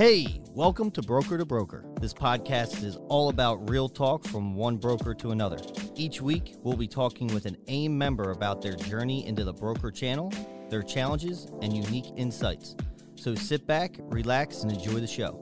Hey, 0.00 0.40
welcome 0.54 0.90
to 0.92 1.02
Broker 1.02 1.36
to 1.36 1.44
Broker. 1.44 1.84
This 2.00 2.14
podcast 2.14 2.82
is 2.82 2.96
all 3.10 3.28
about 3.28 3.68
real 3.68 3.86
talk 3.86 4.24
from 4.24 4.54
one 4.54 4.78
broker 4.78 5.12
to 5.16 5.32
another. 5.32 5.58
Each 5.94 6.22
week, 6.22 6.54
we'll 6.62 6.78
be 6.78 6.88
talking 6.88 7.26
with 7.26 7.44
an 7.44 7.58
AIME 7.68 7.98
member 7.98 8.30
about 8.30 8.62
their 8.62 8.76
journey 8.76 9.26
into 9.26 9.44
the 9.44 9.52
broker 9.52 9.90
channel, 9.90 10.32
their 10.70 10.80
challenges, 10.80 11.48
and 11.60 11.76
unique 11.76 12.06
insights. 12.16 12.76
So 13.16 13.34
sit 13.34 13.66
back, 13.66 13.98
relax, 14.04 14.62
and 14.62 14.72
enjoy 14.72 15.00
the 15.00 15.06
show. 15.06 15.38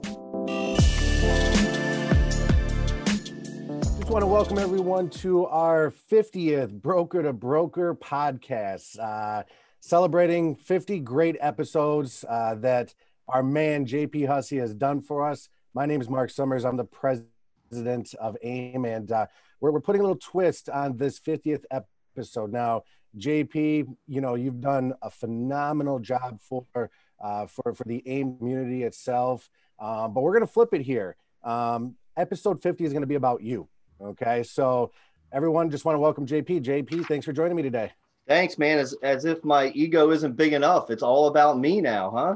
Just 3.97 4.09
want 4.09 4.23
to 4.23 4.27
welcome 4.27 4.57
everyone 4.57 5.09
to 5.21 5.45
our 5.45 5.93
50th 6.11 6.81
Broker 6.81 7.23
to 7.23 7.31
Broker 7.31 7.95
podcast, 7.95 8.99
uh, 8.99 9.43
celebrating 9.79 10.57
50 10.57 10.99
great 10.99 11.37
episodes 11.39 12.25
uh, 12.27 12.55
that 12.55 12.93
our 13.29 13.43
man 13.43 13.85
JP 13.85 14.27
Hussey 14.27 14.57
has 14.57 14.73
done 14.73 15.01
for 15.01 15.27
us. 15.27 15.49
My 15.73 15.85
name 15.85 16.01
is 16.01 16.09
Marc 16.09 16.31
Summers. 16.31 16.65
I'm 16.65 16.77
the 16.77 16.83
president 16.83 18.15
of 18.19 18.35
AIME, 18.41 18.85
and 18.85 19.11
uh, 19.11 19.27
we're, 19.59 19.71
we're 19.71 19.81
putting 19.81 20.01
a 20.01 20.03
little 20.03 20.17
twist 20.17 20.69
on 20.69 20.97
this 20.97 21.19
50th 21.19 21.63
episode. 21.71 22.51
Now, 22.51 22.83
JP, 23.17 23.95
you 24.07 24.21
know, 24.21 24.35
you've 24.35 24.61
done 24.61 24.93
a 25.01 25.09
phenomenal 25.09 25.99
job 25.99 26.39
for 26.41 26.89
uh, 27.21 27.45
for 27.45 27.73
for 27.73 27.83
the 27.83 28.01
AIME 28.05 28.37
community 28.37 28.83
itself, 28.83 29.49
um, 29.79 30.13
but 30.13 30.21
we're 30.21 30.33
going 30.33 30.45
to 30.45 30.51
flip 30.51 30.73
it 30.73 30.81
here. 30.81 31.15
Um, 31.43 31.95
episode 32.17 32.61
50 32.61 32.83
is 32.83 32.93
going 32.93 33.01
to 33.01 33.07
be 33.07 33.15
about 33.15 33.41
you. 33.41 33.67
Okay, 34.01 34.43
so 34.43 34.91
everyone, 35.31 35.69
just 35.69 35.85
want 35.85 35.95
to 35.95 35.99
welcome 35.99 36.25
JP. 36.25 36.63
JP, 36.63 37.05
thanks 37.07 37.25
for 37.25 37.33
joining 37.33 37.55
me 37.55 37.63
today. 37.63 37.91
Thanks, 38.27 38.57
man. 38.57 38.79
As 38.79 38.95
as 39.03 39.25
if 39.25 39.43
my 39.43 39.67
ego 39.75 40.11
isn't 40.11 40.35
big 40.35 40.53
enough. 40.53 40.89
It's 40.89 41.03
all 41.03 41.27
about 41.27 41.59
me 41.59 41.81
now, 41.81 42.11
huh? 42.11 42.35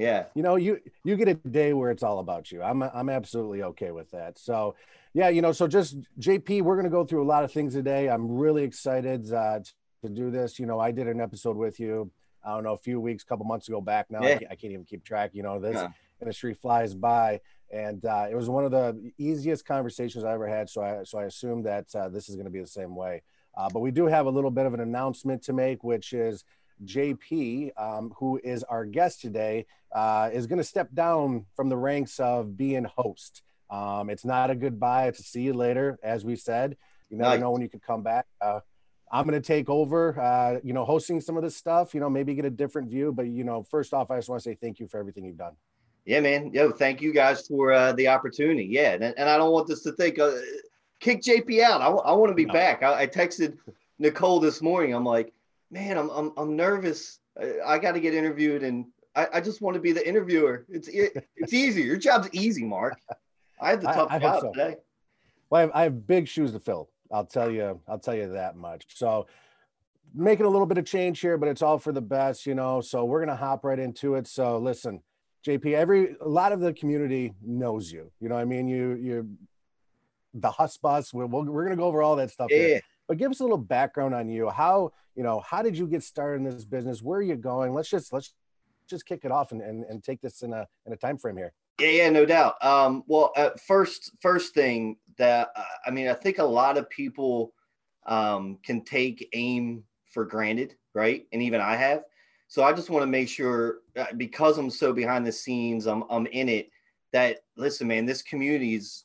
Yeah. 0.00 0.24
You 0.34 0.42
know, 0.42 0.56
you 0.56 0.80
you 1.04 1.16
get 1.16 1.28
a 1.28 1.34
day 1.34 1.74
where 1.74 1.90
it's 1.90 2.02
all 2.02 2.20
about 2.20 2.50
you. 2.50 2.62
I'm 2.62 2.82
I'm 2.82 3.10
absolutely 3.10 3.62
okay 3.64 3.90
with 3.90 4.10
that. 4.12 4.38
So, 4.38 4.74
yeah, 5.12 5.28
you 5.28 5.42
know, 5.42 5.52
so 5.52 5.68
just 5.68 5.98
JP, 6.18 6.62
we're 6.62 6.76
going 6.76 6.84
to 6.84 6.90
go 6.90 7.04
through 7.04 7.22
a 7.22 7.28
lot 7.28 7.44
of 7.44 7.52
things 7.52 7.74
today. 7.74 8.08
I'm 8.08 8.38
really 8.38 8.64
excited 8.64 9.30
uh, 9.32 9.60
to 10.02 10.08
do 10.08 10.30
this. 10.30 10.58
You 10.58 10.64
know, 10.64 10.80
I 10.80 10.90
did 10.90 11.06
an 11.06 11.20
episode 11.20 11.56
with 11.56 11.78
you. 11.78 12.10
I 12.42 12.54
don't 12.54 12.64
know, 12.64 12.72
a 12.72 12.78
few 12.78 12.98
weeks, 12.98 13.22
couple 13.22 13.44
months 13.44 13.68
ago 13.68 13.82
back 13.82 14.10
now. 14.10 14.22
Yeah. 14.22 14.28
I, 14.28 14.30
can't, 14.38 14.52
I, 14.52 14.54
can't, 14.54 14.72
even 14.72 14.84
keep 14.86 15.04
track. 15.04 15.32
You 15.34 15.42
know, 15.42 15.60
this 15.60 15.74
yeah. 15.74 15.88
industry 16.22 16.54
flies 16.54 16.94
by, 16.94 17.40
and 17.70 18.02
uh, 18.06 18.28
it 18.30 18.34
was 18.34 18.48
one 18.48 18.64
of 18.64 18.70
the 18.70 19.12
easiest 19.18 19.66
conversations 19.66 20.24
I 20.24 20.32
ever 20.32 20.48
had. 20.48 20.70
So 20.70 20.80
I 20.82 21.04
so 21.04 21.18
I 21.18 21.24
assume 21.24 21.62
that 21.64 21.94
uh, 21.94 22.08
this 22.08 22.30
is 22.30 22.36
going 22.36 22.46
to 22.46 22.50
be 22.50 22.60
the 22.60 22.66
same 22.66 22.96
way. 22.96 23.22
Uh, 23.54 23.68
but 23.70 23.80
we 23.80 23.90
do 23.90 24.06
have 24.06 24.24
a 24.24 24.30
little 24.30 24.50
bit 24.50 24.64
of 24.64 24.72
an 24.72 24.80
announcement 24.80 25.42
to 25.42 25.52
make, 25.52 25.84
which 25.84 26.14
is 26.14 26.44
JP, 26.84 27.72
um, 27.76 28.12
who 28.18 28.40
is 28.42 28.62
our 28.64 28.84
guest 28.84 29.20
today, 29.20 29.66
uh, 29.94 30.30
is 30.32 30.46
going 30.46 30.58
to 30.58 30.64
step 30.64 30.88
down 30.94 31.46
from 31.54 31.68
the 31.68 31.76
ranks 31.76 32.20
of 32.20 32.56
being 32.56 32.84
host. 32.84 33.42
Um, 33.70 34.10
it's 34.10 34.24
not 34.24 34.50
a 34.50 34.54
goodbye; 34.54 35.08
it's 35.08 35.20
a 35.20 35.22
see 35.22 35.42
you 35.42 35.52
later. 35.52 35.98
As 36.02 36.24
we 36.24 36.36
said, 36.36 36.76
you 37.08 37.16
never 37.16 37.30
nice. 37.30 37.40
know 37.40 37.50
when 37.50 37.62
you 37.62 37.68
could 37.68 37.82
come 37.82 38.02
back. 38.02 38.26
Uh, 38.40 38.60
I'm 39.12 39.26
going 39.26 39.40
to 39.40 39.46
take 39.46 39.68
over, 39.68 40.18
uh, 40.20 40.60
you 40.62 40.72
know, 40.72 40.84
hosting 40.84 41.20
some 41.20 41.36
of 41.36 41.42
this 41.42 41.56
stuff. 41.56 41.94
You 41.94 42.00
know, 42.00 42.08
maybe 42.08 42.34
get 42.34 42.44
a 42.44 42.50
different 42.50 42.90
view. 42.90 43.12
But 43.12 43.26
you 43.26 43.44
know, 43.44 43.62
first 43.62 43.92
off, 43.92 44.10
I 44.10 44.16
just 44.16 44.28
want 44.28 44.42
to 44.42 44.48
say 44.48 44.56
thank 44.60 44.78
you 44.78 44.86
for 44.86 44.98
everything 44.98 45.24
you've 45.24 45.36
done. 45.36 45.56
Yeah, 46.04 46.20
man. 46.20 46.52
Yo, 46.52 46.70
thank 46.70 47.00
you 47.00 47.12
guys 47.12 47.46
for 47.46 47.72
uh, 47.72 47.92
the 47.92 48.08
opportunity. 48.08 48.64
Yeah, 48.64 48.92
and, 48.92 49.04
and 49.04 49.28
I 49.28 49.36
don't 49.36 49.52
want 49.52 49.68
this 49.68 49.82
to 49.82 49.92
think 49.92 50.18
uh, 50.18 50.32
kick 51.00 51.22
JP 51.22 51.62
out. 51.62 51.80
I, 51.80 51.86
w- 51.86 52.02
I 52.04 52.12
want 52.12 52.30
to 52.30 52.34
be 52.34 52.46
no. 52.46 52.52
back. 52.52 52.82
I, 52.82 53.02
I 53.02 53.06
texted 53.06 53.58
Nicole 53.98 54.40
this 54.40 54.62
morning. 54.62 54.94
I'm 54.94 55.04
like, 55.04 55.32
man, 55.70 55.96
I'm 55.96 56.10
I'm, 56.10 56.32
I'm 56.36 56.56
nervous. 56.56 57.18
I, 57.40 57.54
I 57.66 57.78
got 57.78 57.92
to 57.92 58.00
get 58.00 58.14
interviewed, 58.14 58.62
and 58.62 58.86
I, 59.14 59.28
I 59.34 59.40
just 59.40 59.60
want 59.60 59.74
to 59.74 59.80
be 59.80 59.92
the 59.92 60.06
interviewer. 60.06 60.66
It's 60.68 60.88
it, 60.88 61.28
it's 61.36 61.52
easy. 61.52 61.82
Your 61.82 61.96
job's 61.96 62.28
easy, 62.32 62.64
Marc. 62.64 62.94
I 63.60 63.70
had 63.70 63.80
the 63.80 63.86
tough 63.86 64.08
I, 64.10 64.16
I 64.16 64.18
job 64.18 64.40
so. 64.40 64.52
today. 64.52 64.76
Well, 65.48 65.58
I 65.58 65.62
have, 65.62 65.70
I 65.74 65.82
have 65.84 66.06
big 66.06 66.28
shoes 66.28 66.52
to 66.52 66.60
fill. 66.60 66.90
I'll 67.12 67.26
tell 67.26 67.50
you. 67.50 67.80
I'll 67.88 67.98
tell 67.98 68.14
you 68.14 68.32
that 68.32 68.56
much. 68.56 68.86
So 68.96 69.26
making 70.14 70.46
a 70.46 70.48
little 70.48 70.66
bit 70.66 70.78
of 70.78 70.84
change 70.84 71.20
here, 71.20 71.38
but 71.38 71.48
it's 71.48 71.62
all 71.62 71.78
for 71.78 71.92
the 71.92 72.00
best, 72.00 72.46
you 72.46 72.54
know. 72.54 72.80
So 72.80 73.04
we're 73.04 73.20
gonna 73.20 73.36
hop 73.36 73.64
right 73.64 73.78
into 73.78 74.14
it. 74.14 74.26
So 74.26 74.58
listen, 74.58 75.02
JP, 75.46 75.74
every 75.74 76.16
a 76.20 76.28
lot 76.28 76.52
of 76.52 76.60
the 76.60 76.72
community 76.72 77.34
knows 77.42 77.90
you. 77.90 78.10
You 78.20 78.28
know, 78.28 78.36
I 78.36 78.44
mean, 78.44 78.68
you 78.68 78.94
you 78.94 79.30
the 80.34 80.50
HussBus. 80.50 81.12
We're, 81.12 81.26
we're 81.26 81.64
gonna 81.64 81.76
go 81.76 81.84
over 81.84 82.02
all 82.02 82.16
that 82.16 82.30
stuff. 82.30 82.48
Yeah. 82.50 82.58
Here 82.58 82.80
but 83.10 83.18
give 83.18 83.32
us 83.32 83.40
a 83.40 83.42
little 83.42 83.58
background 83.58 84.14
on 84.14 84.28
you. 84.28 84.48
How, 84.50 84.92
you 85.16 85.24
know, 85.24 85.40
how 85.40 85.62
did 85.62 85.76
you 85.76 85.88
get 85.88 86.04
started 86.04 86.36
in 86.36 86.44
this 86.44 86.64
business? 86.64 87.02
Where 87.02 87.18
are 87.18 87.22
you 87.22 87.34
going? 87.34 87.74
Let's 87.74 87.90
just, 87.90 88.12
let's 88.12 88.32
just 88.88 89.04
kick 89.04 89.24
it 89.24 89.32
off 89.32 89.50
and, 89.50 89.60
and, 89.60 89.82
and 89.82 90.00
take 90.00 90.20
this 90.20 90.42
in 90.42 90.52
a, 90.52 90.64
in 90.86 90.92
a 90.92 90.96
time 90.96 91.18
frame 91.18 91.36
here. 91.36 91.52
Yeah, 91.80 91.88
yeah, 91.88 92.10
no 92.10 92.24
doubt. 92.24 92.64
Um, 92.64 93.02
well, 93.08 93.32
uh, 93.34 93.50
first, 93.66 94.12
first 94.22 94.54
thing 94.54 94.96
that, 95.18 95.48
uh, 95.56 95.64
I 95.84 95.90
mean, 95.90 96.06
I 96.06 96.14
think 96.14 96.38
a 96.38 96.44
lot 96.44 96.78
of 96.78 96.88
people 96.88 97.52
um, 98.06 98.58
can 98.62 98.84
take 98.84 99.28
AIME 99.32 99.82
for 100.12 100.24
granted, 100.24 100.76
right? 100.94 101.26
And 101.32 101.42
even 101.42 101.60
I 101.60 101.74
have. 101.74 102.04
So 102.46 102.62
I 102.62 102.72
just 102.72 102.90
want 102.90 103.02
to 103.02 103.08
make 103.08 103.28
sure 103.28 103.78
uh, 103.96 104.06
because 104.16 104.56
I'm 104.56 104.70
so 104.70 104.92
behind 104.92 105.26
the 105.26 105.32
scenes, 105.32 105.88
I'm, 105.88 106.04
I'm 106.10 106.26
in 106.26 106.48
it 106.48 106.70
that 107.12 107.38
listen, 107.56 107.88
man, 107.88 108.06
this 108.06 108.22
community 108.22 108.76
is 108.76 109.02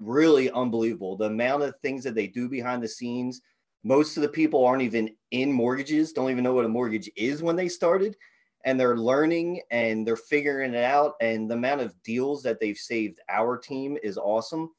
really 0.00 0.50
unbelievable. 0.50 1.16
The 1.16 1.26
amount 1.26 1.62
of 1.62 1.74
things 1.80 2.04
that 2.04 2.14
they 2.14 2.26
do 2.26 2.48
behind 2.48 2.82
the 2.82 2.88
scenes. 2.88 3.40
Most 3.84 4.16
of 4.16 4.22
the 4.22 4.28
people 4.28 4.64
aren't 4.64 4.82
even 4.82 5.10
in 5.30 5.52
mortgages, 5.52 6.12
don't 6.12 6.30
even 6.30 6.42
know 6.42 6.54
what 6.54 6.64
a 6.64 6.68
mortgage 6.68 7.10
is 7.16 7.42
when 7.42 7.56
they 7.56 7.68
started. 7.68 8.16
And 8.64 8.80
they're 8.80 8.96
learning 8.96 9.60
and 9.70 10.04
they're 10.04 10.16
figuring 10.16 10.74
it 10.74 10.82
out. 10.82 11.14
And 11.20 11.48
the 11.48 11.54
amount 11.54 11.82
of 11.82 11.94
deals 12.02 12.42
that 12.42 12.58
they've 12.58 12.76
saved 12.76 13.20
our 13.28 13.56
team 13.56 13.96
is 14.02 14.18
awesome. 14.18 14.70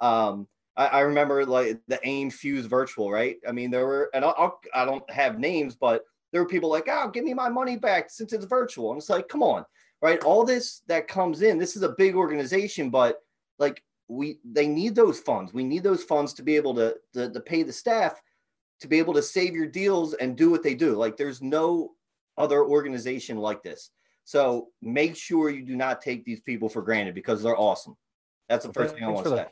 Um, 0.00 0.48
I, 0.76 0.86
I 0.86 1.00
remember 1.00 1.44
like 1.44 1.78
the 1.86 2.00
AIME 2.04 2.30
Fuse 2.30 2.64
Virtual, 2.64 3.12
right? 3.12 3.36
I 3.46 3.52
mean, 3.52 3.70
there 3.70 3.86
were, 3.86 4.08
and 4.14 4.24
I'll, 4.24 4.60
I 4.74 4.86
don't 4.86 5.08
have 5.10 5.38
names, 5.38 5.76
but 5.76 6.04
there 6.32 6.42
were 6.42 6.48
people 6.48 6.70
like, 6.70 6.88
oh, 6.90 7.10
give 7.10 7.24
me 7.24 7.34
my 7.34 7.48
money 7.48 7.76
back 7.76 8.10
since 8.10 8.32
it's 8.32 8.46
virtual. 8.46 8.90
And 8.90 8.98
it's 8.98 9.10
like, 9.10 9.28
come 9.28 9.42
on, 9.42 9.64
right? 10.00 10.22
All 10.24 10.44
this 10.44 10.80
that 10.88 11.06
comes 11.06 11.42
in, 11.42 11.58
this 11.58 11.76
is 11.76 11.82
a 11.82 11.94
big 11.96 12.16
organization, 12.16 12.90
but 12.90 13.18
like 13.58 13.82
we 14.08 14.38
they 14.44 14.66
need 14.66 14.94
those 14.94 15.20
funds. 15.20 15.52
We 15.52 15.64
need 15.64 15.82
those 15.82 16.04
funds 16.04 16.32
to 16.34 16.42
be 16.42 16.56
able 16.56 16.74
to, 16.74 16.96
to, 17.14 17.30
to 17.30 17.40
pay 17.40 17.62
the 17.62 17.72
staff 17.72 18.20
to 18.80 18.88
be 18.88 18.98
able 18.98 19.14
to 19.14 19.22
save 19.22 19.54
your 19.54 19.66
deals 19.66 20.14
and 20.14 20.36
do 20.36 20.50
what 20.50 20.62
they 20.62 20.74
do. 20.74 20.94
Like 20.94 21.16
there's 21.16 21.40
no 21.40 21.92
other 22.36 22.64
organization 22.64 23.38
like 23.38 23.62
this. 23.62 23.90
So 24.24 24.68
make 24.82 25.16
sure 25.16 25.50
you 25.50 25.64
do 25.64 25.76
not 25.76 26.00
take 26.00 26.24
these 26.24 26.40
people 26.40 26.68
for 26.68 26.82
granted 26.82 27.14
because 27.14 27.42
they're 27.42 27.58
awesome. 27.58 27.96
That's 28.48 28.66
the 28.66 28.72
first 28.72 28.94
thing 28.94 29.04
I 29.04 29.08
want 29.08 29.24
to 29.26 29.36
say. 29.36 29.46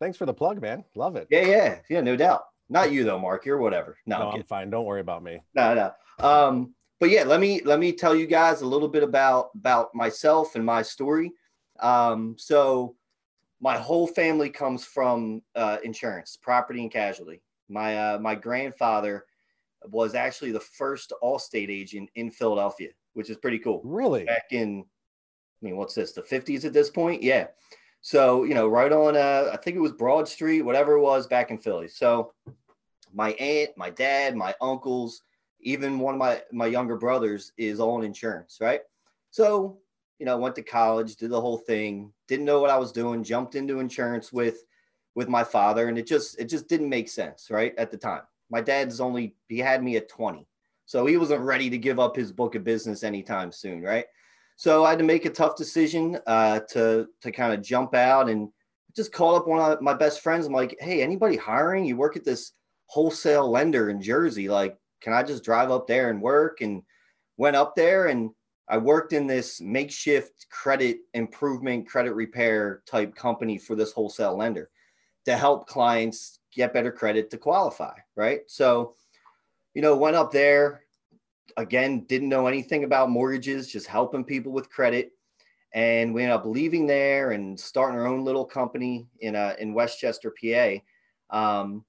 Thanks 0.00 0.16
for 0.16 0.26
the 0.26 0.34
plug, 0.34 0.62
man. 0.62 0.84
Love 0.94 1.16
it. 1.16 1.26
Yeah, 1.30 1.46
yeah, 1.46 1.78
yeah, 1.90 2.00
no 2.00 2.16
doubt. 2.16 2.44
Not 2.68 2.92
you 2.92 3.04
though, 3.04 3.18
Marc. 3.18 3.44
You're 3.44 3.58
whatever. 3.58 3.96
No, 4.06 4.18
no 4.18 4.28
I'm, 4.30 4.36
I'm 4.36 4.42
fine. 4.44 4.70
Don't 4.70 4.84
worry 4.84 5.00
about 5.00 5.22
me. 5.22 5.40
No, 5.54 5.74
no. 5.74 6.26
Um, 6.26 6.74
but 7.00 7.10
yeah, 7.10 7.24
let 7.24 7.40
me 7.40 7.60
let 7.64 7.78
me 7.78 7.92
tell 7.92 8.14
you 8.14 8.26
guys 8.26 8.60
a 8.60 8.66
little 8.66 8.88
bit 8.88 9.02
about 9.02 9.50
about 9.54 9.94
myself 9.94 10.54
and 10.54 10.64
my 10.64 10.82
story. 10.82 11.32
Um, 11.80 12.36
so 12.38 12.96
my 13.60 13.76
whole 13.76 14.06
family 14.06 14.50
comes 14.50 14.84
from 14.84 15.42
uh, 15.54 15.78
insurance, 15.82 16.36
property 16.40 16.80
and 16.82 16.90
casualty. 16.90 17.42
My 17.68 17.96
uh, 17.96 18.18
my 18.18 18.34
grandfather 18.34 19.24
was 19.84 20.14
actually 20.14 20.52
the 20.52 20.60
first 20.60 21.12
Allstate 21.22 21.68
agent 21.70 22.10
in 22.14 22.30
Philadelphia, 22.30 22.90
which 23.14 23.30
is 23.30 23.36
pretty 23.36 23.58
cool. 23.58 23.80
Really? 23.84 24.24
Back 24.24 24.46
in, 24.50 24.84
I 24.84 25.64
mean, 25.64 25.76
what's 25.76 25.94
this? 25.94 26.12
The 26.12 26.22
fifties 26.22 26.64
at 26.64 26.72
this 26.72 26.90
point? 26.90 27.22
Yeah. 27.22 27.48
So 28.00 28.44
you 28.44 28.54
know, 28.54 28.68
right 28.68 28.92
on, 28.92 29.16
uh, 29.16 29.50
I 29.52 29.56
think 29.56 29.76
it 29.76 29.80
was 29.80 29.92
Broad 29.92 30.28
Street, 30.28 30.62
whatever 30.62 30.92
it 30.92 31.00
was, 31.00 31.26
back 31.26 31.50
in 31.50 31.58
Philly. 31.58 31.88
So 31.88 32.32
my 33.12 33.32
aunt, 33.32 33.70
my 33.76 33.90
dad, 33.90 34.36
my 34.36 34.54
uncles, 34.60 35.22
even 35.60 35.98
one 35.98 36.14
of 36.14 36.18
my 36.18 36.42
my 36.52 36.66
younger 36.66 36.96
brothers 36.96 37.52
is 37.58 37.80
all 37.80 37.98
in 37.98 38.04
insurance, 38.04 38.58
right? 38.60 38.82
So 39.30 39.78
you 40.18 40.26
know, 40.26 40.36
went 40.36 40.54
to 40.56 40.62
college, 40.62 41.16
did 41.16 41.30
the 41.30 41.40
whole 41.40 41.58
thing, 41.58 42.12
didn't 42.26 42.44
know 42.46 42.60
what 42.60 42.70
I 42.70 42.76
was 42.76 42.92
doing, 42.92 43.22
jumped 43.22 43.54
into 43.54 43.80
insurance 43.80 44.32
with 44.32 44.64
with 45.14 45.28
my 45.28 45.42
father, 45.42 45.88
and 45.88 45.98
it 45.98 46.06
just 46.06 46.38
it 46.38 46.46
just 46.46 46.68
didn't 46.68 46.88
make 46.88 47.08
sense, 47.08 47.48
right? 47.50 47.74
At 47.78 47.90
the 47.90 47.96
time. 47.96 48.22
My 48.50 48.60
dad's 48.60 49.00
only 49.00 49.34
he 49.48 49.58
had 49.58 49.82
me 49.82 49.96
at 49.96 50.08
20. 50.08 50.46
So 50.86 51.04
he 51.04 51.18
wasn't 51.18 51.42
ready 51.42 51.68
to 51.68 51.76
give 51.76 52.00
up 52.00 52.16
his 52.16 52.32
book 52.32 52.54
of 52.54 52.64
business 52.64 53.02
anytime 53.02 53.52
soon, 53.52 53.82
right? 53.82 54.06
So 54.56 54.84
I 54.84 54.90
had 54.90 54.98
to 55.00 55.04
make 55.04 55.26
a 55.26 55.30
tough 55.30 55.56
decision 55.56 56.18
uh, 56.26 56.60
to 56.70 57.08
to 57.22 57.30
kind 57.30 57.52
of 57.52 57.62
jump 57.62 57.94
out 57.94 58.28
and 58.28 58.48
just 58.96 59.12
call 59.12 59.36
up 59.36 59.46
one 59.46 59.60
of 59.60 59.80
my 59.82 59.94
best 59.94 60.22
friends. 60.22 60.46
I'm 60.46 60.52
like, 60.52 60.76
hey, 60.80 61.02
anybody 61.02 61.36
hiring? 61.36 61.84
You 61.84 61.96
work 61.96 62.16
at 62.16 62.24
this 62.24 62.52
wholesale 62.86 63.50
lender 63.50 63.90
in 63.90 64.00
Jersey. 64.00 64.48
Like, 64.48 64.76
can 65.00 65.12
I 65.12 65.22
just 65.22 65.44
drive 65.44 65.70
up 65.70 65.86
there 65.86 66.10
and 66.10 66.22
work? 66.22 66.60
And 66.60 66.82
went 67.38 67.56
up 67.56 67.74
there 67.74 68.06
and 68.08 68.30
I 68.68 68.78
worked 68.78 69.12
in 69.12 69.26
this 69.26 69.60
makeshift 69.60 70.46
credit 70.50 70.98
improvement, 71.14 71.88
credit 71.88 72.12
repair 72.12 72.82
type 72.86 73.14
company 73.14 73.58
for 73.58 73.74
this 73.74 73.92
wholesale 73.92 74.36
lender 74.36 74.70
to 75.24 75.36
help 75.36 75.66
clients 75.66 76.40
get 76.52 76.72
better 76.72 76.92
credit 76.92 77.30
to 77.30 77.38
qualify. 77.38 77.96
Right. 78.16 78.40
So, 78.46 78.94
you 79.74 79.82
know, 79.82 79.96
went 79.96 80.16
up 80.16 80.32
there 80.32 80.82
again, 81.56 82.04
didn't 82.08 82.28
know 82.28 82.46
anything 82.46 82.84
about 82.84 83.10
mortgages, 83.10 83.70
just 83.70 83.86
helping 83.86 84.24
people 84.24 84.52
with 84.52 84.70
credit. 84.70 85.12
and 85.74 86.14
we 86.14 86.22
ended 86.22 86.36
up 86.36 86.46
leaving 86.46 86.86
there 86.86 87.32
and 87.32 87.58
starting 87.58 87.98
our 87.98 88.06
own 88.06 88.24
little 88.24 88.44
company 88.44 89.06
in 89.20 89.36
uh, 89.36 89.54
in 89.58 89.74
West 89.74 89.98
Chester, 90.00 90.32
PA. 90.40 90.78
Um, 91.30 91.84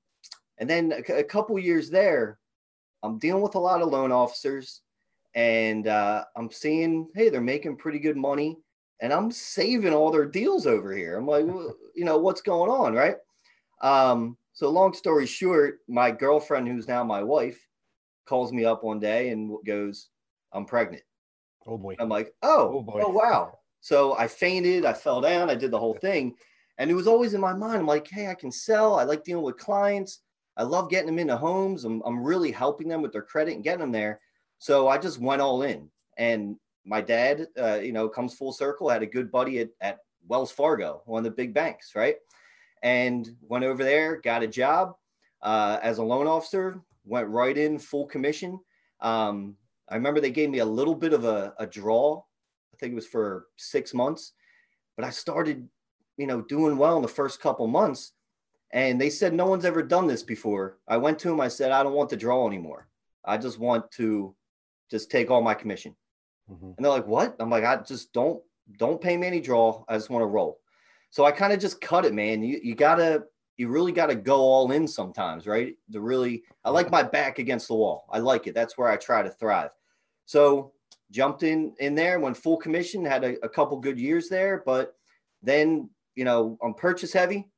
and 0.58 0.70
then 0.70 0.92
a, 0.92 1.20
a 1.20 1.24
couple 1.24 1.58
years 1.58 1.90
there, 1.90 2.40
I'm 3.04 3.18
dealing 3.20 3.42
with 3.42 3.56
a 3.56 3.60
lot 3.60 3.82
of 3.82 3.90
loan 3.90 4.12
officers, 4.12 4.82
and 5.36 5.88
uh, 5.88 6.26
I'm 6.36 6.52
seeing, 6.52 7.10
hey, 7.16 7.30
they're 7.30 7.42
making 7.42 7.78
pretty 7.78 8.00
good 8.00 8.18
money, 8.18 8.58
and 9.02 9.14
I'm 9.14 9.32
saving 9.32 9.94
all 9.94 10.12
their 10.12 10.26
deals 10.26 10.68
over 10.68 10.94
here. 10.94 11.18
I'm 11.18 11.28
like, 11.28 11.46
well, 11.46 11.76
you 11.96 12.06
know, 12.06 12.18
what's 12.18 12.42
going 12.42 12.70
on, 12.72 12.94
right? 12.94 13.18
Um, 13.82 14.38
so 14.54 14.70
long 14.70 14.94
story 14.94 15.26
short, 15.26 15.80
my 15.88 16.12
girlfriend, 16.12 16.68
who's 16.68 16.88
now 16.88 17.04
my 17.04 17.24
wife, 17.24 17.68
calls 18.26 18.54
me 18.54 18.66
up 18.66 18.84
one 18.84 19.00
day 19.00 19.30
and 19.30 19.58
goes, 19.66 20.10
"I'm 20.54 20.66
pregnant." 20.66 21.04
Oh 21.66 21.78
boy. 21.78 21.96
I'm 22.00 22.10
like, 22.10 22.34
oh, 22.42 22.80
Oh, 22.80 22.82
boy. 22.82 23.04
oh 23.04 23.10
wow. 23.10 23.60
So 23.82 24.18
I 24.18 24.28
fainted, 24.28 24.86
I 24.86 24.94
fell 24.94 25.22
down, 25.22 25.50
I 25.50 25.56
did 25.56 25.72
the 25.72 25.80
whole 25.80 25.96
thing. 25.96 26.36
And 26.78 26.90
it 26.90 26.94
was 26.94 27.08
always 27.08 27.34
in 27.34 27.42
my 27.42 27.54
mind. 27.54 27.80
I'm 27.80 27.88
like, 27.88 28.08
hey, 28.08 28.28
I 28.28 28.36
can 28.36 28.52
sell. 28.52 28.96
I 28.98 29.04
like 29.04 29.24
dealing 29.24 29.44
with 29.44 29.58
clients. 29.58 30.22
I 30.56 30.64
love 30.64 30.90
getting 30.90 31.08
them 31.08 31.20
into 31.20 31.38
homes. 31.38 31.84
I'm, 31.84 32.02
I'm 32.06 32.24
really 32.24 32.52
helping 32.52 32.88
them 32.88 33.02
with 33.02 33.12
their 33.12 33.22
credit 33.22 33.56
and 33.56 33.64
getting 33.64 33.82
them 33.82 33.92
there. 33.92 34.22
So 34.60 34.88
I 34.88 34.98
just 34.98 35.20
went 35.20 35.42
all 35.42 35.64
in. 35.64 35.90
And 36.18 36.58
my 36.86 37.02
dad, 37.02 37.48
uh, 37.60 37.80
you 37.80 37.92
know, 37.92 38.08
comes 38.10 38.34
full 38.34 38.52
circle, 38.52 38.90
had 38.90 39.04
a 39.04 39.08
good 39.08 39.32
buddy 39.32 39.60
at, 39.60 39.70
at 39.82 40.00
Wells 40.28 40.52
Fargo, 40.52 41.02
one 41.06 41.20
of 41.20 41.24
the 41.24 41.36
big 41.36 41.54
banks, 41.54 41.94
right? 41.96 42.16
And 42.84 43.28
went 43.42 43.66
over 43.66 43.84
there, 43.84 44.22
got 44.22 44.44
a 44.44 44.48
job 44.48 44.96
uh, 45.42 45.80
as 45.82 45.98
a 45.98 46.04
loan 46.04 46.28
officer, 46.28 46.82
went 47.06 47.28
right 47.30 47.58
in 47.58 47.80
full 47.80 48.06
commission. 48.06 48.60
Um, 49.02 49.56
I 49.90 49.96
remember 49.96 50.20
they 50.20 50.32
gave 50.32 50.50
me 50.50 50.60
a 50.60 50.66
little 50.66 50.96
bit 50.96 51.14
of 51.14 51.26
a, 51.26 51.54
a 51.58 51.66
draw. 51.66 52.22
I 52.74 52.78
think 52.78 52.92
it 52.92 52.96
was 52.96 53.08
for 53.08 53.48
six 53.58 53.94
months, 53.94 54.34
but 54.96 55.06
I 55.06 55.10
started, 55.10 55.68
you 56.18 56.28
know, 56.28 56.42
doing 56.42 56.78
well 56.78 56.98
in 56.98 57.02
the 57.02 57.08
first 57.08 57.42
couple 57.42 57.68
months. 57.68 58.14
And 58.72 59.02
they 59.02 59.10
said, 59.10 59.34
no 59.34 59.48
one's 59.48 59.66
ever 59.66 59.82
done 59.82 60.06
this 60.06 60.22
before. 60.22 60.78
I 60.88 60.98
went 60.98 61.18
to 61.20 61.30
them. 61.30 61.42
I 61.42 61.48
said, 61.48 61.72
I 61.72 61.82
don't 61.82 61.96
want 61.96 62.10
the 62.10 62.18
draw 62.18 62.46
anymore. 62.46 62.88
I 63.26 63.38
just 63.38 63.58
want 63.58 63.90
to 63.94 64.36
just 64.90 65.12
take 65.12 65.30
all 65.30 65.42
my 65.42 65.54
commission. 65.54 65.96
Mhm. 66.50 66.76
And 66.76 66.86
they're 66.86 66.92
like, 66.92 67.08
what? 67.08 67.36
I'm 67.40 67.50
like, 67.50 67.64
I 67.64 67.78
just 67.78 68.12
don't, 68.14 68.42
don't 68.78 69.02
pay 69.02 69.18
me 69.18 69.28
any 69.28 69.42
draw. 69.42 69.84
I 69.88 69.96
just 69.96 70.10
want 70.10 70.22
to 70.24 70.28
roll. 70.28 70.60
So 71.12 71.26
I 71.26 71.32
kind 71.32 71.54
of 71.54 71.60
just 71.60 71.82
cut 71.82 72.06
it, 72.06 72.14
man. 72.14 72.44
You, 72.44 72.60
you 72.62 72.76
gotta, 72.76 73.24
you 73.58 73.68
really 73.68 73.92
got 73.92 74.08
to 74.08 74.16
go 74.16 74.40
all 74.40 74.72
in 74.72 74.88
sometimes, 74.88 75.48
right? 75.48 75.76
To 75.92 76.00
really, 76.00 76.44
I 76.64 76.70
like 76.70 76.92
my 76.92 77.04
back 77.04 77.40
against 77.40 77.68
the 77.68 77.76
wall. 77.76 78.06
I 78.12 78.20
like 78.20 78.48
it. 78.48 78.54
That's 78.54 78.78
where 78.78 78.90
I 78.90 78.96
try 78.96 79.22
to 79.22 79.30
thrive. 79.30 79.72
So 80.26 80.74
jumped 81.12 81.44
in 81.44 81.74
in 81.80 81.96
there, 81.96 82.20
went 82.20 82.38
full 82.38 82.58
commission, 82.58 83.04
had 83.04 83.24
a, 83.24 83.44
a 83.44 83.50
couple 83.50 83.78
good 83.80 84.00
years 84.00 84.30
there, 84.30 84.64
but 84.66 84.94
then 85.42 85.90
you 86.16 86.24
know 86.24 86.58
on 86.62 86.74
purchase 86.74 87.12
heavy, 87.12 87.50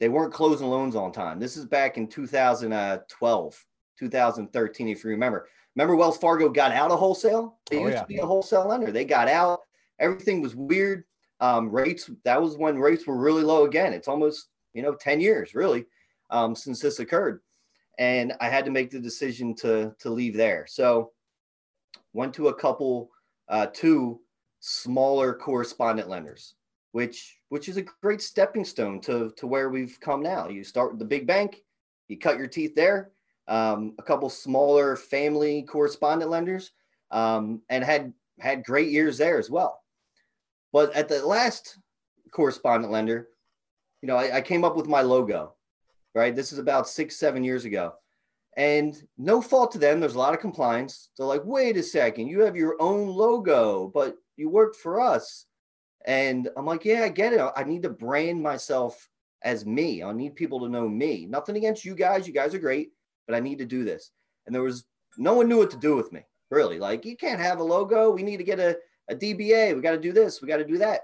they 0.00 0.08
weren't 0.08 0.32
closing 0.32 0.68
loans 0.68 0.96
on 0.96 1.12
time. 1.12 1.38
This 1.38 1.56
is 1.56 1.66
back 1.66 1.96
in 1.96 2.06
2012, 2.06 3.64
2013, 3.98 4.88
if 4.88 5.04
you 5.04 5.10
remember. 5.10 5.48
Remember 5.76 5.96
Wells 5.96 6.18
Fargo 6.18 6.48
got 6.48 6.72
out 6.72 6.90
of 6.90 6.98
wholesale? 6.98 7.58
They 7.70 7.78
Oh, 7.78 7.82
used 7.86 7.94
yeah. 7.94 8.00
to 8.02 8.06
be 8.06 8.18
a 8.18 8.26
wholesale 8.26 8.66
lender. 8.68 8.92
They 8.92 9.04
got 9.04 9.28
out. 9.28 9.60
Everything 9.98 10.40
was 10.40 10.54
weird. 10.54 11.04
Um, 11.40 11.68
rates 11.70 12.08
that 12.24 12.40
was 12.40 12.56
when 12.56 12.78
rates 12.78 13.06
were 13.06 13.16
really 13.16 13.42
low 13.42 13.64
again. 13.64 13.92
It's 13.92 14.08
almost 14.08 14.48
you 14.72 14.82
know 14.82 14.94
10 14.94 15.20
years 15.20 15.54
really 15.54 15.86
um, 16.30 16.54
since 16.54 16.80
this 16.80 17.00
occurred, 17.00 17.40
and 17.98 18.34
I 18.40 18.48
had 18.48 18.64
to 18.66 18.70
make 18.70 18.90
the 18.90 19.00
decision 19.00 19.54
to 19.56 19.94
to 19.98 20.10
leave 20.10 20.36
there. 20.36 20.64
So 20.68 21.12
went 22.12 22.32
to 22.34 22.48
a 22.48 22.54
couple, 22.54 23.10
uh, 23.48 23.66
two 23.72 24.20
smaller 24.60 25.34
correspondent 25.34 26.08
lenders, 26.08 26.54
which 26.92 27.38
which 27.48 27.68
is 27.68 27.76
a 27.76 27.82
great 27.82 28.22
stepping 28.22 28.64
stone 28.64 29.00
to 29.02 29.32
to 29.36 29.46
where 29.48 29.70
we've 29.70 29.98
come 30.00 30.22
now. 30.22 30.48
You 30.48 30.62
start 30.62 30.90
with 30.92 31.00
the 31.00 31.04
big 31.04 31.26
bank, 31.26 31.62
you 32.08 32.16
cut 32.16 32.38
your 32.38 32.46
teeth 32.48 32.74
there. 32.76 33.10
Um, 33.46 33.94
a 33.98 34.02
couple 34.02 34.30
smaller 34.30 34.96
family 34.96 35.62
correspondent 35.62 36.30
lenders, 36.30 36.72
um, 37.10 37.60
and 37.68 37.84
had 37.84 38.12
had 38.40 38.64
great 38.64 38.90
years 38.90 39.18
there 39.18 39.38
as 39.38 39.50
well. 39.50 39.82
But 40.72 40.94
at 40.94 41.08
the 41.08 41.24
last 41.24 41.78
correspondent 42.32 42.92
lender, 42.92 43.28
you 44.02 44.08
know, 44.08 44.16
I, 44.16 44.36
I 44.36 44.40
came 44.40 44.64
up 44.64 44.76
with 44.76 44.86
my 44.86 45.02
logo, 45.02 45.54
right? 46.14 46.34
This 46.34 46.52
is 46.52 46.58
about 46.58 46.88
six, 46.88 47.16
seven 47.16 47.44
years 47.44 47.64
ago. 47.64 47.94
And 48.56 48.94
no 49.18 49.40
fault 49.40 49.72
to 49.72 49.78
them. 49.78 50.00
There's 50.00 50.14
a 50.14 50.18
lot 50.18 50.34
of 50.34 50.40
compliance. 50.40 51.10
They're 51.16 51.26
like, 51.26 51.42
wait 51.44 51.76
a 51.76 51.82
second, 51.82 52.28
you 52.28 52.40
have 52.40 52.56
your 52.56 52.76
own 52.80 53.08
logo, 53.08 53.88
but 53.88 54.16
you 54.36 54.48
work 54.48 54.74
for 54.74 55.00
us. 55.00 55.46
And 56.06 56.48
I'm 56.56 56.66
like, 56.66 56.84
yeah, 56.84 57.02
I 57.04 57.08
get 57.08 57.32
it. 57.32 57.40
I 57.56 57.64
need 57.64 57.82
to 57.82 57.90
brand 57.90 58.42
myself 58.42 59.08
as 59.42 59.64
me. 59.64 60.02
I 60.02 60.12
need 60.12 60.36
people 60.36 60.60
to 60.60 60.68
know 60.68 60.88
me. 60.88 61.26
Nothing 61.26 61.56
against 61.56 61.84
you 61.84 61.94
guys. 61.94 62.26
You 62.26 62.32
guys 62.32 62.54
are 62.54 62.58
great, 62.58 62.92
but 63.26 63.34
I 63.34 63.40
need 63.40 63.58
to 63.58 63.64
do 63.64 63.84
this. 63.84 64.10
And 64.46 64.54
there 64.54 64.62
was 64.62 64.84
no 65.16 65.34
one 65.34 65.48
knew 65.48 65.58
what 65.58 65.70
to 65.70 65.76
do 65.76 65.96
with 65.96 66.12
me, 66.12 66.22
really. 66.50 66.78
Like, 66.78 67.04
you 67.04 67.16
can't 67.16 67.40
have 67.40 67.58
a 67.58 67.64
logo. 67.64 68.10
We 68.10 68.22
need 68.22 68.38
to 68.38 68.44
get 68.44 68.58
a, 68.60 68.76
a 69.08 69.14
DBA. 69.14 69.74
We 69.74 69.80
got 69.80 69.92
to 69.92 70.00
do 70.00 70.12
this. 70.12 70.42
We 70.42 70.48
got 70.48 70.58
to 70.58 70.64
do 70.64 70.78
that. 70.78 71.00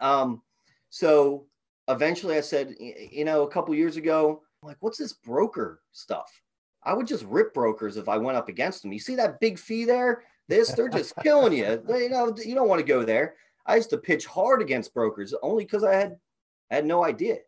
Um, 0.00 0.42
so 0.90 1.46
eventually 1.88 2.36
I 2.36 2.40
said, 2.40 2.74
you 2.78 3.24
know, 3.24 3.42
a 3.42 3.50
couple 3.50 3.74
years 3.74 3.96
ago, 3.96 4.42
I'm 4.62 4.68
like, 4.68 4.78
what's 4.80 4.98
this 4.98 5.12
broker 5.12 5.82
stuff? 5.92 6.30
I 6.82 6.94
would 6.94 7.06
just 7.06 7.24
rip 7.24 7.52
brokers 7.52 7.96
if 7.96 8.08
I 8.08 8.16
went 8.16 8.38
up 8.38 8.48
against 8.48 8.82
them. 8.82 8.92
You 8.92 9.00
see 9.00 9.16
that 9.16 9.40
big 9.40 9.58
fee 9.58 9.84
there? 9.84 10.22
This, 10.48 10.72
they're 10.72 10.88
just 10.88 11.14
killing 11.22 11.52
you. 11.52 11.82
They, 11.86 12.04
you 12.04 12.10
know, 12.10 12.34
you 12.44 12.54
don't 12.54 12.68
want 12.68 12.80
to 12.80 12.86
go 12.86 13.02
there. 13.04 13.34
I 13.66 13.76
used 13.76 13.90
to 13.90 13.98
pitch 13.98 14.26
hard 14.26 14.62
against 14.62 14.94
brokers 14.94 15.34
only 15.42 15.64
because 15.64 15.82
I 15.82 15.94
had 15.94 16.16
I 16.70 16.76
had 16.76 16.86
no 16.86 17.04
idea. 17.04 17.38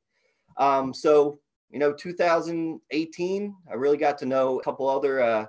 Um, 0.56 0.92
so 0.92 1.38
you 1.70 1.78
know, 1.78 1.92
2018, 1.92 3.56
I 3.70 3.74
really 3.74 3.96
got 3.96 4.18
to 4.18 4.26
know 4.26 4.58
a 4.58 4.62
couple 4.62 4.88
other 4.88 5.20
uh, 5.20 5.46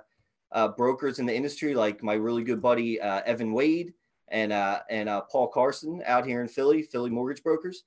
uh, 0.52 0.68
brokers 0.68 1.18
in 1.18 1.26
the 1.26 1.34
industry, 1.34 1.74
like 1.74 2.02
my 2.02 2.14
really 2.14 2.44
good 2.44 2.60
buddy 2.60 3.00
uh, 3.00 3.22
Evan 3.24 3.52
Wade 3.52 3.94
and 4.28 4.52
uh, 4.52 4.80
and 4.90 5.08
uh, 5.08 5.22
Paul 5.22 5.48
Carson 5.48 6.02
out 6.06 6.26
here 6.26 6.40
in 6.40 6.48
Philly, 6.48 6.82
Philly 6.82 7.10
Mortgage 7.10 7.42
Brokers, 7.42 7.84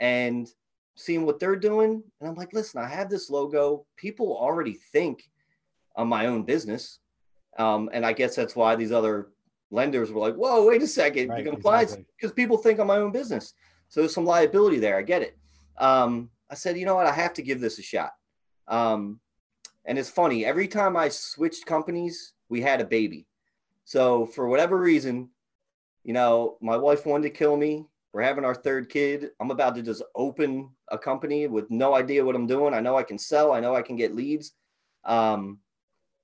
and 0.00 0.48
seeing 0.96 1.24
what 1.24 1.38
they're 1.38 1.56
doing. 1.56 2.02
And 2.20 2.28
I'm 2.28 2.34
like, 2.34 2.52
listen, 2.52 2.80
I 2.80 2.88
have 2.88 3.08
this 3.08 3.30
logo. 3.30 3.86
People 3.96 4.36
already 4.36 4.74
think 4.92 5.30
I'm 5.96 6.08
my 6.08 6.26
own 6.26 6.42
business, 6.42 6.98
um, 7.58 7.88
and 7.92 8.04
I 8.04 8.12
guess 8.12 8.34
that's 8.34 8.56
why 8.56 8.74
these 8.74 8.92
other 8.92 9.28
lenders 9.70 10.10
were 10.10 10.20
like, 10.20 10.34
whoa, 10.34 10.66
wait 10.66 10.82
a 10.82 10.86
second, 10.86 11.28
Right, 11.28 11.44
compliance 11.44 11.92
exactly. 11.92 12.06
because 12.16 12.32
people 12.32 12.56
think 12.56 12.80
I'm 12.80 12.86
my 12.86 12.96
own 12.96 13.12
business. 13.12 13.54
So 13.88 14.00
there's 14.00 14.14
some 14.14 14.24
liability 14.24 14.78
there. 14.78 14.98
I 14.98 15.02
get 15.02 15.22
it. 15.22 15.36
Um, 15.76 16.30
I 16.50 16.54
said, 16.54 16.78
you 16.78 16.86
know 16.86 16.94
what? 16.94 17.06
I 17.06 17.12
have 17.12 17.34
to 17.34 17.42
give 17.42 17.60
this 17.60 17.78
a 17.78 17.82
shot. 17.82 18.12
Um, 18.66 19.20
and 19.84 19.98
it's 19.98 20.10
funny. 20.10 20.44
Every 20.44 20.68
time 20.68 20.96
I 20.96 21.08
switched 21.08 21.66
companies, 21.66 22.32
we 22.48 22.60
had 22.60 22.80
a 22.80 22.86
baby. 22.86 23.26
So 23.84 24.26
for 24.26 24.48
whatever 24.48 24.78
reason, 24.78 25.30
you 26.04 26.12
know, 26.12 26.56
my 26.60 26.76
wife 26.76 27.06
wanted 27.06 27.24
to 27.24 27.38
kill 27.38 27.56
me. 27.56 27.86
We're 28.12 28.22
having 28.22 28.44
our 28.44 28.54
third 28.54 28.88
kid. 28.88 29.30
I'm 29.40 29.50
about 29.50 29.74
to 29.74 29.82
just 29.82 30.02
open 30.14 30.70
a 30.90 30.98
company 30.98 31.46
with 31.46 31.70
no 31.70 31.94
idea 31.94 32.24
what 32.24 32.34
I'm 32.34 32.46
doing. 32.46 32.74
I 32.74 32.80
know 32.80 32.96
I 32.96 33.02
can 33.02 33.18
sell. 33.18 33.52
I 33.52 33.60
know 33.60 33.74
I 33.74 33.82
can 33.82 33.96
get 33.96 34.14
leads. 34.14 34.52
Um, 35.04 35.58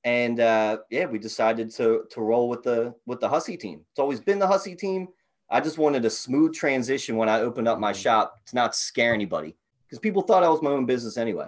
and 0.05 0.41
uh, 0.41 0.79
yeah, 0.91 1.07
we 1.07 1.19
decided 1.19 1.71
to 1.73 2.05
to 2.11 2.21
roll 2.21 2.49
with 2.49 2.63
the 2.63 2.95
with 3.07 3.21
the 3.21 3.29
Hussey 3.29 3.57
team. 3.57 3.81
It's 3.91 3.99
always 3.99 4.21
been 4.21 4.39
the 4.39 4.47
Hussey 4.47 4.75
team. 4.75 5.09
I 5.51 5.61
just 5.61 5.79
wanted 5.79 6.05
a 6.05 6.11
smooth 6.11 6.55
transition 6.55 7.17
when 7.17 7.29
I 7.29 7.41
opened 7.41 7.69
up 7.69 7.79
my 7.79 7.93
shop 7.93 8.45
to 8.47 8.55
not 8.55 8.75
scare 8.75 9.15
anybody 9.15 9.57
because 9.87 9.99
people 9.99 10.23
thought 10.23 10.43
I 10.43 10.49
was 10.49 10.63
my 10.63 10.71
own 10.71 10.87
business 10.87 11.17
anyway. 11.17 11.47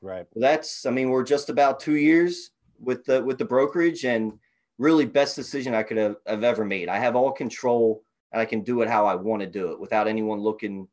Right. 0.00 0.26
That's 0.36 0.86
I 0.86 0.90
mean 0.90 1.10
we're 1.10 1.24
just 1.24 1.50
about 1.50 1.80
two 1.80 1.96
years 1.96 2.50
with 2.78 3.04
the 3.04 3.22
with 3.24 3.38
the 3.38 3.44
brokerage 3.44 4.04
and 4.04 4.38
really 4.78 5.04
best 5.06 5.34
decision 5.34 5.74
I 5.74 5.82
could 5.82 5.96
have, 5.96 6.16
have 6.26 6.44
ever 6.44 6.64
made. 6.64 6.88
I 6.88 6.98
have 6.98 7.16
all 7.16 7.32
control 7.32 8.04
and 8.32 8.40
I 8.40 8.44
can 8.44 8.60
do 8.62 8.82
it 8.82 8.88
how 8.88 9.06
I 9.06 9.16
want 9.16 9.40
to 9.42 9.48
do 9.48 9.72
it 9.72 9.80
without 9.80 10.06
anyone 10.06 10.38
looking 10.38 10.86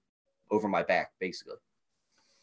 over 0.50 0.68
my 0.68 0.82
back, 0.82 1.12
basically. 1.20 1.56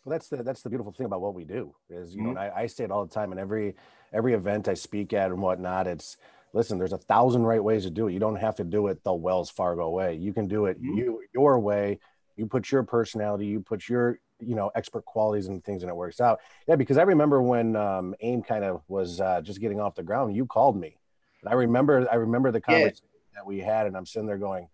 Well, 0.05 0.11
that's 0.13 0.29
the 0.29 0.43
that's 0.43 0.63
the 0.63 0.69
beautiful 0.69 0.93
thing 0.93 1.07
about 1.07 1.21
what 1.21 1.35
we 1.35 1.45
do 1.45 1.75
is 1.89 2.15
you 2.15 2.23
know, 2.23 2.29
Mhm. 2.29 2.31
and 2.31 2.39
I, 2.39 2.53
I 2.63 2.67
say 2.67 2.85
it 2.85 2.91
all 2.91 3.05
the 3.05 3.13
time 3.15 3.33
in 3.33 3.39
every 3.39 3.75
every 4.13 4.35
event 4.35 4.69
I 4.69 4.75
speak 4.75 5.13
at 5.13 5.31
and 5.31 5.41
whatnot. 5.43 5.87
It's 5.87 6.17
listen, 6.53 6.79
there's 6.79 6.93
a 6.93 6.99
thousand 6.99 7.45
right 7.45 7.63
ways 7.63 7.85
to 7.85 7.91
do 7.91 8.07
it. 8.09 8.13
You 8.13 8.19
don't 8.21 8.37
have 8.37 8.55
to 8.57 8.65
do 8.65 8.87
it 8.89 9.03
the 9.03 9.15
Wells 9.15 9.51
Fargo 9.51 9.91
way. 9.91 10.15
You 10.15 10.33
can 10.33 10.47
do 10.47 10.67
it 10.67 10.81
Mhm. 10.81 10.97
you 10.97 11.23
your 11.35 11.59
way. 11.59 11.99
You 12.37 12.47
put 12.47 12.71
your 12.71 12.83
personality, 12.83 13.47
you 13.47 13.61
put 13.61 13.89
your 13.89 14.19
you 14.43 14.55
know 14.55 14.71
expert 14.75 15.05
qualities 15.05 15.47
and 15.47 15.63
things, 15.65 15.83
and 15.83 15.91
it 15.91 15.97
works 15.97 16.21
out. 16.21 16.41
Yeah, 16.67 16.77
because 16.77 16.99
I 16.99 17.03
remember 17.03 17.43
when 17.43 17.77
um, 17.77 18.15
AIME 18.21 18.43
kind 18.43 18.65
of 18.65 18.83
was 18.89 19.21
uh, 19.21 19.41
just 19.43 19.61
getting 19.61 19.81
off 19.81 19.95
the 19.95 20.03
ground. 20.03 20.35
You 20.37 20.47
called 20.47 20.77
me, 20.79 20.99
and 21.43 21.51
I 21.51 21.55
remember 21.55 22.07
I 22.11 22.17
remember 22.17 22.51
the 22.51 22.59
Yeah. 22.59 22.75
conversation 22.75 23.07
that 23.35 23.47
we 23.47 23.61
had, 23.61 23.87
and 23.87 23.97
I'm 23.97 24.07
sitting 24.07 24.27
there 24.27 24.39
going, 24.39 24.69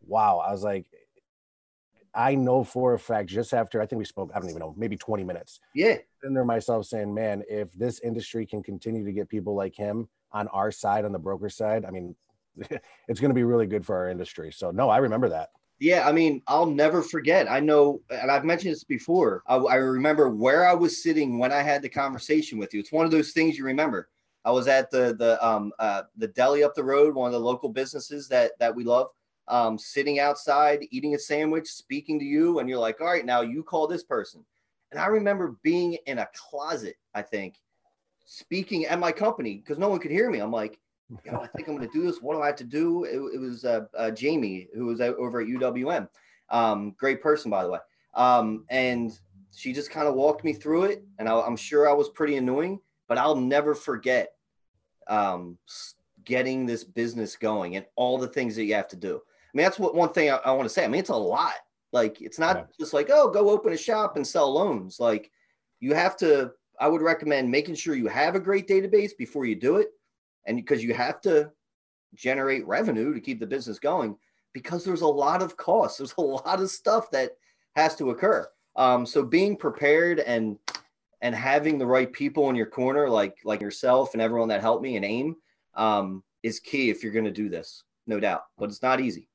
"Wow!" 0.00 0.38
I 0.38 0.52
was 0.52 0.62
like, 0.62 0.86
I 2.14 2.34
know 2.34 2.64
for 2.64 2.94
a 2.94 2.98
fact, 2.98 3.28
just 3.28 3.52
after 3.52 3.80
I 3.80 3.86
think 3.86 3.98
we 3.98 4.04
spoke, 4.04 4.30
I 4.34 4.40
don't 4.40 4.48
even 4.48 4.60
know, 4.60 4.74
maybe 4.76 4.96
20 4.96 5.24
minutes, 5.24 5.60
Yeah. 5.74 5.98
sitting 6.20 6.34
there 6.34 6.44
myself 6.44 6.86
saying, 6.86 7.12
man, 7.12 7.42
if 7.48 7.72
this 7.74 8.00
industry 8.00 8.46
can 8.46 8.62
continue 8.62 9.04
to 9.04 9.12
get 9.12 9.28
people 9.28 9.54
like 9.54 9.74
him 9.74 10.08
on 10.32 10.48
our 10.48 10.70
side, 10.70 11.04
on 11.04 11.12
the 11.12 11.18
broker 11.18 11.48
side, 11.48 11.84
I 11.84 11.90
mean, 11.90 12.16
it's 13.08 13.20
going 13.20 13.30
to 13.30 13.34
be 13.34 13.44
really 13.44 13.66
good 13.66 13.84
for 13.86 13.96
our 13.96 14.08
industry. 14.08 14.50
So 14.52 14.70
no, 14.70 14.88
I 14.88 14.98
remember 14.98 15.28
that. 15.28 15.50
Yeah, 15.80 16.08
I 16.08 16.12
mean, 16.12 16.42
I'll 16.48 16.66
never 16.66 17.02
forget. 17.02 17.48
I 17.48 17.60
know, 17.60 18.00
and 18.10 18.30
I've 18.30 18.44
mentioned 18.44 18.72
this 18.72 18.84
before. 18.84 19.44
I, 19.46 19.56
I, 19.56 19.76
remember 19.76 20.28
where 20.28 20.68
I 20.68 20.74
was 20.74 21.02
sitting 21.02 21.38
when 21.38 21.52
I 21.52 21.62
had 21.62 21.82
the 21.82 21.88
conversation 21.88 22.58
with 22.58 22.74
you. 22.74 22.80
It's 22.80 22.90
one 22.90 23.04
of 23.04 23.12
those 23.12 23.30
things 23.30 23.56
you 23.56 23.64
remember. 23.64 24.08
I 24.44 24.50
was 24.50 24.66
at 24.66 24.90
the 24.90 25.14
the 25.14 25.44
um 25.46 25.72
uh, 25.78 26.02
the 26.16 26.28
deli 26.28 26.64
up 26.64 26.74
the 26.74 26.82
road, 26.82 27.14
one 27.14 27.26
of 27.26 27.32
the 27.32 27.40
local 27.40 27.68
businesses 27.68 28.28
that 28.28 28.52
that 28.58 28.74
we 28.74 28.84
love. 28.84 29.08
Um, 29.46 29.78
sitting 29.78 30.18
outside, 30.18 30.86
eating 30.90 31.14
a 31.14 31.18
sandwich, 31.18 31.68
speaking 31.68 32.18
to 32.18 32.24
you, 32.24 32.58
and 32.58 32.68
you're 32.68 32.78
like, 32.78 33.00
"All 33.00 33.06
right, 33.06 33.24
now 33.24 33.42
you 33.42 33.62
call 33.62 33.86
this 33.86 34.02
person." 34.02 34.44
And 34.90 35.00
I 35.00 35.06
remember 35.06 35.56
being 35.62 35.96
in 36.06 36.18
a 36.18 36.28
closet. 36.34 36.96
I 37.14 37.22
think 37.22 37.56
speaking 38.24 38.84
at 38.86 38.98
my 38.98 39.12
company 39.12 39.56
because 39.56 39.78
no 39.78 39.88
one 39.88 39.98
could 39.98 40.10
hear 40.10 40.30
me. 40.30 40.38
I'm 40.38 40.52
like, 40.52 40.78
you 41.10 41.32
know, 41.32 41.40
I 41.40 41.46
think 41.46 41.68
I'm 41.68 41.76
going 41.76 41.88
to 41.88 41.92
do 41.92 42.04
this. 42.04 42.20
What 42.20 42.34
do 42.34 42.42
I 42.42 42.46
have 42.46 42.56
to 42.56 42.64
do? 42.64 43.04
It, 43.04 43.18
it 43.34 43.38
was 43.38 43.64
uh, 43.64 43.86
uh, 43.96 44.10
Jamie, 44.10 44.68
who 44.74 44.86
was 44.86 45.00
over 45.00 45.40
at 45.40 45.46
UWM. 45.46 46.08
Um, 46.50 46.94
great 46.98 47.22
person, 47.22 47.50
by 47.50 47.64
the 47.64 47.70
way. 47.70 47.78
Um, 48.14 48.64
and 48.70 49.18
she 49.54 49.72
just 49.72 49.90
kind 49.90 50.06
of 50.06 50.14
walked 50.14 50.44
me 50.44 50.52
through 50.52 50.84
it. 50.84 51.04
And 51.18 51.28
I, 51.28 51.46
am 51.46 51.56
sure 51.56 51.88
I 51.88 51.94
was 51.94 52.10
pretty 52.10 52.36
annoying, 52.36 52.80
but 53.08 53.18
I'll 53.18 53.36
never 53.36 53.74
forget 53.74 54.32
um, 55.06 55.56
getting 56.24 56.66
this 56.66 56.84
business 56.84 57.36
going 57.36 57.76
and 57.76 57.86
all 57.96 58.18
the 58.18 58.28
things 58.28 58.54
that 58.56 58.64
you 58.64 58.74
have 58.74 58.88
to 58.88 58.96
do. 58.96 59.16
I 59.16 59.56
mean, 59.56 59.64
that's 59.64 59.78
what 59.78 59.94
one 59.94 60.10
thing 60.10 60.30
I, 60.30 60.36
I 60.36 60.52
want 60.52 60.64
to 60.64 60.74
say. 60.74 60.84
I 60.84 60.88
mean, 60.88 61.00
it's 61.00 61.08
a 61.08 61.16
lot. 61.16 61.54
Like, 61.90 62.20
it's 62.20 62.38
not 62.38 62.56
yeah. 62.56 62.64
just 62.78 62.92
like, 62.92 63.08
oh, 63.10 63.30
go 63.30 63.48
open 63.48 63.72
a 63.72 63.78
shop 63.78 64.16
and 64.16 64.26
sell 64.26 64.52
loans. 64.52 65.00
Like, 65.00 65.30
you 65.80 65.94
have 65.94 66.18
to, 66.18 66.52
I 66.78 66.86
would 66.86 67.00
recommend 67.00 67.50
making 67.50 67.76
sure 67.76 67.94
you 67.94 68.08
have 68.08 68.34
a 68.34 68.40
great 68.40 68.68
database 68.68 69.12
before 69.16 69.46
you 69.46 69.54
do 69.54 69.78
it 69.78 69.88
and 70.46 70.56
because 70.56 70.82
you 70.82 70.94
have 70.94 71.20
to 71.22 71.50
generate 72.14 72.66
revenue 72.66 73.12
to 73.14 73.20
keep 73.20 73.40
the 73.40 73.46
business 73.46 73.78
going 73.78 74.16
because 74.54 74.84
there's 74.84 75.02
a 75.02 75.06
lot 75.06 75.42
of 75.42 75.56
costs 75.56 75.98
there's 75.98 76.14
a 76.18 76.20
lot 76.20 76.60
of 76.60 76.70
stuff 76.70 77.10
that 77.10 77.32
has 77.76 77.94
to 77.96 78.10
occur. 78.10 78.48
Um, 78.76 79.06
so 79.06 79.24
being 79.24 79.56
prepared 79.56 80.20
and 80.20 80.58
and 81.20 81.34
having 81.34 81.78
the 81.78 81.86
right 81.86 82.12
people 82.12 82.48
in 82.50 82.56
your 82.56 82.66
corner 82.66 83.08
like 83.08 83.38
like 83.44 83.60
yourself 83.60 84.14
and 84.14 84.22
everyone 84.22 84.48
that 84.48 84.60
helped 84.60 84.82
me 84.82 84.96
and 84.96 85.04
AIME 85.04 85.36
um, 85.74 86.22
is 86.42 86.60
key 86.60 86.90
if 86.90 87.02
you're 87.02 87.12
going 87.12 87.24
to 87.24 87.30
do 87.30 87.48
this 87.48 87.84
no 88.06 88.18
doubt. 88.18 88.44
But 88.56 88.70
it's 88.70 88.82
not 88.82 89.00
easy. 89.00 89.28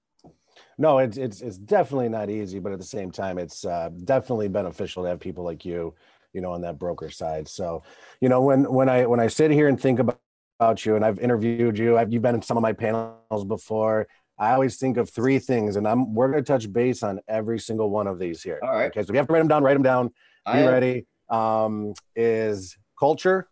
No 0.77 1.00
it's 1.00 1.17
it's 1.17 1.41
it's 1.41 1.57
definitely 1.57 2.10
not 2.10 2.29
easy 2.29 2.60
but 2.60 2.72
at 2.72 2.79
the 2.79 2.86
same 2.86 3.12
time 3.12 3.38
it's 3.38 3.65
uh, 3.65 3.89
definitely 4.03 4.50
beneficial 4.50 5.03
to 5.03 5.10
have 5.10 5.19
people 5.19 5.43
like 5.43 5.65
you 5.65 5.93
you 6.33 6.41
know 6.41 6.51
on 6.51 6.62
that 6.62 6.79
broker 6.79 7.10
side. 7.10 7.48
So 7.48 7.83
you 8.22 8.29
know 8.29 8.41
when 8.41 8.72
when 8.72 8.89
i 8.89 9.05
when 9.05 9.19
i 9.19 9.27
sit 9.27 9.51
here 9.51 9.67
and 9.67 9.79
think 9.79 10.00
about 10.00 10.19
about 10.63 10.86
you 10.86 10.96
and 10.96 11.03
I've 11.03 11.20
interviewed 11.20 11.77
you. 11.77 11.98
I've, 11.98 12.12
you've 12.12 12.22
been 12.22 12.36
in 12.36 12.41
some 12.41 12.58
of 12.58 12.63
my 12.63 12.74
panels 12.74 13.43
before. 13.46 14.08
I 14.39 14.53
always 14.53 14.77
think 14.77 14.98
of 14.98 15.10
three 15.10 15.38
things, 15.38 15.75
and 15.75 15.88
I'm 15.88 16.13
we're 16.13 16.32
going 16.32 16.43
to 16.43 16.48
touch 16.48 16.72
base 16.72 17.03
on 17.03 17.20
every 17.27 17.60
single 17.60 17.89
one 17.89 18.08
of 18.08 18.17
these 18.17 18.41
here. 18.41 18.60
All 18.63 18.72
right. 18.72 18.86
Okay, 18.86 19.01
so 19.01 19.05
if 19.05 19.10
you 19.10 19.17
have 19.17 19.27
to 19.27 19.34
write 19.34 19.39
them 19.39 19.48
down, 19.48 19.63
write 19.63 19.74
them 19.74 19.84
down. 19.84 20.12
Be 20.51 20.63
ready. 20.63 21.05
Um, 21.29 21.93
is 22.15 22.77
culture, 22.98 23.48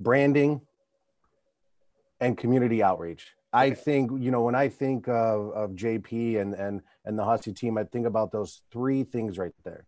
branding, 0.00 0.62
and 2.20 2.36
community 2.36 2.82
outreach. 2.82 3.34
I 3.52 3.70
think 3.72 4.10
you 4.18 4.30
know 4.30 4.42
when 4.42 4.54
I 4.54 4.68
think 4.68 5.06
of, 5.08 5.52
of 5.52 5.70
JP 5.72 6.40
and 6.40 6.54
and 6.54 6.80
and 7.04 7.18
the 7.18 7.24
Hussey 7.24 7.52
team, 7.52 7.76
I 7.76 7.84
think 7.84 8.06
about 8.06 8.32
those 8.32 8.62
three 8.72 9.04
things 9.04 9.36
right 9.36 9.52
there. 9.64 9.84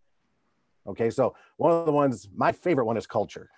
Okay, 0.90 1.08
so 1.08 1.36
one 1.56 1.70
of 1.70 1.86
the 1.86 1.92
ones, 1.92 2.28
my 2.34 2.50
favorite 2.50 2.84
one 2.84 2.96
is 2.96 3.06
culture. 3.06 3.48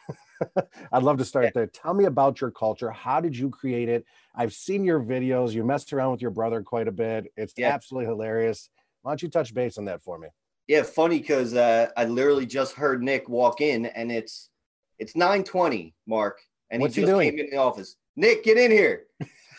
I'd 0.92 1.02
love 1.02 1.16
to 1.16 1.24
start 1.24 1.46
yeah. 1.46 1.50
there. 1.54 1.66
Tell 1.66 1.94
me 1.94 2.04
about 2.04 2.42
your 2.42 2.50
culture. 2.50 2.90
How 2.90 3.20
did 3.20 3.34
you 3.36 3.48
create 3.48 3.88
it? 3.88 4.04
I've 4.34 4.52
seen 4.52 4.84
your 4.84 5.00
videos. 5.00 5.52
You 5.52 5.64
messed 5.64 5.94
around 5.94 6.12
with 6.12 6.20
your 6.20 6.30
brother 6.30 6.62
quite 6.62 6.88
a 6.88 6.92
bit. 6.92 7.32
It's 7.36 7.54
yeah. 7.56 7.68
absolutely 7.68 8.06
hilarious. 8.06 8.68
Why 9.00 9.12
don't 9.12 9.22
you 9.22 9.30
touch 9.30 9.54
base 9.54 9.78
on 9.78 9.86
that 9.86 10.02
for 10.02 10.18
me? 10.18 10.28
Yeah, 10.68 10.82
funny 10.82 11.18
because 11.20 11.54
uh, 11.54 11.88
I 11.96 12.04
literally 12.04 12.46
just 12.46 12.74
heard 12.74 13.02
Nick 13.02 13.28
walk 13.28 13.60
in, 13.60 13.86
and 13.86 14.12
it's 14.12 14.50
it's 14.98 15.16
nine 15.16 15.42
twenty, 15.42 15.94
Marc, 16.06 16.40
and 16.70 16.80
What's 16.80 16.94
he 16.94 17.02
just 17.02 17.10
doing? 17.10 17.30
came 17.30 17.40
in 17.40 17.50
the 17.50 17.56
office. 17.56 17.96
Nick, 18.14 18.44
get 18.44 18.58
in 18.58 18.70
here. 18.70 19.04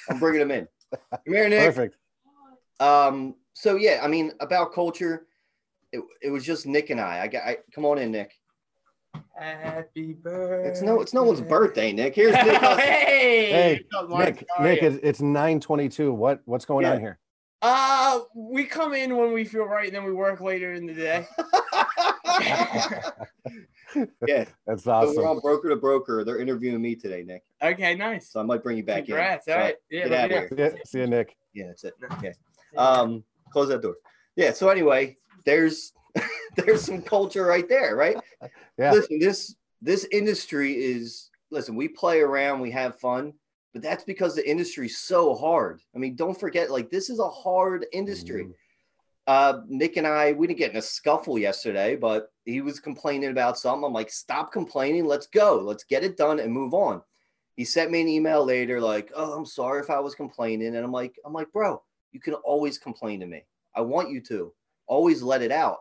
I'm 0.10 0.20
bringing 0.20 0.42
him 0.42 0.52
in. 0.52 0.68
Come 1.12 1.34
here, 1.34 1.50
Nick. 1.50 1.66
Perfect. 1.66 1.98
Um. 2.80 3.36
So 3.54 3.76
yeah, 3.76 4.00
I 4.02 4.08
mean 4.08 4.32
about 4.40 4.74
culture 4.74 5.28
it, 5.94 6.04
it 6.22 6.30
was 6.30 6.46
just 6.46 6.66
Nick 6.66 6.90
and 6.90 7.00
I. 7.00 7.22
I 7.22 7.28
got 7.28 7.44
I, 7.44 7.58
come 7.74 7.86
on 7.86 8.00
in, 8.00 8.12
Nick. 8.12 8.34
Happy 9.36 10.14
birthday. 10.14 10.70
It's 10.70 10.82
no, 10.82 11.00
it's 11.00 11.14
no 11.14 11.24
one's 11.24 11.42
birthday, 11.42 11.92
Nick. 11.92 12.16
Here's 12.16 12.34
Nick. 12.34 12.62
hey, 12.62 13.52
hey, 13.52 13.86
Nick. 14.10 14.46
Nick, 14.60 14.84
it's, 14.84 15.00
it's 15.04 15.22
nine 15.22 15.60
twenty-two. 15.60 16.12
What 16.12 16.42
what's 16.46 16.66
going 16.66 16.86
yeah. 16.86 16.94
on 16.94 17.00
here? 17.00 17.20
Uh, 17.62 18.20
we 18.36 18.66
come 18.66 18.94
in 18.94 19.16
when 19.16 19.32
we 19.32 19.46
feel 19.46 19.64
right, 19.64 19.88
and 19.88 19.96
then 19.96 20.04
we 20.04 20.12
work 20.12 20.42
later 20.42 20.74
in 20.74 20.86
the 20.86 20.94
day. 20.94 21.26
yeah, 24.28 24.46
that's 24.66 24.88
awesome. 24.88 25.16
So 25.16 25.22
we're 25.22 25.30
on 25.30 25.40
broker 25.40 25.70
to 25.70 25.76
broker. 25.76 26.24
They're 26.24 26.40
interviewing 26.40 26.82
me 26.82 26.96
today, 26.96 27.24
Nick. 27.24 27.44
Okay, 27.62 27.96
nice. 27.96 28.32
So 28.32 28.40
I 28.40 28.44
might 28.44 28.64
bring 28.64 28.78
you 28.78 28.84
back 28.84 29.06
Congrats. 29.06 29.48
in. 29.48 29.54
All 29.54 29.60
right. 29.60 29.76
Yeah, 29.90 30.08
get 30.08 30.32
out 30.32 30.52
of 30.52 30.58
here. 30.58 30.78
See 30.86 31.00
you, 31.00 31.08
Nick. 31.08 31.36
Yeah, 31.54 31.68
that's 31.68 31.84
it. 31.84 31.94
Okay. 32.14 32.34
Um, 32.76 33.24
close 33.52 33.70
that 33.70 33.82
door. 33.82 33.96
Yeah. 34.36 34.52
So 34.52 34.70
anyway, 34.70 35.18
there's 35.46 35.94
there's 36.56 36.84
some 36.84 37.02
culture 37.02 37.46
right 37.46 37.68
there, 37.68 37.96
right? 37.96 38.18
Yeah. 38.78 38.92
Listen, 38.92 39.20
this 39.20 39.56
this 39.84 40.08
industry 40.12 40.74
is 40.74 41.30
listen, 41.52 41.76
we 41.76 41.88
play 41.88 42.22
around, 42.22 42.60
we 42.60 42.72
have 42.72 43.00
fun, 43.00 43.34
but 43.72 43.82
that's 43.82 44.04
because 44.04 44.36
the 44.36 44.50
industry's 44.50 44.98
so 44.98 45.36
hard. 45.36 45.82
I 45.96 46.00
mean, 46.00 46.16
don't 46.16 46.40
forget, 46.40 46.72
like 46.72 46.90
this 46.90 47.10
is 47.10 47.20
a 47.20 47.30
hard 47.30 47.86
industry. 47.94 48.46
Mm. 48.46 48.54
Uh, 49.26 49.62
Nick 49.68 49.98
and 49.98 50.08
I, 50.08 50.34
we 50.34 50.48
didn't 50.48 50.60
get 50.60 50.72
in 50.72 50.78
a 50.78 50.82
scuffle 50.82 51.40
yesterday, 51.40 51.96
but 51.96 52.32
he 52.46 52.62
was 52.62 52.80
complaining 52.80 53.30
about 53.30 53.58
something. 53.58 53.86
I'm 53.86 53.94
like, 53.94 54.10
stop 54.10 54.52
complaining, 54.52 55.06
let's 55.06 55.28
go, 55.28 55.62
let's 55.64 55.84
get 55.84 56.04
it 56.04 56.18
done 56.18 56.40
and 56.40 56.52
move 56.52 56.74
on. 56.74 57.02
He 57.56 57.64
sent 57.64 57.92
me 57.92 58.02
an 58.02 58.08
email 58.08 58.44
later, 58.44 58.82
like, 58.82 59.12
oh, 59.16 59.34
I'm 59.34 59.46
sorry 59.46 59.82
if 59.82 59.90
I 59.90 60.00
was 60.00 60.16
complaining. 60.16 60.76
And 60.76 60.84
I'm 60.84 60.92
like, 60.92 61.16
I'm 61.24 61.34
like, 61.34 61.52
bro, 61.54 61.82
you 62.12 62.20
can 62.20 62.34
always 62.34 62.78
complain 62.78 63.20
to 63.20 63.28
me. 63.28 63.44
I 63.76 63.82
want 63.82 64.10
you 64.10 64.22
to 64.22 64.54
always 64.94 65.24
let 65.24 65.42
it 65.42 65.52
out. 65.52 65.80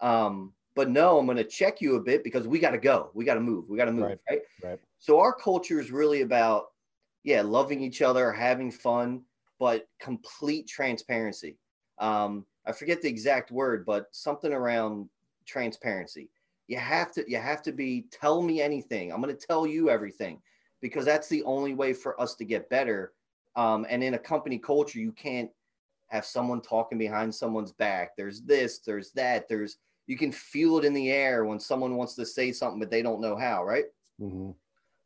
Um, 0.00 0.52
but 0.74 0.88
no, 0.90 1.18
I'm 1.18 1.26
going 1.26 1.36
to 1.36 1.44
check 1.44 1.80
you 1.80 1.96
a 1.96 2.00
bit 2.00 2.24
because 2.24 2.48
we 2.48 2.58
got 2.58 2.70
to 2.70 2.78
go. 2.78 3.10
We 3.14 3.24
got 3.24 3.34
to 3.34 3.40
move. 3.40 3.68
We 3.68 3.76
got 3.76 3.84
to 3.84 3.92
move. 3.92 4.04
Right. 4.04 4.18
right. 4.30 4.40
Right. 4.62 4.80
So 4.98 5.20
our 5.20 5.32
culture 5.32 5.78
is 5.78 5.90
really 5.90 6.22
about, 6.22 6.72
yeah, 7.22 7.42
loving 7.42 7.80
each 7.82 8.00
other, 8.02 8.32
having 8.32 8.70
fun, 8.70 9.22
but 9.58 9.86
complete 10.00 10.66
transparency. 10.66 11.58
Um, 11.98 12.44
I 12.66 12.72
forget 12.72 13.02
the 13.02 13.08
exact 13.08 13.50
word, 13.50 13.84
but 13.84 14.06
something 14.10 14.52
around 14.52 15.08
transparency. 15.46 16.30
You 16.66 16.78
have 16.78 17.12
to, 17.12 17.24
you 17.28 17.36
have 17.36 17.62
to 17.62 17.72
be, 17.72 18.06
tell 18.10 18.40
me 18.42 18.62
anything. 18.62 19.12
I'm 19.12 19.20
going 19.20 19.36
to 19.36 19.46
tell 19.46 19.66
you 19.66 19.90
everything 19.90 20.40
because 20.80 21.04
that's 21.04 21.28
the 21.28 21.42
only 21.44 21.74
way 21.74 21.92
for 21.92 22.18
us 22.20 22.34
to 22.36 22.44
get 22.44 22.70
better. 22.70 23.12
Um, 23.54 23.86
and 23.88 24.02
in 24.02 24.14
a 24.14 24.18
company 24.18 24.58
culture, 24.58 24.98
you 24.98 25.12
can't 25.12 25.50
have 26.08 26.24
someone 26.24 26.60
talking 26.60 26.98
behind 26.98 27.34
someone's 27.34 27.72
back. 27.72 28.12
There's 28.16 28.42
this, 28.42 28.80
there's 28.80 29.10
that, 29.12 29.48
there's 29.48 29.78
you 30.06 30.16
can 30.16 30.32
feel 30.32 30.78
it 30.78 30.84
in 30.84 30.92
the 30.92 31.10
air 31.10 31.44
when 31.44 31.58
someone 31.58 31.96
wants 31.96 32.14
to 32.16 32.26
say 32.26 32.52
something 32.52 32.78
but 32.78 32.90
they 32.90 33.02
don't 33.02 33.20
know 33.20 33.36
how, 33.36 33.64
right? 33.64 33.86
Mm-hmm. 34.20 34.50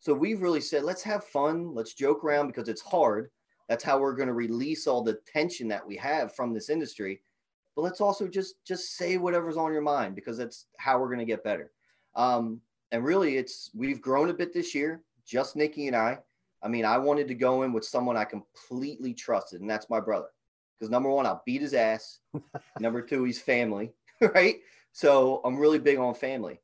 So 0.01 0.15
we've 0.15 0.43
really 0.43 0.61
said, 0.61 0.85
let's 0.85 1.03
have 1.03 1.25
fun, 1.25 1.75
let's 1.75 1.95
joke 1.95 2.25
around 2.25 2.49
because 2.49 2.69
it's 2.69 2.83
hard. 2.83 3.31
That's 3.69 3.85
how 3.85 3.99
we're 3.99 4.17
going 4.17 4.29
to 4.29 4.35
release 4.35 4.87
all 4.87 5.03
the 5.03 5.19
tension 5.31 5.69
that 5.69 5.87
we 5.87 5.97
have 5.97 6.35
from 6.35 6.53
this 6.53 6.71
industry. 6.71 7.21
But 7.77 7.83
let's 7.83 8.01
also 8.01 8.27
just 8.27 8.55
just 8.67 8.97
say 8.97 9.19
whatever's 9.19 9.57
on 9.57 9.73
your 9.73 9.83
mind 9.83 10.15
because 10.15 10.37
that's 10.37 10.67
how 10.79 10.99
we're 10.99 11.09
going 11.09 11.21
to 11.21 11.25
get 11.25 11.45
better. 11.45 11.71
Um, 12.17 12.61
and 12.91 13.05
really, 13.05 13.37
it's 13.37 13.71
we've 13.75 14.01
grown 14.01 14.31
a 14.31 14.35
bit 14.35 14.53
this 14.53 14.75
year, 14.75 15.03
just 15.27 15.55
Nikki 15.55 15.87
and 15.87 15.95
I. 15.95 16.19
I 16.63 16.69
mean, 16.69 16.85
I 16.85 16.99
wanted 16.99 17.29
to 17.29 17.35
go 17.35 17.63
in 17.63 17.73
with 17.73 17.85
someone 17.85 18.17
I 18.17 18.25
completely 18.25 19.15
trusted, 19.15 19.61
and 19.61 19.71
that's 19.71 19.91
my 19.91 20.01
brother 20.01 20.29
because 20.79 20.91
number 20.91 21.11
one, 21.11 21.27
I'll 21.27 21.43
beat 21.45 21.63
his 21.63 21.75
ass. 21.75 22.21
number 22.81 23.03
two, 23.03 23.25
he's 23.25 23.41
family, 23.41 23.93
right? 24.21 24.57
So 24.93 25.41
I'm 25.45 25.59
really 25.59 25.79
big 25.79 25.99
on 25.99 26.15
family. 26.15 26.61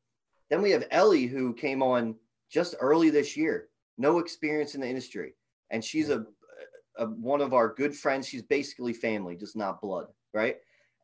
Then 0.50 0.62
we 0.62 0.70
have 0.70 0.86
Ellie, 0.90 1.26
who 1.26 1.54
came 1.54 1.82
on 1.82 2.16
just 2.50 2.74
early 2.80 3.10
this 3.10 3.36
year, 3.36 3.68
no 3.98 4.18
experience 4.18 4.74
in 4.74 4.80
the 4.80 4.88
industry, 4.88 5.34
and 5.70 5.84
she's 5.84 6.10
a, 6.10 6.26
a 6.96 7.06
one 7.06 7.40
of 7.40 7.54
our 7.54 7.74
good 7.74 7.94
friends. 7.94 8.28
She's 8.28 8.42
basically 8.42 8.92
family, 8.92 9.36
just 9.36 9.56
not 9.56 9.80
blood, 9.80 10.06
right? 10.32 10.56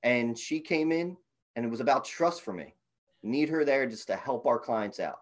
And 0.03 0.39
she 0.39 0.61
came 0.61 0.93
in, 0.93 1.17
and 1.57 1.65
it 1.65 1.71
was 1.71 1.81
about 1.81 2.05
trust 2.05 2.43
for 2.43 2.53
me. 2.53 2.75
Need 3.23 3.49
her 3.49 3.65
there 3.65 3.87
just 3.87 4.07
to 4.07 4.17
help 4.17 4.47
our 4.47 4.59
clients 4.59 5.01
out. 5.01 5.19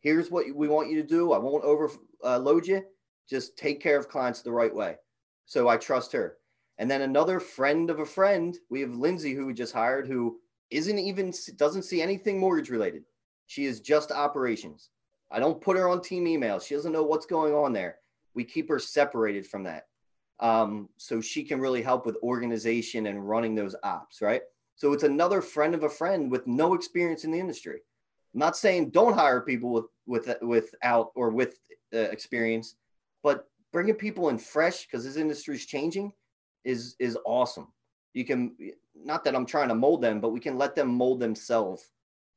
Here's 0.00 0.30
what 0.30 0.46
we 0.54 0.68
want 0.68 0.90
you 0.90 1.02
to 1.02 1.06
do. 1.06 1.32
I 1.32 1.38
won't 1.38 1.64
overload 1.64 2.62
uh, 2.62 2.66
you. 2.66 2.82
Just 3.28 3.56
take 3.58 3.80
care 3.80 3.98
of 3.98 4.08
clients 4.08 4.42
the 4.42 4.52
right 4.52 4.74
way. 4.74 4.96
So 5.44 5.68
I 5.68 5.76
trust 5.76 6.12
her. 6.12 6.38
And 6.80 6.90
then 6.90 7.02
another 7.02 7.40
friend 7.40 7.90
of 7.90 8.00
a 8.00 8.06
friend, 8.06 8.56
we 8.70 8.80
have 8.80 8.94
Lindsay, 8.96 9.34
who 9.34 9.44
we 9.44 9.52
just 9.52 9.74
hired, 9.74 10.08
who 10.08 10.38
isn't 10.70 10.98
even 10.98 11.30
doesn't 11.56 11.82
see 11.82 12.00
anything 12.00 12.40
mortgage 12.40 12.70
related. 12.70 13.04
She 13.48 13.66
is 13.66 13.80
just 13.80 14.10
operations. 14.10 14.88
I 15.30 15.40
don't 15.40 15.60
put 15.60 15.76
her 15.76 15.90
on 15.90 16.00
team 16.00 16.24
emails. 16.24 16.66
She 16.66 16.74
doesn't 16.74 16.90
know 16.90 17.02
what's 17.02 17.26
going 17.26 17.52
on 17.52 17.74
there. 17.74 17.98
we 18.34 18.44
keep 18.44 18.70
her 18.70 18.78
separated 18.78 19.46
from 19.46 19.64
that. 19.64 19.88
Um, 20.38 20.88
so 20.96 21.20
she 21.20 21.44
can 21.44 21.60
really 21.60 21.82
help 21.82 22.06
with 22.06 22.16
organization 22.22 23.08
and 23.08 23.28
running 23.28 23.54
those 23.54 23.76
ops, 23.82 24.22
right? 24.22 24.40
So 24.76 24.94
it's 24.94 25.02
another 25.02 25.42
friend 25.42 25.74
of 25.74 25.82
a 25.82 25.88
friend 25.90 26.30
with 26.30 26.46
no 26.46 26.72
experience 26.72 27.24
in 27.24 27.30
the 27.30 27.40
industry. 27.40 27.80
I'm 28.32 28.40
not 28.40 28.56
saying 28.56 28.90
don't 28.90 29.12
hire 29.12 29.42
people 29.42 29.70
with 29.72 29.84
with 30.06 30.34
without 30.40 31.10
or 31.14 31.28
with 31.28 31.58
uh, 31.92 31.98
experience, 31.98 32.76
but 33.22 33.44
bringing 33.70 33.96
people 33.96 34.30
in 34.30 34.38
fresh 34.38 34.86
because 34.86 35.04
this 35.04 35.16
industry 35.16 35.56
is 35.56 35.66
changing 35.66 36.12
is 36.64 36.96
is 36.98 37.16
awesome. 37.24 37.68
You 38.14 38.24
can 38.24 38.56
not 38.94 39.24
that 39.24 39.34
I'm 39.34 39.46
trying 39.46 39.68
to 39.68 39.74
mold 39.74 40.02
them, 40.02 40.20
but 40.20 40.30
we 40.30 40.40
can 40.40 40.58
let 40.58 40.74
them 40.74 40.88
mold 40.88 41.20
themselves 41.20 41.90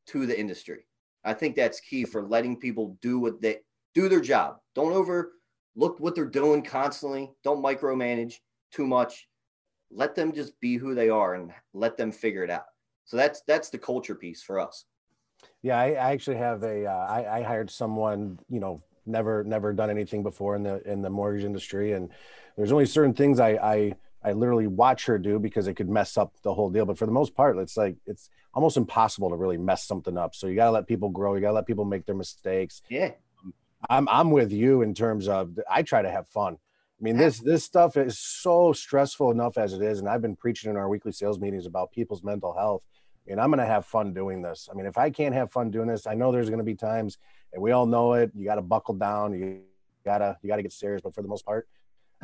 to 0.08 0.26
the 0.26 0.40
industry. 0.40 0.86
I 1.24 1.34
think 1.34 1.56
that's 1.56 1.80
key 1.80 2.04
for 2.04 2.22
letting 2.22 2.60
people 2.60 2.98
do 3.02 3.20
what 3.20 3.42
they 3.42 3.60
do 3.94 4.10
their 4.10 4.22
job. 4.22 4.58
Don't 4.76 4.94
over 4.94 5.34
look 5.76 6.00
what 6.00 6.16
they're 6.16 6.26
doing 6.26 6.62
constantly. 6.62 7.32
Don't 7.44 7.64
micromanage 7.64 8.36
too 8.72 8.86
much. 8.86 9.28
Let 9.92 10.16
them 10.16 10.34
just 10.34 10.60
be 10.60 10.78
who 10.78 10.96
they 10.96 11.10
are 11.10 11.36
and 11.36 11.52
let 11.74 11.98
them 11.98 12.12
figure 12.12 12.44
it 12.44 12.50
out. 12.50 12.66
So 13.06 13.18
that's 13.18 13.42
that's 13.48 13.70
the 13.70 13.78
culture 13.78 14.16
piece 14.16 14.42
for 14.42 14.60
us. 14.60 14.86
Yeah, 15.62 15.80
I, 15.80 15.92
I 15.92 16.12
actually 16.12 16.38
have 16.38 16.64
a. 16.64 16.86
Uh, 16.86 17.06
I, 17.10 17.40
I 17.40 17.44
hired 17.44 17.70
someone, 17.70 18.40
you 18.50 18.60
know, 18.60 18.82
never 19.06 19.44
never 19.44 19.74
done 19.74 19.90
anything 19.90 20.24
before 20.24 20.56
in 20.56 20.64
the 20.64 20.82
in 20.90 21.02
the 21.02 21.10
mortgage 21.10 21.44
industry, 21.44 21.94
and 21.94 22.10
there's 22.58 22.72
only 22.72 22.86
certain 22.86 23.14
things 23.14 23.40
I 23.40 23.52
I 23.52 23.94
I 24.24 24.32
literally 24.32 24.68
watch 24.68 25.06
her 25.06 25.18
do 25.18 25.40
because 25.40 25.68
it 25.68 25.74
could 25.74 25.90
mess 25.90 26.18
up 26.18 26.34
the 26.44 26.54
whole 26.54 26.70
deal. 26.70 26.86
But 26.86 26.98
for 26.98 27.06
the 27.06 27.12
most 27.12 27.36
part, 27.36 27.58
it's 27.58 27.78
like 27.78 27.96
it's 28.06 28.30
almost 28.54 28.78
impossible 28.78 29.30
to 29.30 29.36
really 29.36 29.58
mess 29.58 29.86
something 29.86 30.18
up. 30.18 30.36
So 30.36 30.48
you 30.48 30.56
got 30.56 30.66
to 30.66 30.72
let 30.72 30.88
people 30.88 31.10
grow. 31.10 31.36
You 31.36 31.42
got 31.42 31.50
to 31.50 31.54
let 31.54 31.68
people 31.68 31.86
make 31.86 32.06
their 32.06 32.16
mistakes. 32.16 32.82
Yeah. 32.90 33.12
I'm 33.90 34.08
I'm 34.10 34.32
with 34.32 34.52
you 34.52 34.82
in 34.82 34.94
terms 34.94 35.28
of 35.28 35.60
I 35.70 35.82
try 35.84 36.02
to 36.02 36.10
have 36.10 36.28
fun. 36.28 36.54
I 36.54 37.04
mean, 37.04 37.18
this 37.18 37.40
this 37.40 37.66
stuff 37.66 37.98
is 37.98 38.18
so 38.18 38.72
stressful 38.72 39.32
enough 39.32 39.58
as 39.58 39.74
it 39.74 39.82
is, 39.82 40.00
and 40.00 40.08
I've 40.08 40.22
been 40.22 40.38
preaching 40.38 40.70
in 40.70 40.78
our 40.78 40.88
weekly 40.88 41.12
sales 41.12 41.40
meetings 41.40 41.66
about 41.66 41.92
people's 41.92 42.24
mental 42.24 42.54
health, 42.54 42.82
and 43.28 43.42
I'm 43.42 43.50
going 43.50 43.60
to 43.60 43.66
have 43.66 43.86
fun 43.86 44.14
doing 44.14 44.42
this. 44.42 44.70
I 44.72 44.76
mean, 44.76 44.86
if 44.86 44.98
I 44.98 45.10
can't 45.10 45.36
have 45.36 45.52
fun 45.52 45.70
doing 45.70 45.90
this, 45.90 46.08
I 46.08 46.14
know 46.14 46.32
there's 46.32 46.50
going 46.50 46.60
to 46.60 46.64
be 46.64 46.76
times, 46.76 47.18
and 47.52 47.62
we 47.62 47.72
all 47.72 47.86
know 47.86 48.14
it. 48.14 48.32
You 48.34 48.46
got 48.46 48.56
to 48.56 48.62
buckle 48.62 48.94
down. 48.94 49.34
You 49.34 49.64
gotta 50.06 50.38
you 50.42 50.48
gotta 50.48 50.62
get 50.62 50.72
serious. 50.72 51.02
But 51.02 51.14
for 51.14 51.22
the 51.22 51.28
most 51.28 51.46
part, 51.46 51.68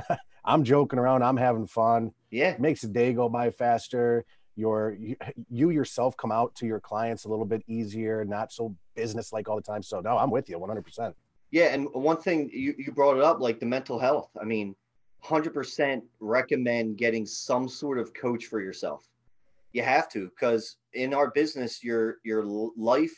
I'm 0.45 0.63
joking 0.63 0.99
around. 0.99 1.23
I'm 1.23 1.37
having 1.37 1.67
fun. 1.67 2.11
Yeah, 2.31 2.51
it 2.51 2.59
makes 2.59 2.81
the 2.81 2.87
day 2.87 3.13
go 3.13 3.29
by 3.29 3.51
faster. 3.51 4.25
Your 4.55 4.95
you, 4.99 5.15
you 5.49 5.69
yourself 5.69 6.17
come 6.17 6.31
out 6.31 6.53
to 6.55 6.65
your 6.65 6.79
clients 6.79 7.25
a 7.25 7.29
little 7.29 7.45
bit 7.45 7.63
easier, 7.67 8.25
not 8.25 8.51
so 8.51 8.75
business 8.95 9.31
like 9.31 9.47
all 9.47 9.55
the 9.55 9.61
time. 9.61 9.83
So 9.83 10.01
no, 10.01 10.17
I'm 10.17 10.31
with 10.31 10.49
you 10.49 10.59
100. 10.59 10.81
percent 10.83 11.15
Yeah, 11.51 11.73
and 11.73 11.87
one 11.93 12.17
thing 12.17 12.49
you, 12.51 12.73
you 12.77 12.91
brought 12.91 13.17
it 13.17 13.23
up, 13.23 13.39
like 13.39 13.59
the 13.59 13.65
mental 13.65 13.97
health. 13.97 14.29
I 14.39 14.43
mean, 14.43 14.75
100% 15.23 16.01
recommend 16.19 16.97
getting 16.97 17.25
some 17.25 17.67
sort 17.69 17.99
of 17.99 18.13
coach 18.13 18.45
for 18.45 18.59
yourself. 18.59 19.07
You 19.73 19.83
have 19.83 20.09
to, 20.09 20.29
because 20.29 20.77
in 20.93 21.13
our 21.13 21.29
business, 21.31 21.83
your 21.83 22.17
your 22.23 22.43
life 22.43 23.15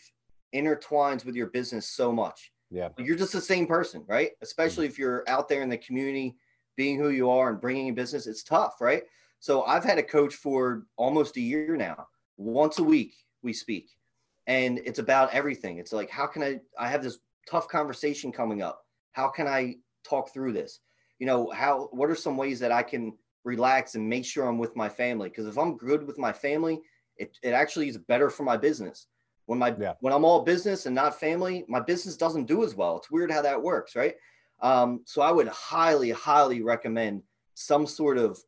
intertwines 0.53 1.25
with 1.25 1.35
your 1.35 1.47
business 1.47 1.87
so 1.87 2.11
much. 2.11 2.51
Yeah, 2.69 2.89
you're 2.97 3.17
just 3.17 3.33
the 3.33 3.41
same 3.41 3.67
person, 3.67 4.03
right? 4.07 4.31
Especially 4.41 4.85
mm-hmm. 4.85 4.93
if 4.93 4.99
you're 4.99 5.23
out 5.27 5.47
there 5.47 5.61
in 5.61 5.69
the 5.69 5.77
community 5.77 6.35
being 6.81 6.97
who 6.97 7.09
you 7.09 7.29
are 7.29 7.51
and 7.51 7.61
bringing 7.61 7.85
in 7.85 7.93
business, 7.93 8.25
it's 8.25 8.41
tough, 8.41 8.81
right? 8.81 9.03
So 9.39 9.61
I've 9.65 9.83
had 9.83 9.99
a 9.99 10.03
coach 10.17 10.33
for 10.33 10.87
almost 10.97 11.37
a 11.37 11.39
year 11.39 11.77
now. 11.77 12.07
Once 12.37 12.79
a 12.79 12.83
week 12.83 13.13
we 13.43 13.53
speak, 13.53 13.91
and 14.47 14.79
it's 14.79 14.97
about 14.97 15.31
everything. 15.31 15.77
It's 15.77 15.93
like, 15.93 16.09
how 16.09 16.25
can 16.25 16.41
I? 16.41 16.59
I 16.79 16.89
have 16.89 17.03
this 17.03 17.19
tough 17.47 17.67
conversation 17.67 18.31
coming 18.31 18.63
up. 18.63 18.81
How 19.11 19.27
can 19.27 19.47
I 19.47 19.75
talk 20.03 20.33
through 20.33 20.53
this? 20.53 20.79
You 21.19 21.27
know, 21.27 21.51
how? 21.51 21.89
What 21.91 22.09
are 22.09 22.15
some 22.15 22.35
ways 22.35 22.59
that 22.61 22.71
I 22.71 22.81
can 22.81 23.13
relax 23.43 23.93
and 23.93 24.09
make 24.09 24.25
sure 24.25 24.47
I'm 24.47 24.57
with 24.57 24.75
my 24.75 24.89
family? 24.89 25.29
Because 25.29 25.45
if 25.45 25.59
I'm 25.59 25.77
good 25.77 26.07
with 26.07 26.17
my 26.17 26.33
family, 26.33 26.81
it, 27.17 27.37
it 27.43 27.51
actually 27.51 27.89
is 27.89 27.97
better 27.99 28.31
for 28.31 28.41
my 28.41 28.57
business. 28.57 29.05
When 29.45 29.59
my 29.59 29.75
yeah. 29.79 29.93
when 29.99 30.13
I'm 30.13 30.25
all 30.25 30.41
business 30.41 30.87
and 30.87 30.95
not 30.95 31.19
family, 31.19 31.63
my 31.67 31.79
business 31.79 32.17
doesn't 32.17 32.47
do 32.47 32.63
as 32.63 32.73
well. 32.73 32.97
It's 32.97 33.11
weird 33.11 33.31
how 33.31 33.43
that 33.43 33.61
works, 33.61 33.95
right? 33.95 34.15
Um, 34.61 35.01
so 35.05 35.21
I 35.21 35.31
would 35.31 35.47
highly, 35.47 36.11
highly 36.11 36.61
recommend 36.61 37.23
some 37.55 37.87
sort 37.87 38.17
of 38.17 38.39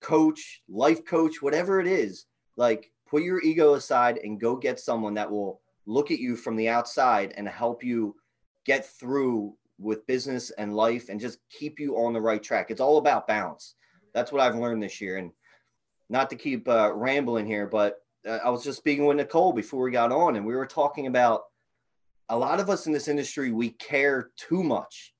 coach, 0.00 0.62
life 0.68 1.04
coach, 1.04 1.40
whatever 1.40 1.80
it 1.80 1.86
is. 1.86 2.26
Like 2.56 2.90
put 3.08 3.22
your 3.22 3.42
ego 3.42 3.74
aside 3.74 4.18
and 4.18 4.40
go 4.40 4.56
get 4.56 4.80
someone 4.80 5.14
that 5.14 5.30
will 5.30 5.60
look 5.86 6.10
at 6.10 6.18
you 6.18 6.36
from 6.36 6.56
the 6.56 6.68
outside 6.68 7.34
and 7.36 7.48
help 7.48 7.82
you 7.82 8.16
get 8.64 8.86
through 8.86 9.54
with 9.78 10.06
business 10.06 10.50
and 10.50 10.74
life 10.74 11.08
and 11.08 11.20
just 11.20 11.38
keep 11.50 11.80
you 11.80 11.96
on 11.96 12.12
the 12.12 12.20
right 12.20 12.42
track. 12.42 12.70
It's 12.70 12.80
all 12.80 12.98
about 12.98 13.26
balance. 13.26 13.74
That's 14.14 14.30
what 14.30 14.40
I've 14.40 14.56
learned 14.56 14.82
this 14.82 15.00
year. 15.00 15.18
And 15.18 15.32
not 16.08 16.30
to 16.30 16.36
keep 16.36 16.68
uh, 16.68 16.92
rambling 16.94 17.46
here, 17.46 17.66
but 17.66 17.96
uh, 18.26 18.38
I 18.44 18.50
was 18.50 18.62
just 18.62 18.78
speaking 18.78 19.06
with 19.06 19.16
Nicole 19.16 19.52
before 19.52 19.82
we 19.82 19.90
got 19.90 20.12
on, 20.12 20.36
and 20.36 20.46
we 20.46 20.54
were 20.54 20.66
talking 20.66 21.06
about 21.06 21.42
a 22.28 22.36
lot 22.36 22.60
of 22.60 22.70
us 22.70 22.86
in 22.86 22.92
this 22.92 23.08
industry, 23.08 23.50
we 23.50 23.70
care 23.70 24.30
too 24.36 24.62
much, 24.62 25.11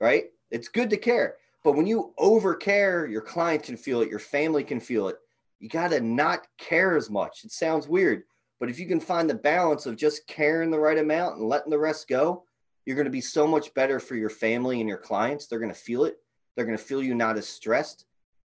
right? 0.00 0.24
It's 0.50 0.68
good 0.68 0.90
to 0.90 0.96
care. 0.96 1.36
But 1.64 1.72
when 1.72 1.86
you 1.86 2.14
over 2.18 2.54
care, 2.54 3.06
your 3.06 3.20
client 3.20 3.62
can 3.62 3.76
feel 3.76 4.00
it, 4.00 4.10
your 4.10 4.18
family 4.18 4.64
can 4.64 4.80
feel 4.80 5.08
it. 5.08 5.16
You 5.60 5.68
got 5.68 5.90
to 5.90 6.00
not 6.00 6.46
care 6.56 6.96
as 6.96 7.10
much. 7.10 7.44
It 7.44 7.50
sounds 7.50 7.88
weird, 7.88 8.22
but 8.60 8.70
if 8.70 8.78
you 8.78 8.86
can 8.86 9.00
find 9.00 9.28
the 9.28 9.34
balance 9.34 9.86
of 9.86 9.96
just 9.96 10.26
caring 10.26 10.70
the 10.70 10.78
right 10.78 10.98
amount 10.98 11.38
and 11.38 11.48
letting 11.48 11.70
the 11.70 11.78
rest 11.78 12.08
go, 12.08 12.44
you're 12.86 12.96
going 12.96 13.04
to 13.04 13.10
be 13.10 13.20
so 13.20 13.46
much 13.46 13.74
better 13.74 14.00
for 14.00 14.14
your 14.14 14.30
family 14.30 14.80
and 14.80 14.88
your 14.88 14.98
clients. 14.98 15.46
They're 15.46 15.58
going 15.58 15.72
to 15.72 15.78
feel 15.78 16.04
it. 16.04 16.16
They're 16.56 16.64
going 16.64 16.78
to 16.78 16.82
feel 16.82 17.02
you 17.02 17.14
not 17.14 17.36
as 17.36 17.46
stressed, 17.46 18.06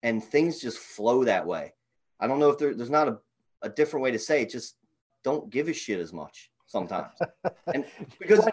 and 0.03 0.23
things 0.23 0.59
just 0.59 0.77
flow 0.77 1.23
that 1.23 1.47
way. 1.47 1.73
I 2.19 2.27
don't 2.27 2.39
know 2.39 2.49
if 2.49 2.57
there, 2.57 2.73
there's 2.73 2.89
not 2.89 3.07
a, 3.07 3.17
a 3.61 3.69
different 3.69 4.03
way 4.03 4.11
to 4.11 4.19
say 4.19 4.41
it. 4.41 4.49
Just 4.49 4.75
don't 5.23 5.49
give 5.49 5.69
a 5.69 5.73
shit 5.73 5.99
as 5.99 6.11
much 6.11 6.51
sometimes, 6.67 7.13
and 7.73 7.85
because 8.19 8.47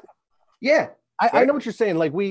yeah, 0.61 0.91
I, 1.23 1.27
right? 1.27 1.35
I, 1.43 1.45
know 1.45 1.53
what 1.53 1.65
you're 1.65 1.73
saying. 1.73 1.99
Like 1.99 2.13
we, 2.13 2.31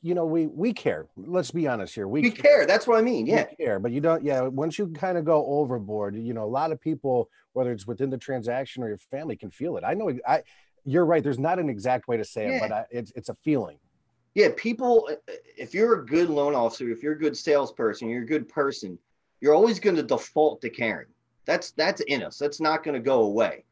you 0.00 0.14
know, 0.14 0.24
we 0.24 0.46
we 0.46 0.72
care. 0.72 1.06
Let's 1.16 1.50
be 1.50 1.66
honest 1.66 1.92
here. 1.92 2.06
We, 2.06 2.20
we 2.20 2.30
care. 2.30 2.58
care. 2.58 2.66
That's 2.66 2.86
what 2.86 2.96
I 2.98 3.02
mean. 3.02 3.26
Yeah, 3.26 3.46
we 3.50 3.64
care. 3.64 3.80
But 3.80 3.90
you 3.90 4.00
don't. 4.00 4.22
Yeah, 4.22 4.42
once 4.42 4.78
you 4.78 4.86
kind 4.88 5.18
of 5.18 5.24
go 5.24 5.44
overboard, 5.46 6.14
you 6.16 6.34
know, 6.34 6.44
a 6.44 6.46
lot 6.46 6.70
of 6.70 6.80
people, 6.80 7.28
whether 7.54 7.72
it's 7.72 7.86
within 7.86 8.10
the 8.10 8.18
transaction 8.18 8.84
or 8.84 8.88
your 8.88 8.98
family, 8.98 9.34
can 9.34 9.50
feel 9.50 9.76
it. 9.76 9.82
I 9.84 9.94
know. 9.94 10.16
I 10.26 10.42
you're 10.84 11.04
right. 11.04 11.22
There's 11.22 11.38
not 11.38 11.58
an 11.58 11.68
exact 11.68 12.06
way 12.06 12.16
to 12.16 12.24
say 12.24 12.48
yeah. 12.48 12.56
it, 12.56 12.60
but 12.60 12.72
I, 12.72 12.84
it's 12.92 13.12
it's 13.16 13.28
a 13.28 13.34
feeling. 13.34 13.78
Yeah, 14.34 14.50
people. 14.56 15.10
If 15.56 15.74
you're 15.74 16.00
a 16.00 16.06
good 16.06 16.30
loan 16.30 16.54
officer, 16.54 16.88
if 16.90 17.02
you're 17.02 17.14
a 17.14 17.18
good 17.18 17.36
salesperson, 17.36 18.08
you're 18.08 18.22
a 18.22 18.26
good 18.26 18.48
person, 18.48 18.96
you're 19.40 19.54
always 19.54 19.80
going 19.80 19.96
to 19.96 20.02
default 20.04 20.60
to 20.60 20.70
caring. 20.70 21.08
That's 21.44 21.72
that's 21.72 22.02
in 22.02 22.22
us. 22.22 22.38
That's 22.38 22.60
not 22.60 22.84
going 22.84 22.94
to 22.94 23.00
go 23.00 23.22
away. 23.22 23.64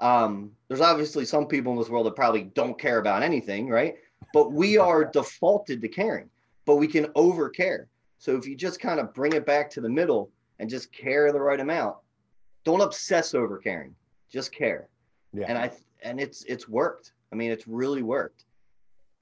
Um, 0.00 0.52
there's 0.68 0.80
obviously 0.80 1.24
some 1.24 1.46
people 1.46 1.72
in 1.72 1.78
this 1.78 1.88
world 1.88 2.06
that 2.06 2.16
probably 2.16 2.44
don't 2.44 2.78
care 2.78 2.98
about 2.98 3.22
anything, 3.22 3.68
right? 3.68 3.96
But 4.34 4.52
we 4.52 4.76
are 4.76 5.04
defaulted 5.04 5.80
to 5.80 5.88
caring, 5.88 6.28
but 6.66 6.76
we 6.76 6.88
can 6.88 7.06
over 7.14 7.48
care. 7.48 7.88
So 8.18 8.36
if 8.36 8.46
you 8.46 8.56
just 8.56 8.80
kind 8.80 8.98
of 8.98 9.14
bring 9.14 9.32
it 9.32 9.46
back 9.46 9.70
to 9.70 9.80
the 9.80 9.88
middle 9.88 10.30
and 10.58 10.68
just 10.68 10.92
care 10.92 11.30
the 11.30 11.40
right 11.40 11.60
amount, 11.60 11.96
don't 12.64 12.80
obsess 12.80 13.32
over 13.32 13.58
caring, 13.58 13.94
just 14.28 14.52
care. 14.52 14.88
Yeah. 15.32 15.46
And 15.48 15.56
I 15.56 15.70
and 16.02 16.20
it's 16.20 16.42
it's 16.44 16.68
worked. 16.68 17.12
I 17.32 17.36
mean, 17.36 17.52
it's 17.52 17.68
really 17.68 18.02
worked. 18.02 18.44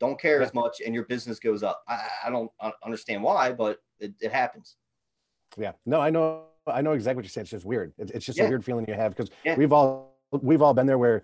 Don't 0.00 0.18
care 0.18 0.38
yeah. 0.38 0.46
as 0.46 0.54
much, 0.54 0.80
and 0.84 0.94
your 0.94 1.04
business 1.04 1.38
goes 1.38 1.62
up. 1.62 1.84
I, 1.86 2.08
I 2.26 2.30
don't 2.30 2.50
understand 2.82 3.22
why, 3.22 3.52
but 3.52 3.82
it, 4.00 4.14
it 4.20 4.32
happens. 4.32 4.76
Yeah. 5.58 5.72
No, 5.84 6.00
I 6.00 6.08
know. 6.08 6.44
I 6.66 6.80
know 6.80 6.92
exactly 6.92 7.16
what 7.16 7.24
you're 7.24 7.30
saying. 7.30 7.42
It's 7.42 7.50
just 7.50 7.66
weird. 7.66 7.92
It's, 7.98 8.12
it's 8.12 8.24
just 8.24 8.38
yeah. 8.38 8.44
a 8.44 8.48
weird 8.48 8.64
feeling 8.64 8.86
you 8.88 8.94
have 8.94 9.14
because 9.14 9.30
yeah. 9.44 9.56
we've 9.56 9.74
all 9.74 10.16
we've 10.30 10.62
all 10.62 10.72
been 10.72 10.86
there 10.86 10.98
where 10.98 11.22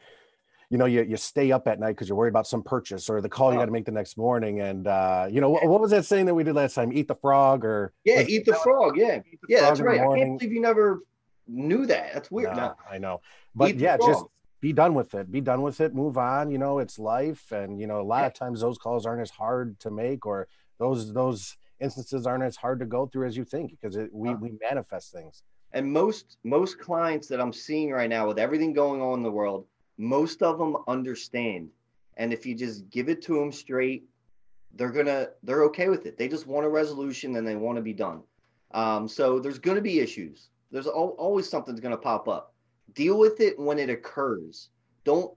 you 0.71 0.77
know 0.77 0.85
you, 0.85 1.03
you 1.03 1.17
stay 1.17 1.51
up 1.51 1.67
at 1.67 1.81
night 1.81 1.93
because 1.93 2.09
you're 2.09 2.17
worried 2.17 2.31
about 2.31 2.47
some 2.47 2.63
purchase 2.63 3.09
or 3.09 3.21
the 3.21 3.29
call 3.29 3.49
oh. 3.49 3.53
you 3.53 3.59
got 3.59 3.67
to 3.67 3.73
make 3.73 3.85
the 3.85 3.93
next 3.93 4.17
morning 4.17 4.61
and 4.61 4.87
uh 4.87 5.27
you 5.31 5.41
know 5.41 5.51
what, 5.51 5.67
what, 5.67 5.81
was 5.81 5.91
that 5.91 6.05
saying 6.05 6.27
that 6.27 6.35
we 6.35 6.45
did 6.45 6.55
last 6.55 6.75
time? 6.75 6.93
Eat 6.93 7.09
the 7.09 7.15
frog 7.15 7.65
or 7.65 7.93
yeah 8.05 8.25
eat 8.27 8.45
the 8.45 8.55
frog 8.55 8.97
yeah. 8.97 9.19
The 9.19 9.39
yeah 9.49 9.59
frog 9.61 9.69
that's 9.71 9.81
right. 9.81 10.01
I 10.01 10.19
can't 10.19 10.39
believe 10.39 10.53
you 10.53 10.61
never 10.61 11.03
knew 11.47 11.87
that. 11.87 12.13
That's 12.15 12.31
weird. 12.31 12.57
No, 12.57 12.67
no. 12.69 12.75
i 12.91 12.99
know. 12.99 13.21
But 13.55 13.71
eat 13.71 13.77
yeah 13.77 13.97
just 13.97 14.25
be 14.61 14.73
done 14.73 14.95
with 14.95 15.15
it. 15.15 15.31
Be 15.31 15.41
done 15.41 15.63
with 15.63 15.81
it. 15.81 15.95
Move 15.95 16.19
on 16.19 16.51
you 16.51 16.59
know 16.59 16.79
it's 16.79 16.99
life. 16.99 17.51
And 17.53 17.81
you 17.81 17.87
know 17.87 18.01
a 18.01 18.03
lot 18.03 18.21
yeah. 18.21 18.27
of 18.27 18.35
times 18.35 18.61
those 18.61 18.79
calls 18.79 19.07
aren't 19.07 19.23
as 19.23 19.31
hard 19.31 19.79
to 19.81 19.91
make 19.91 20.27
or 20.27 20.49
those 20.79 21.13
those 21.13 21.57
instances 21.81 22.27
aren't 22.27 22.45
as 22.45 22.57
hard 22.57 22.81
to 22.81 22.87
go 22.87 23.07
through 23.07 23.27
as 23.27 23.37
you 23.37 23.45
think 23.45 23.71
because 23.71 23.97
it, 23.97 24.11
we, 24.13 24.35
we 24.35 24.53
manifest 24.61 25.13
things. 25.13 25.45
And 25.73 25.93
most 25.93 26.39
most 26.45 26.79
clients 26.79 27.29
that 27.29 27.41
i'm 27.41 27.53
seeing 27.53 27.91
right 27.91 28.09
now 28.09 28.27
with 28.27 28.39
everything 28.39 28.73
going 28.73 29.03
on 29.03 29.19
in 29.19 29.23
the 29.23 29.31
world 29.31 29.67
most 29.99 30.43
of 30.43 30.59
them 30.59 30.77
understand 30.87 31.69
and 32.17 32.33
if 32.33 32.47
you 32.47 32.55
just 32.55 32.89
give 32.91 33.09
it 33.09 33.21
to 33.23 33.35
them 33.35 33.53
straight 33.53 34.05
they're 34.75 34.91
gonna 34.91 35.29
they're 35.43 35.65
okay 35.65 35.89
with 35.89 36.07
it 36.07 36.17
they 36.17 36.29
just 36.29 36.47
want 36.47 36.65
a 36.65 36.69
resolution 36.69 37.37
and 37.37 37.47
they 37.47 37.57
want 37.57 37.77
to 37.77 37.83
be 37.83 37.93
done 37.93 38.23
um, 38.73 39.09
so 39.09 39.39
there's 39.39 39.59
going 39.59 39.77
to 39.77 39.83
be 39.83 40.01
issues 40.01 40.51
there's 40.71 40.87
al- 40.87 41.17
always 41.19 41.49
something's 41.49 41.81
going 41.81 41.95
to 41.95 42.01
pop 42.01 42.29
up 42.29 42.55
deal 42.95 43.19
with 43.19 43.41
it 43.41 43.59
when 43.59 43.79
it 43.79 43.91
occurs. 43.91 44.71
Don't 45.05 45.33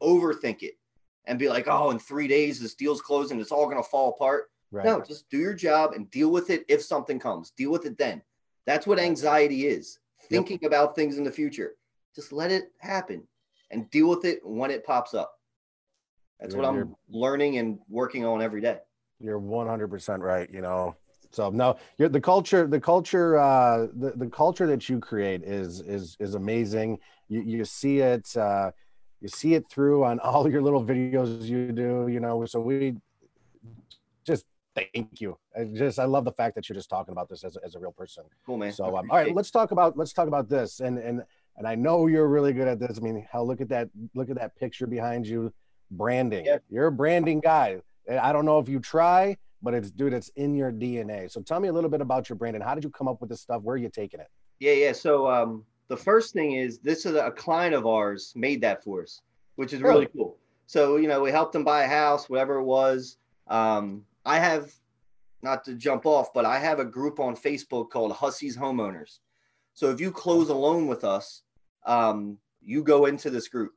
overthink 0.00 0.62
it 0.62 0.78
and 1.26 1.38
be 1.38 1.48
like, 1.48 1.66
oh, 1.68 1.90
in 1.90 1.98
three 1.98 2.28
days 2.28 2.60
this 2.60 2.74
deal's 2.74 3.00
closing, 3.00 3.40
it's 3.40 3.52
all 3.52 3.68
gonna 3.68 3.82
fall 3.82 4.10
apart. 4.10 4.50
Right. 4.70 4.86
No, 4.86 5.02
just 5.02 5.28
do 5.28 5.38
your 5.38 5.54
job 5.54 5.92
and 5.92 6.10
deal 6.10 6.30
with 6.30 6.50
it 6.50 6.64
if 6.68 6.82
something 6.82 7.18
comes. 7.18 7.50
Deal 7.50 7.70
with 7.70 7.84
it 7.84 7.98
then. 7.98 8.22
That's 8.66 8.86
what 8.86 8.98
anxiety 8.98 9.66
is. 9.66 9.98
Thinking 10.28 10.64
about 10.64 10.94
things 10.94 11.18
in 11.18 11.24
the 11.24 11.30
future. 11.30 11.74
Just 12.14 12.32
let 12.32 12.50
it 12.50 12.72
happen 12.78 13.26
and 13.72 13.90
deal 13.90 14.08
with 14.08 14.24
it 14.24 14.40
when 14.44 14.70
it 14.70 14.84
pops 14.84 15.14
up. 15.14 15.32
That's 16.38 16.54
what 16.54 16.62
You're- 16.64 16.82
I'm 16.82 16.96
learning 17.08 17.58
and 17.58 17.78
working 17.88 18.24
on 18.24 18.42
every 18.42 18.60
day. 18.60 18.78
You're 19.18 19.38
100% 19.38 20.20
right. 20.22 20.50
You 20.50 20.60
know, 20.60 20.96
so 21.30 21.50
no, 21.50 21.76
you're 21.96 22.08
the 22.08 22.20
culture, 22.20 22.66
the 22.66 22.80
culture, 22.80 23.38
uh, 23.38 23.86
the, 23.94 24.12
the 24.16 24.26
culture 24.26 24.66
that 24.66 24.88
you 24.88 24.98
create 24.98 25.42
is, 25.44 25.80
is, 25.80 26.16
is 26.20 26.34
amazing. 26.34 26.98
You, 27.28 27.40
you 27.42 27.64
see 27.64 28.00
it, 28.00 28.36
uh, 28.36 28.72
you 29.20 29.28
see 29.28 29.54
it 29.54 29.68
through 29.70 30.04
on 30.04 30.18
all 30.24 30.50
your 30.50 30.60
little 30.60 30.84
videos 30.84 31.44
you 31.44 31.72
do, 31.72 32.08
you 32.08 32.20
know, 32.20 32.44
so 32.44 32.60
we 32.60 32.96
just 34.26 34.44
thank 34.74 35.20
you. 35.20 35.38
I 35.56 35.64
just, 35.64 35.98
I 35.98 36.04
love 36.04 36.24
the 36.24 36.32
fact 36.32 36.56
that 36.56 36.68
you're 36.68 36.76
just 36.76 36.90
talking 36.90 37.12
about 37.12 37.28
this 37.28 37.44
as, 37.44 37.56
a- 37.56 37.64
as 37.64 37.76
a 37.76 37.78
real 37.78 37.92
person. 37.92 38.24
Cool, 38.44 38.58
man. 38.58 38.72
So, 38.72 38.96
um, 38.96 39.10
all 39.10 39.16
right, 39.18 39.34
let's 39.34 39.50
talk 39.52 39.70
about, 39.70 39.96
let's 39.96 40.12
talk 40.12 40.26
about 40.28 40.48
this. 40.48 40.80
And, 40.80 40.98
and, 40.98 41.22
and 41.56 41.66
I 41.66 41.74
know 41.74 42.06
you're 42.06 42.28
really 42.28 42.52
good 42.52 42.68
at 42.68 42.78
this. 42.80 42.98
I 42.98 43.00
mean, 43.00 43.26
hell, 43.30 43.46
look 43.46 43.60
at 43.60 43.68
that, 43.70 43.88
look 44.14 44.30
at 44.30 44.36
that 44.36 44.56
picture 44.56 44.86
behind 44.86 45.26
you, 45.26 45.52
branding. 45.90 46.44
Yeah. 46.46 46.58
You're 46.70 46.86
a 46.86 46.92
branding 46.92 47.40
guy. 47.40 47.78
I 48.10 48.32
don't 48.32 48.44
know 48.44 48.58
if 48.58 48.68
you 48.68 48.80
try, 48.80 49.36
but 49.62 49.74
it's 49.74 49.90
dude, 49.90 50.12
it's 50.12 50.28
in 50.36 50.54
your 50.54 50.72
DNA. 50.72 51.30
So 51.30 51.40
tell 51.40 51.60
me 51.60 51.68
a 51.68 51.72
little 51.72 51.90
bit 51.90 52.00
about 52.00 52.28
your 52.28 52.36
branding. 52.36 52.62
How 52.62 52.74
did 52.74 52.84
you 52.84 52.90
come 52.90 53.08
up 53.08 53.20
with 53.20 53.30
this 53.30 53.40
stuff? 53.40 53.62
Where 53.62 53.74
are 53.74 53.78
you 53.78 53.88
taking 53.88 54.20
it? 54.20 54.28
Yeah, 54.58 54.72
yeah. 54.72 54.92
So 54.92 55.30
um, 55.30 55.64
the 55.88 55.96
first 55.96 56.32
thing 56.32 56.52
is 56.52 56.78
this 56.78 57.06
is 57.06 57.14
a 57.14 57.30
client 57.30 57.74
of 57.74 57.86
ours 57.86 58.32
made 58.36 58.60
that 58.62 58.82
for 58.82 59.02
us, 59.02 59.20
which 59.56 59.72
is 59.72 59.80
really 59.80 59.94
Really? 60.00 60.06
cool. 60.16 60.36
So 60.66 60.96
you 60.96 61.06
know, 61.08 61.20
we 61.20 61.30
helped 61.30 61.52
them 61.52 61.64
buy 61.64 61.82
a 61.84 61.88
house, 61.88 62.28
whatever 62.28 62.56
it 62.56 62.64
was. 62.64 63.18
Um, 63.48 64.04
I 64.24 64.38
have, 64.38 64.72
not 65.42 65.64
to 65.64 65.74
jump 65.74 66.06
off, 66.06 66.32
but 66.32 66.44
I 66.44 66.58
have 66.58 66.78
a 66.78 66.84
group 66.84 67.18
on 67.20 67.36
Facebook 67.36 67.90
called 67.90 68.12
Hussey's 68.12 68.56
Homeowners. 68.56 69.18
So 69.74 69.90
if 69.90 70.00
you 70.00 70.10
close 70.10 70.48
a 70.48 70.54
loan 70.54 70.86
with 70.86 71.04
us, 71.04 71.42
um, 71.86 72.38
you 72.60 72.82
go 72.82 73.06
into 73.06 73.30
this 73.30 73.48
group, 73.48 73.72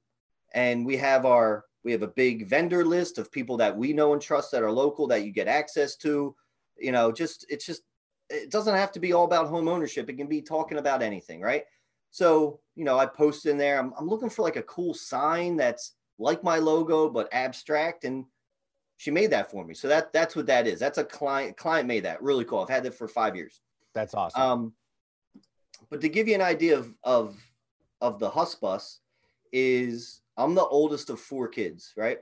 and 0.54 0.86
we 0.86 0.98
have 0.98 1.26
our 1.26 1.66
we 1.84 1.92
have 1.92 2.02
a 2.02 2.08
big 2.08 2.48
vendor 2.48 2.84
list 2.84 3.18
of 3.18 3.32
people 3.32 3.58
that 3.58 3.78
we 3.78 3.94
know 3.94 4.14
and 4.14 4.22
trust 4.22 4.52
that 4.52 4.64
are 4.64 4.72
local 4.72 5.08
that 5.08 5.24
you 5.24 5.32
get 5.32 5.48
access 5.48 5.96
to. 5.98 6.36
You 6.78 6.92
know, 6.92 7.12
just 7.12 7.46
it's 7.50 7.66
just 7.66 7.84
it 8.30 8.52
doesn't 8.52 8.76
have 8.76 8.92
to 8.94 9.00
be 9.00 9.14
all 9.14 9.26
about 9.26 9.48
home 9.48 9.68
ownership. 9.68 10.10
It 10.10 10.18
can 10.18 10.28
be 10.28 10.42
talking 10.42 10.78
about 10.78 11.02
anything, 11.02 11.42
right? 11.42 11.64
So, 12.12 12.60
you 12.76 12.86
know, 12.86 12.98
I 12.98 13.06
post 13.06 13.46
in 13.46 13.58
there. 13.58 13.78
I'm, 13.78 13.94
I'm 14.00 14.08
looking 14.08 14.30
for 14.30 14.42
like 14.42 14.56
a 14.56 14.64
cool 14.64 14.94
sign 14.94 15.58
that's 15.58 15.96
like 16.18 16.44
my 16.44 16.58
logo 16.58 17.10
but 17.10 17.30
abstract, 17.34 18.04
and 18.06 18.26
she 18.98 19.12
made 19.12 19.32
that 19.32 19.52
for 19.52 19.66
me. 19.66 19.74
So 19.74 19.88
that 19.90 20.14
that's 20.14 20.36
what 20.36 20.48
that 20.48 20.66
is. 20.66 20.80
That's 20.80 20.98
a 20.98 21.04
client 21.04 21.58
client 21.58 21.88
made 21.88 22.06
that. 22.06 22.22
Really 22.22 22.46
cool. 22.46 22.60
I've 22.60 22.70
had 22.70 22.86
it 22.86 22.94
for 22.94 23.08
five 23.08 23.36
years. 23.36 23.62
That's 23.94 24.14
awesome. 24.14 24.42
Um, 24.42 24.74
but 25.90 26.02
to 26.02 26.10
give 26.10 26.28
you 26.28 26.36
an 26.36 26.42
idea 26.42 26.78
of 26.78 26.94
of 27.04 27.38
of 28.02 28.20
the 28.20 28.30
HussBus, 28.30 28.98
is 29.52 30.22
I'm 30.38 30.56
the 30.56 30.66
oldest 30.66 31.10
of 31.10 31.20
four 31.20 31.48
kids, 31.48 31.94
right? 31.96 32.20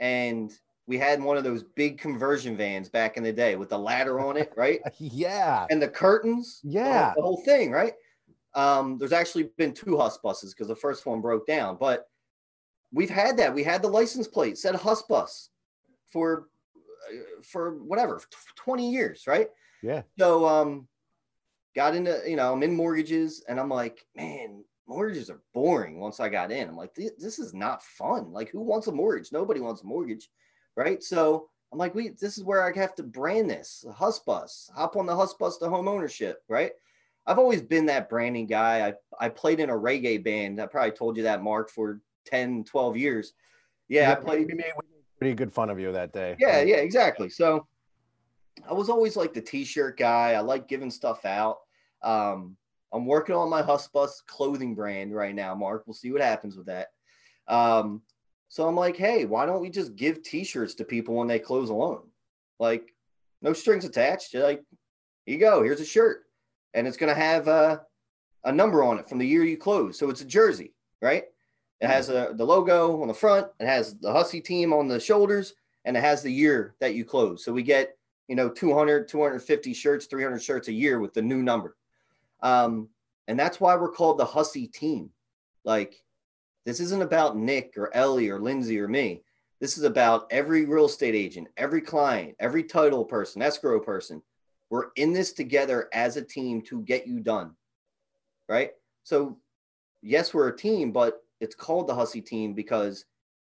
And 0.00 0.52
we 0.86 0.98
had 0.98 1.22
one 1.22 1.36
of 1.36 1.44
those 1.44 1.62
big 1.62 1.98
conversion 1.98 2.56
vans 2.56 2.88
back 2.88 3.16
in 3.16 3.22
the 3.22 3.32
day 3.32 3.56
with 3.56 3.68
the 3.68 3.78
ladder 3.78 4.20
on 4.20 4.36
it, 4.36 4.52
right? 4.56 4.80
yeah. 4.98 5.66
and 5.70 5.80
the 5.80 5.88
curtains, 5.88 6.60
Yeah. 6.64 7.12
the 7.14 7.22
whole, 7.22 7.42
thing, 7.44 7.70
right? 7.70 7.94
Um, 8.54 8.98
there's 8.98 9.12
actually 9.12 9.50
been 9.56 9.72
two 9.72 9.92
HussBuses 9.96 10.50
because 10.50 10.68
the 10.68 10.74
first 10.76 11.06
one 11.06 11.20
broke 11.20 11.46
down, 11.46 11.76
but 11.78 12.08
we've 12.92 13.10
had 13.10 13.36
that. 13.36 13.54
We 13.54 13.62
had 13.62 13.80
the 13.80 13.88
license 13.88 14.26
plate 14.26 14.58
said 14.58 14.74
HussBus 14.74 15.48
for 16.12 16.48
uh, 17.10 17.42
for 17.42 17.76
whatever 17.84 18.20
20 18.56 18.90
years, 18.90 19.26
right? 19.26 19.48
Yeah. 19.82 20.02
So 20.18 20.46
um, 20.46 20.88
got 21.74 21.94
into 21.94 22.20
you 22.26 22.36
know 22.36 22.52
I'm 22.52 22.62
in 22.62 22.76
mortgages 22.76 23.44
and 23.48 23.58
I'm 23.58 23.68
like, 23.68 24.04
man, 24.14 24.64
mortgages 24.86 25.30
are 25.30 25.42
boring. 25.54 25.98
Once 25.98 26.20
I 26.20 26.28
got 26.28 26.52
in, 26.52 26.68
I'm 26.68 26.76
like, 26.76 26.94
this, 26.94 27.12
this 27.18 27.38
is 27.38 27.54
not 27.54 27.82
fun. 27.82 28.32
Like, 28.32 28.50
who 28.50 28.60
wants 28.60 28.86
a 28.86 28.92
mortgage? 28.92 29.32
Nobody 29.32 29.60
wants 29.60 29.82
a 29.82 29.86
mortgage, 29.86 30.28
right? 30.76 31.02
So 31.02 31.48
I'm 31.72 31.78
like, 31.78 31.94
we 31.94 32.10
this 32.10 32.38
is 32.38 32.44
where 32.44 32.62
I 32.62 32.78
have 32.78 32.94
to 32.96 33.02
brand 33.02 33.48
this 33.48 33.84
HussBus. 33.88 34.72
Hop 34.74 34.96
on 34.96 35.06
the 35.06 35.14
HussBus 35.14 35.58
to 35.60 35.68
home 35.68 35.88
ownership, 35.88 36.42
right? 36.48 36.72
I've 37.26 37.38
always 37.38 37.62
been 37.62 37.86
that 37.86 38.08
branding 38.08 38.46
guy. 38.46 38.88
I 38.88 39.26
I 39.26 39.28
played 39.28 39.60
in 39.60 39.70
a 39.70 39.74
reggae 39.74 40.22
band. 40.22 40.60
I 40.60 40.66
probably 40.66 40.92
told 40.92 41.16
you 41.16 41.22
that, 41.24 41.42
Marc, 41.42 41.70
for 41.70 42.00
10, 42.26 42.64
12 42.64 42.96
years. 42.96 43.32
Yeah, 43.88 44.12
I 44.12 44.14
played. 44.16 44.46
we 44.46 44.54
made 44.54 44.72
pretty 45.18 45.34
good 45.34 45.52
fun 45.52 45.70
of 45.70 45.78
you 45.78 45.92
that 45.92 46.12
day. 46.12 46.36
Yeah, 46.38 46.62
yeah, 46.62 46.76
exactly. 46.76 47.28
So 47.28 47.66
I 48.68 48.72
was 48.74 48.88
always 48.88 49.16
like 49.16 49.34
the 49.34 49.40
t-shirt 49.40 49.98
guy. 49.98 50.32
I 50.32 50.40
like 50.40 50.68
giving 50.68 50.90
stuff 50.90 51.24
out. 51.24 51.58
Um, 52.02 52.56
I'm 52.92 53.06
working 53.06 53.34
on 53.34 53.48
my 53.48 53.62
HussBus 53.62 54.26
clothing 54.26 54.74
brand 54.74 55.14
right 55.14 55.34
now, 55.34 55.54
Marc. 55.54 55.86
We'll 55.86 55.94
see 55.94 56.12
what 56.12 56.20
happens 56.20 56.56
with 56.56 56.66
that. 56.66 56.88
Um, 57.48 58.02
so 58.48 58.68
I'm 58.68 58.76
like, 58.76 58.96
hey, 58.96 59.24
why 59.24 59.46
don't 59.46 59.62
we 59.62 59.70
just 59.70 59.96
give 59.96 60.22
t-shirts 60.22 60.74
to 60.74 60.84
people 60.84 61.14
when 61.14 61.28
they 61.28 61.38
close 61.38 61.70
a 61.70 61.74
loan? 61.74 62.02
Like, 62.58 62.94
no 63.40 63.52
strings 63.54 63.84
attached. 63.84 64.34
You're 64.34 64.42
like, 64.42 64.62
here 65.24 65.34
you 65.34 65.40
go. 65.40 65.62
Here's 65.62 65.80
a 65.80 65.86
shirt. 65.86 66.24
And 66.74 66.86
it's 66.86 66.98
gonna 66.98 67.14
have 67.14 67.48
uh, 67.48 67.78
a 68.44 68.52
number 68.52 68.84
on 68.84 68.98
it 68.98 69.08
from 69.08 69.18
the 69.18 69.26
year 69.26 69.42
you 69.42 69.56
close. 69.56 69.98
So 69.98 70.10
it's 70.10 70.20
a 70.20 70.26
jersey, 70.26 70.74
right? 71.00 71.24
It 71.80 71.88
has 71.88 72.10
a, 72.10 72.32
the 72.34 72.44
logo 72.44 73.00
on 73.02 73.08
the 73.08 73.14
front. 73.14 73.48
It 73.58 73.66
has 73.66 73.98
the 73.98 74.12
Hussey 74.12 74.40
team 74.40 74.72
on 74.72 74.86
the 74.86 75.00
shoulders, 75.00 75.54
and 75.84 75.96
it 75.96 76.00
has 76.00 76.22
the 76.22 76.30
year 76.30 76.76
that 76.80 76.94
you 76.94 77.04
close. 77.04 77.44
So 77.44 77.52
we 77.52 77.62
get, 77.62 77.96
you 78.28 78.36
know, 78.36 78.48
200, 78.48 79.08
250 79.08 79.74
shirts, 79.74 80.06
300 80.06 80.42
shirts 80.42 80.68
a 80.68 80.72
year 80.72 81.00
with 81.00 81.14
the 81.14 81.22
new 81.22 81.42
number. 81.42 81.76
Um, 82.42 82.88
and 83.28 83.38
that's 83.38 83.60
why 83.60 83.76
we're 83.76 83.92
called 83.92 84.18
the 84.18 84.24
Hussey 84.24 84.66
team. 84.66 85.10
Like, 85.64 86.02
this 86.64 86.80
isn't 86.80 87.02
about 87.02 87.36
Nick 87.36 87.74
or 87.76 87.94
Ellie 87.94 88.28
or 88.28 88.40
Lindsay 88.40 88.78
or 88.80 88.88
me. 88.88 89.22
This 89.60 89.78
is 89.78 89.84
about 89.84 90.26
every 90.30 90.64
real 90.64 90.86
estate 90.86 91.14
agent, 91.14 91.48
every 91.56 91.80
client, 91.80 92.34
every 92.40 92.64
title 92.64 93.04
person, 93.04 93.42
escrow 93.42 93.78
person. 93.78 94.22
We're 94.70 94.86
in 94.96 95.12
this 95.12 95.32
together 95.32 95.88
as 95.92 96.16
a 96.16 96.24
team 96.24 96.62
to 96.62 96.82
get 96.82 97.06
you 97.06 97.20
done. 97.20 97.52
Right. 98.48 98.72
So, 99.04 99.38
yes, 100.02 100.34
we're 100.34 100.48
a 100.48 100.56
team, 100.56 100.90
but 100.92 101.22
it's 101.40 101.54
called 101.54 101.86
the 101.86 101.94
Hussey 101.94 102.20
team 102.20 102.54
because 102.54 103.04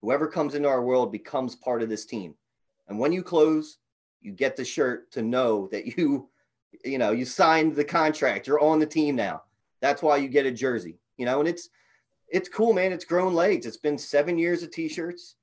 whoever 0.01 0.27
comes 0.27 0.55
into 0.55 0.67
our 0.69 0.83
world 0.83 1.11
becomes 1.11 1.55
part 1.55 1.81
of 1.81 1.89
this 1.89 2.05
team. 2.05 2.35
And 2.87 2.97
when 2.97 3.11
you 3.11 3.21
close, 3.21 3.77
you 4.21 4.31
get 4.31 4.55
the 4.55 4.65
shirt 4.65 5.11
to 5.11 5.21
know 5.21 5.67
that 5.71 5.97
you, 5.97 6.29
you 6.83 6.97
know, 6.97 7.11
you 7.11 7.25
signed 7.25 7.75
the 7.75 7.83
contract. 7.83 8.47
You're 8.47 8.61
on 8.61 8.79
the 8.79 8.85
team 8.85 9.15
now. 9.15 9.43
That's 9.81 10.01
why 10.01 10.17
you 10.17 10.27
get 10.27 10.45
a 10.45 10.51
jersey, 10.51 10.99
you 11.17 11.25
know, 11.25 11.39
and 11.39 11.47
it's, 11.47 11.69
it's 12.27 12.49
cool, 12.49 12.73
man. 12.73 12.91
It's 12.91 13.05
grown 13.05 13.33
legs. 13.33 13.65
It's 13.65 13.77
been 13.77 13.97
seven 13.97 14.37
years 14.37 14.61
of 14.61 14.71
t-shirts 14.71 15.35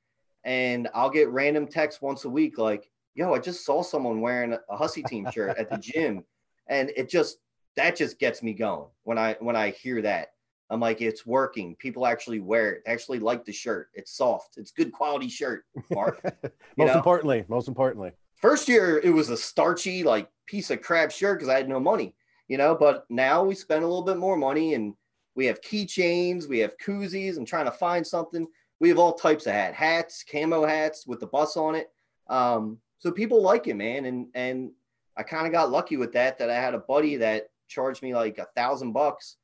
and 0.44 0.88
I'll 0.94 1.10
get 1.10 1.28
random 1.30 1.66
texts 1.66 2.00
once 2.00 2.24
a 2.24 2.28
week. 2.28 2.58
Like, 2.58 2.88
yo, 3.14 3.34
I 3.34 3.38
just 3.38 3.64
saw 3.64 3.82
someone 3.82 4.20
wearing 4.20 4.52
a 4.52 4.76
Hussey 4.76 5.02
team 5.02 5.28
shirt 5.32 5.58
at 5.58 5.70
the 5.70 5.78
gym. 5.78 6.24
And 6.68 6.90
it 6.96 7.08
just, 7.08 7.38
that 7.76 7.94
just 7.94 8.18
gets 8.18 8.42
me 8.42 8.52
going 8.52 8.88
when 9.04 9.18
I, 9.18 9.36
when 9.38 9.54
I 9.54 9.70
hear 9.70 10.02
that. 10.02 10.30
I'm 10.68 10.80
like, 10.80 11.00
it's 11.00 11.24
working. 11.24 11.76
People 11.76 12.08
actually 12.08 12.40
wear 12.40 12.72
it. 12.72 12.82
They 12.84 12.90
actually 12.90 13.20
like 13.20 13.44
the 13.44 13.52
shirt. 13.52 13.88
It's 13.94 14.16
soft. 14.16 14.58
It's 14.58 14.72
good 14.72 14.90
quality 14.90 15.28
shirt, 15.28 15.64
Marc. 15.92 16.20
most 16.76 16.88
know? 16.88 16.94
importantly, 16.94 17.44
most 17.46 17.68
importantly. 17.68 18.10
First 18.46 18.68
year, 18.68 19.00
it 19.02 19.10
was 19.10 19.28
a 19.30 19.36
starchy, 19.36 20.04
like 20.04 20.28
piece 20.46 20.70
of 20.70 20.80
crap 20.80 21.10
shirt 21.10 21.40
because 21.40 21.48
I 21.48 21.56
had 21.56 21.68
no 21.68 21.80
money, 21.80 22.14
you 22.46 22.56
know. 22.56 22.76
But 22.76 23.04
now 23.10 23.42
we 23.42 23.56
spend 23.56 23.82
a 23.82 23.88
little 23.88 24.04
bit 24.04 24.18
more 24.18 24.36
money 24.36 24.74
and 24.74 24.94
we 25.34 25.46
have 25.46 25.60
keychains, 25.62 26.48
we 26.48 26.60
have 26.60 26.78
koozies. 26.78 27.36
I'm 27.36 27.44
trying 27.44 27.64
to 27.64 27.72
find 27.72 28.06
something. 28.06 28.46
We 28.78 28.88
have 28.88 29.00
all 29.00 29.14
types 29.14 29.46
of 29.46 29.52
hat, 29.52 29.74
hats, 29.74 30.24
camo 30.30 30.64
hats 30.64 31.08
with 31.08 31.18
the 31.18 31.26
bus 31.26 31.56
on 31.56 31.74
it. 31.74 31.90
Um, 32.28 32.78
so 32.98 33.10
people 33.10 33.42
like 33.42 33.66
it, 33.66 33.74
man. 33.74 34.04
And 34.04 34.28
and 34.36 34.70
I 35.16 35.24
kind 35.24 35.48
of 35.48 35.52
got 35.52 35.72
lucky 35.72 35.96
with 35.96 36.12
that. 36.12 36.38
That 36.38 36.48
I 36.48 36.54
had 36.54 36.74
a 36.74 36.78
buddy 36.78 37.16
that 37.16 37.48
charged 37.66 38.04
me 38.04 38.14
like 38.14 38.38
a 38.38 38.46
thousand 38.54 38.92
bucks 38.92 39.38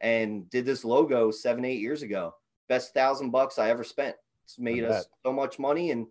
and 0.00 0.48
did 0.48 0.64
this 0.64 0.82
logo 0.82 1.30
seven, 1.30 1.66
eight 1.66 1.80
years 1.80 2.00
ago. 2.00 2.34
Best 2.70 2.94
thousand 2.94 3.32
bucks 3.32 3.58
I 3.58 3.68
ever 3.68 3.84
spent. 3.84 4.16
It's 4.46 4.58
made 4.58 4.82
us 4.84 5.04
so 5.26 5.30
much 5.30 5.58
money 5.58 5.90
and 5.90 6.06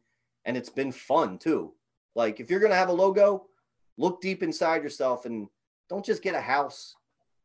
and 0.45 0.55
it's 0.55 0.69
been 0.69 0.91
fun 0.91 1.39
too. 1.39 1.73
Like 2.15 2.39
if 2.39 2.49
you're 2.49 2.59
gonna 2.59 2.75
have 2.75 2.89
a 2.89 2.93
logo, 2.93 3.45
look 3.97 4.21
deep 4.21 4.41
inside 4.41 4.83
yourself 4.83 5.25
and 5.25 5.47
don't 5.89 6.05
just 6.05 6.23
get 6.23 6.33
a 6.33 6.41
house. 6.41 6.95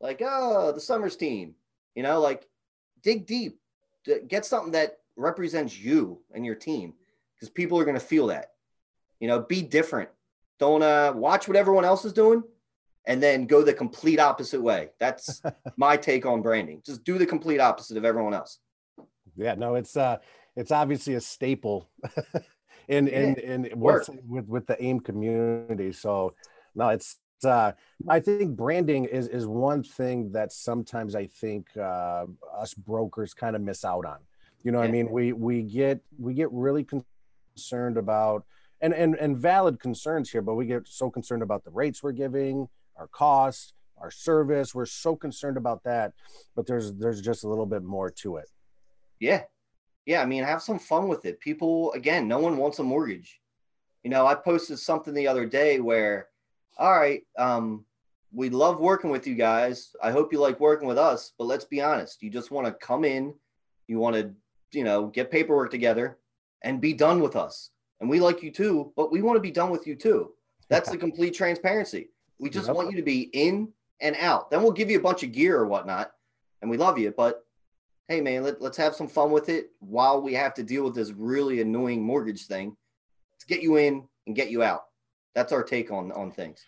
Like, 0.00 0.22
oh, 0.24 0.72
the 0.72 0.80
Summers 0.80 1.16
team. 1.16 1.54
You 1.94 2.02
know, 2.02 2.20
like 2.20 2.48
dig 3.02 3.26
deep. 3.26 3.58
Get 4.28 4.46
something 4.46 4.72
that 4.72 4.98
represents 5.16 5.78
you 5.78 6.20
and 6.32 6.46
your 6.46 6.54
team 6.54 6.94
because 7.34 7.50
people 7.50 7.78
are 7.78 7.84
gonna 7.84 8.00
feel 8.00 8.28
that. 8.28 8.52
You 9.18 9.28
know, 9.28 9.40
be 9.40 9.60
different. 9.60 10.08
Don't 10.58 10.82
uh 10.82 11.12
watch 11.14 11.48
what 11.48 11.56
everyone 11.56 11.84
else 11.84 12.04
is 12.04 12.12
doing 12.12 12.42
and 13.06 13.22
then 13.22 13.46
go 13.46 13.62
the 13.62 13.72
complete 13.72 14.20
opposite 14.20 14.62
way. 14.62 14.90
That's 14.98 15.42
my 15.76 15.96
take 15.96 16.26
on 16.26 16.42
branding. 16.42 16.82
Just 16.84 17.04
do 17.04 17.18
the 17.18 17.26
complete 17.26 17.60
opposite 17.60 17.96
of 17.96 18.04
everyone 18.04 18.34
else. 18.34 18.58
Yeah, 19.36 19.54
no, 19.54 19.74
it's 19.74 19.96
uh 19.96 20.18
it's 20.56 20.70
obviously 20.70 21.14
a 21.14 21.20
staple 21.20 21.88
in 22.90 23.06
in 23.08 23.34
in 23.36 23.70
with, 23.76 24.10
with 24.26 24.48
with 24.48 24.66
the 24.66 24.82
AIME 24.82 25.00
community. 25.00 25.92
So 25.92 26.34
no 26.74 26.88
it's 26.88 27.18
uh 27.44 27.72
i 28.08 28.20
think 28.20 28.54
branding 28.54 29.06
is 29.06 29.26
is 29.28 29.46
one 29.46 29.82
thing 29.82 30.30
that 30.30 30.52
sometimes 30.52 31.14
i 31.14 31.24
think 31.26 31.66
uh 31.78 32.26
us 32.54 32.74
brokers 32.74 33.32
kind 33.32 33.56
of 33.56 33.62
miss 33.62 33.84
out 33.84 34.04
on. 34.04 34.18
You 34.62 34.72
know 34.72 34.78
what 34.78 34.88
i 34.88 34.90
mean? 34.90 35.10
We 35.10 35.32
we 35.32 35.62
get 35.62 36.00
we 36.18 36.34
get 36.34 36.52
really 36.52 36.86
concerned 37.56 37.96
about 37.96 38.44
and 38.82 38.92
and 38.92 39.14
and 39.14 39.38
valid 39.38 39.80
concerns 39.80 40.30
here 40.30 40.42
but 40.42 40.54
we 40.54 40.66
get 40.66 40.86
so 40.86 41.10
concerned 41.10 41.42
about 41.42 41.64
the 41.64 41.70
rates 41.70 42.02
we're 42.02 42.12
giving 42.12 42.68
our 42.96 43.06
costs 43.06 43.72
our 43.98 44.10
service. 44.10 44.74
We're 44.74 44.86
so 44.86 45.14
concerned 45.14 45.56
about 45.56 45.84
that 45.84 46.12
but 46.56 46.66
there's 46.66 46.92
there's 46.94 47.20
just 47.20 47.44
a 47.44 47.48
little 47.48 47.66
bit 47.66 47.84
more 47.84 48.10
to 48.22 48.36
it. 48.36 48.50
Yeah 49.18 49.44
yeah, 50.06 50.22
I 50.22 50.26
mean, 50.26 50.42
have 50.44 50.62
some 50.62 50.78
fun 50.78 51.08
with 51.08 51.24
it. 51.24 51.40
People, 51.40 51.92
again, 51.92 52.26
no 52.26 52.38
one 52.38 52.56
wants 52.56 52.78
a 52.78 52.82
mortgage. 52.82 53.40
You 54.02 54.10
know, 54.10 54.26
I 54.26 54.34
posted 54.34 54.78
something 54.78 55.14
the 55.14 55.28
other 55.28 55.46
day 55.46 55.80
where, 55.80 56.28
all 56.78 56.92
right, 56.92 57.22
um, 57.38 57.84
we 58.32 58.48
love 58.48 58.80
working 58.80 59.10
with 59.10 59.26
you 59.26 59.34
guys. 59.34 59.94
I 60.02 60.10
hope 60.10 60.32
you 60.32 60.38
like 60.38 60.60
working 60.60 60.88
with 60.88 60.98
us, 60.98 61.32
but 61.36 61.44
let's 61.44 61.64
be 61.64 61.80
honest. 61.80 62.22
You 62.22 62.30
just 62.30 62.50
want 62.50 62.66
to 62.66 62.72
come 62.72 63.04
in, 63.04 63.34
you 63.88 63.98
want 63.98 64.16
to, 64.16 64.32
you 64.72 64.84
know, 64.84 65.08
get 65.08 65.30
paperwork 65.30 65.70
together 65.70 66.18
and 66.62 66.80
be 66.80 66.92
done 66.92 67.20
with 67.20 67.36
us. 67.36 67.70
And 68.00 68.08
we 68.08 68.20
like 68.20 68.42
you 68.42 68.50
too, 68.50 68.92
but 68.96 69.12
we 69.12 69.20
want 69.20 69.36
to 69.36 69.40
be 69.40 69.50
done 69.50 69.70
with 69.70 69.86
you 69.86 69.94
too. 69.94 70.30
That's 70.68 70.90
the 70.90 70.96
complete 70.98 71.34
transparency. 71.34 72.08
We 72.38 72.48
just 72.48 72.68
yep. 72.68 72.76
want 72.76 72.90
you 72.90 72.96
to 72.96 73.02
be 73.02 73.22
in 73.32 73.68
and 74.00 74.16
out. 74.16 74.50
Then 74.50 74.62
we'll 74.62 74.72
give 74.72 74.90
you 74.90 74.98
a 74.98 75.02
bunch 75.02 75.22
of 75.22 75.32
gear 75.32 75.58
or 75.58 75.66
whatnot, 75.66 76.12
and 76.62 76.70
we 76.70 76.78
love 76.78 76.98
you, 76.98 77.12
but 77.14 77.44
hey 78.10 78.20
man, 78.20 78.42
let, 78.42 78.60
let's 78.60 78.76
have 78.76 78.94
some 78.94 79.06
fun 79.06 79.30
with 79.30 79.48
it 79.48 79.70
while 79.78 80.20
we 80.20 80.34
have 80.34 80.52
to 80.54 80.64
deal 80.64 80.82
with 80.82 80.96
this 80.96 81.12
really 81.12 81.60
annoying 81.60 82.02
mortgage 82.02 82.46
thing. 82.46 82.76
Let's 83.32 83.44
get 83.44 83.62
you 83.62 83.76
in 83.76 84.06
and 84.26 84.34
get 84.34 84.50
you 84.50 84.64
out. 84.64 84.82
That's 85.34 85.52
our 85.52 85.62
take 85.62 85.92
on 85.92 86.10
on 86.12 86.32
things. 86.32 86.64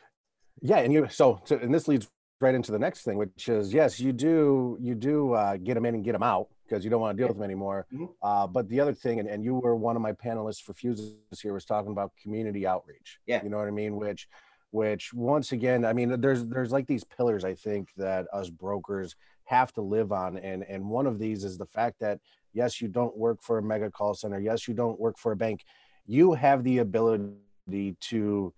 Yeah, 0.63 0.79
and 0.79 0.93
you 0.93 1.09
so, 1.11 1.41
so 1.45 1.59
and 1.59 1.75
this 1.75 1.89
leads 1.89 2.09
right 2.41 2.55
into 2.55 2.71
the 2.71 2.79
next 2.79 3.03
thing, 3.03 3.19
which 3.19 3.49
is 3.49 3.75
yes, 3.75 3.99
you 3.99 4.13
do 4.13 4.79
you 4.81 4.95
do 4.95 5.33
uh, 5.33 5.57
get 5.57 5.75
them 5.75 5.85
in 5.85 5.97
and 5.97 6.05
get 6.05 6.13
them 6.13 6.23
out 6.23 6.47
because 6.65 6.85
you 6.85 6.91
don't 6.91 7.01
want 7.01 7.17
to 7.17 7.21
deal 7.21 7.27
with 7.27 7.37
them 7.37 7.45
anymore. 7.45 7.87
Mm-hmm. 7.93 8.05
Uh, 8.23 8.47
but 8.47 8.69
the 8.69 8.79
other 8.79 8.95
thing, 8.95 9.19
and, 9.19 9.29
and 9.29 9.43
you 9.43 9.57
were 9.57 9.75
one 9.75 9.97
of 9.97 10.03
my 10.03 10.13
panelists 10.13 10.63
for 10.63 10.75
Fuses 10.75 11.17
here, 11.43 11.53
was 11.53 11.65
talking 11.65 11.91
about 11.91 12.13
community 12.23 12.69
outreach. 12.69 13.19
Yeah, 13.27 13.43
you 13.43 13.51
know 13.51 13.59
what 13.59 13.67
I 13.67 13.73
mean. 13.73 13.97
Which, 13.97 14.29
which 14.71 15.13
once 15.13 15.51
again, 15.51 15.85
I 15.85 15.93
mean, 15.93 16.21
there's 16.21 16.47
there's 16.47 16.71
like 16.71 16.87
these 16.87 17.03
pillars 17.03 17.45
I 17.45 17.57
think 17.57 17.89
that 17.97 18.29
us 18.33 18.49
brokers 18.49 19.17
have 19.53 19.73
to 19.75 19.83
live 19.83 20.11
on. 20.13 20.39
And, 20.39 20.65
and 20.73 20.81
one 20.99 21.07
of 21.07 21.19
these 21.19 21.45
is 21.45 21.59
the 21.59 21.67
fact 21.67 21.97
that, 22.01 22.19
yes, 22.55 22.81
you 22.81 22.89
don't 22.89 23.17
work 23.17 23.39
for 23.43 23.59
a 23.59 23.63
mega 23.63 23.91
call 23.91 24.15
center. 24.15 24.41
Yes, 24.41 24.67
you 24.67 24.75
don't 24.75 24.99
work 24.99 25.17
for 25.19 25.33
a 25.33 25.37
bank. 25.37 25.59
You 26.07 26.33
have 26.33 26.65
the 26.65 26.79
ability 26.79 27.97
to 28.13 28.55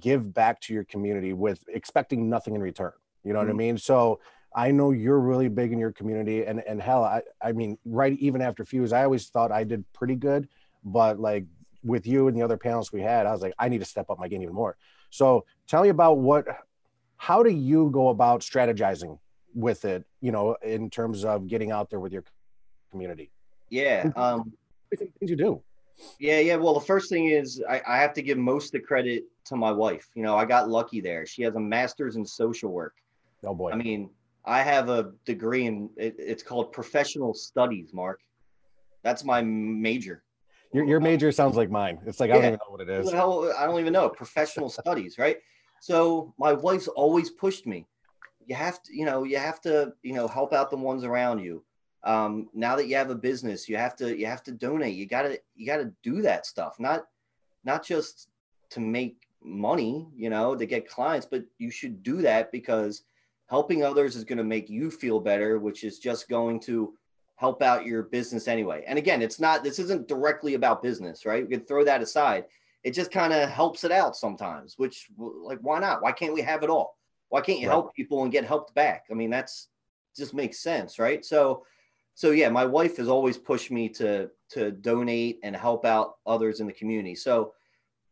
give 0.00 0.22
back 0.34 0.60
to 0.62 0.74
your 0.74 0.84
community 0.84 1.32
with 1.32 1.62
expecting 1.68 2.28
nothing 2.28 2.54
in 2.56 2.62
return. 2.62 2.92
You 3.24 3.32
know 3.32 3.38
mm-hmm. 3.38 3.46
what 3.46 3.48
I 3.48 3.50
mm-hmm. 3.50 3.58
mean? 3.58 3.78
So 3.78 4.20
I 4.64 4.70
know 4.70 4.90
you're 4.90 5.20
really 5.20 5.48
big 5.48 5.72
in 5.72 5.78
your 5.78 5.92
community 5.92 6.44
and, 6.48 6.58
and 6.70 6.82
hell, 6.82 7.04
I, 7.04 7.22
I 7.40 7.52
mean, 7.52 7.78
right. 7.84 8.18
Even 8.18 8.42
after 8.42 8.64
Fuse, 8.64 8.92
I 8.92 9.04
always 9.04 9.28
thought 9.28 9.50
I 9.52 9.64
did 9.64 9.80
pretty 9.92 10.16
good, 10.16 10.48
but 10.84 11.20
like 11.28 11.44
with 11.82 12.04
you 12.06 12.28
and 12.28 12.36
the 12.36 12.42
other 12.42 12.58
panels 12.66 12.92
we 12.92 13.00
had, 13.00 13.26
I 13.26 13.32
was 13.32 13.42
like, 13.42 13.54
I 13.58 13.68
need 13.68 13.82
to 13.84 13.90
step 13.94 14.10
up 14.10 14.18
my 14.18 14.28
game 14.28 14.42
even 14.42 14.54
more. 14.54 14.76
So 15.10 15.44
tell 15.68 15.82
me 15.82 15.90
about 15.90 16.18
what, 16.18 16.44
how 17.16 17.42
do 17.42 17.50
you 17.50 17.90
go 17.90 18.08
about 18.08 18.40
strategizing 18.40 19.18
with 19.54 19.84
it 19.84 20.04
you 20.20 20.32
know 20.32 20.56
in 20.62 20.90
terms 20.90 21.24
of 21.24 21.46
getting 21.46 21.70
out 21.70 21.90
there 21.90 22.00
with 22.00 22.12
your 22.12 22.24
community. 22.90 23.30
Yeah 23.70 24.10
um 24.16 24.52
things 24.96 25.12
you 25.20 25.36
do. 25.36 25.62
Yeah 26.18 26.40
yeah 26.40 26.56
well 26.56 26.74
the 26.74 26.80
first 26.80 27.08
thing 27.08 27.28
is 27.28 27.62
I, 27.68 27.82
I 27.86 27.96
have 27.98 28.12
to 28.14 28.22
give 28.22 28.38
most 28.38 28.66
of 28.66 28.72
the 28.72 28.80
credit 28.80 29.24
to 29.46 29.56
my 29.56 29.70
wife. 29.72 30.08
You 30.14 30.22
know 30.22 30.36
i 30.36 30.44
got 30.44 30.68
lucky 30.68 31.00
there. 31.00 31.26
She 31.26 31.42
has 31.42 31.54
a 31.54 31.60
master's 31.60 32.16
in 32.16 32.24
social 32.24 32.70
work. 32.70 32.94
Oh 33.44 33.54
boy. 33.54 33.70
I 33.72 33.76
mean 33.76 34.10
i 34.44 34.60
have 34.60 34.88
a 34.88 35.12
degree 35.24 35.66
in 35.66 35.88
it, 35.96 36.16
it's 36.18 36.42
called 36.42 36.72
professional 36.72 37.34
studies 37.34 37.92
Marc. 37.92 38.20
That's 39.02 39.24
my 39.24 39.42
major. 39.42 40.22
Your, 40.72 40.84
your 40.84 41.00
major 41.00 41.30
sounds 41.32 41.56
like 41.56 41.70
mine. 41.70 41.98
It's 42.06 42.20
like 42.20 42.28
yeah. 42.28 42.36
i 42.36 42.38
don't 42.38 42.46
even 42.46 42.58
know 42.64 42.72
what 42.72 42.80
it 42.80 42.88
is. 42.88 43.12
I 43.12 43.66
don't 43.66 43.80
even 43.80 43.92
know. 43.92 44.08
Professional 44.08 44.70
studies 44.70 45.18
right? 45.18 45.36
So 45.80 46.32
my 46.38 46.52
wife's 46.52 46.86
always 46.86 47.30
pushed 47.30 47.66
me 47.66 47.86
you 48.46 48.54
have 48.54 48.82
to, 48.82 48.96
you 48.96 49.04
know, 49.04 49.24
you 49.24 49.38
have 49.38 49.60
to, 49.62 49.92
you 50.02 50.14
know, 50.14 50.28
help 50.28 50.52
out 50.52 50.70
the 50.70 50.76
ones 50.76 51.04
around 51.04 51.40
you. 51.40 51.64
Um, 52.04 52.48
now 52.52 52.76
that 52.76 52.88
you 52.88 52.96
have 52.96 53.10
a 53.10 53.14
business, 53.14 53.68
you 53.68 53.76
have 53.76 53.94
to, 53.96 54.16
you 54.18 54.26
have 54.26 54.42
to 54.44 54.52
donate. 54.52 54.96
You 54.96 55.06
gotta, 55.06 55.38
you 55.54 55.66
gotta 55.66 55.92
do 56.02 56.22
that 56.22 56.46
stuff. 56.46 56.76
Not, 56.78 57.04
not 57.64 57.84
just 57.84 58.28
to 58.70 58.80
make 58.80 59.22
money, 59.44 60.08
you 60.16 60.30
know, 60.30 60.54
to 60.54 60.66
get 60.66 60.88
clients, 60.88 61.26
but 61.26 61.44
you 61.58 61.70
should 61.70 62.02
do 62.02 62.22
that 62.22 62.50
because 62.52 63.02
helping 63.48 63.84
others 63.84 64.16
is 64.16 64.24
going 64.24 64.38
to 64.38 64.44
make 64.44 64.70
you 64.70 64.90
feel 64.90 65.20
better, 65.20 65.58
which 65.58 65.84
is 65.84 65.98
just 65.98 66.28
going 66.28 66.58
to 66.58 66.94
help 67.36 67.60
out 67.60 67.84
your 67.84 68.04
business 68.04 68.48
anyway. 68.48 68.84
And 68.86 68.98
again, 68.98 69.20
it's 69.20 69.40
not, 69.40 69.62
this 69.62 69.78
isn't 69.78 70.08
directly 70.08 70.54
about 70.54 70.82
business, 70.82 71.26
right? 71.26 71.46
We 71.46 71.56
can 71.56 71.66
throw 71.66 71.84
that 71.84 72.00
aside. 72.00 72.46
It 72.84 72.92
just 72.92 73.10
kind 73.10 73.32
of 73.32 73.50
helps 73.50 73.84
it 73.84 73.92
out 73.92 74.16
sometimes, 74.16 74.78
which 74.78 75.08
like, 75.18 75.58
why 75.60 75.80
not? 75.80 76.02
Why 76.02 76.12
can't 76.12 76.34
we 76.34 76.42
have 76.42 76.62
it 76.62 76.70
all? 76.70 76.96
Why 77.32 77.40
can't 77.40 77.60
you 77.60 77.68
right. 77.68 77.72
help 77.72 77.94
people 77.94 78.24
and 78.24 78.30
get 78.30 78.44
helped 78.44 78.74
back? 78.74 79.06
I 79.10 79.14
mean, 79.14 79.30
that's 79.30 79.68
just 80.14 80.34
makes 80.34 80.58
sense, 80.58 80.98
right? 80.98 81.24
So, 81.24 81.64
so 82.14 82.30
yeah, 82.30 82.50
my 82.50 82.66
wife 82.66 82.98
has 82.98 83.08
always 83.08 83.38
pushed 83.38 83.70
me 83.70 83.88
to 83.88 84.28
to 84.50 84.70
donate 84.70 85.40
and 85.42 85.56
help 85.56 85.86
out 85.86 86.16
others 86.26 86.60
in 86.60 86.66
the 86.66 86.74
community. 86.74 87.14
So, 87.14 87.54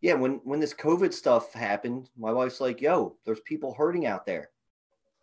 yeah, 0.01 0.15
when 0.15 0.41
when 0.45 0.59
this 0.59 0.73
COVID 0.73 1.13
stuff 1.13 1.53
happened, 1.53 2.09
my 2.17 2.33
wife's 2.33 2.63
like, 2.63 2.81
"Yo, 2.81 3.15
there's 3.27 3.41
people 3.41 3.75
hurting 3.75 4.07
out 4.07 4.25
there. 4.25 4.53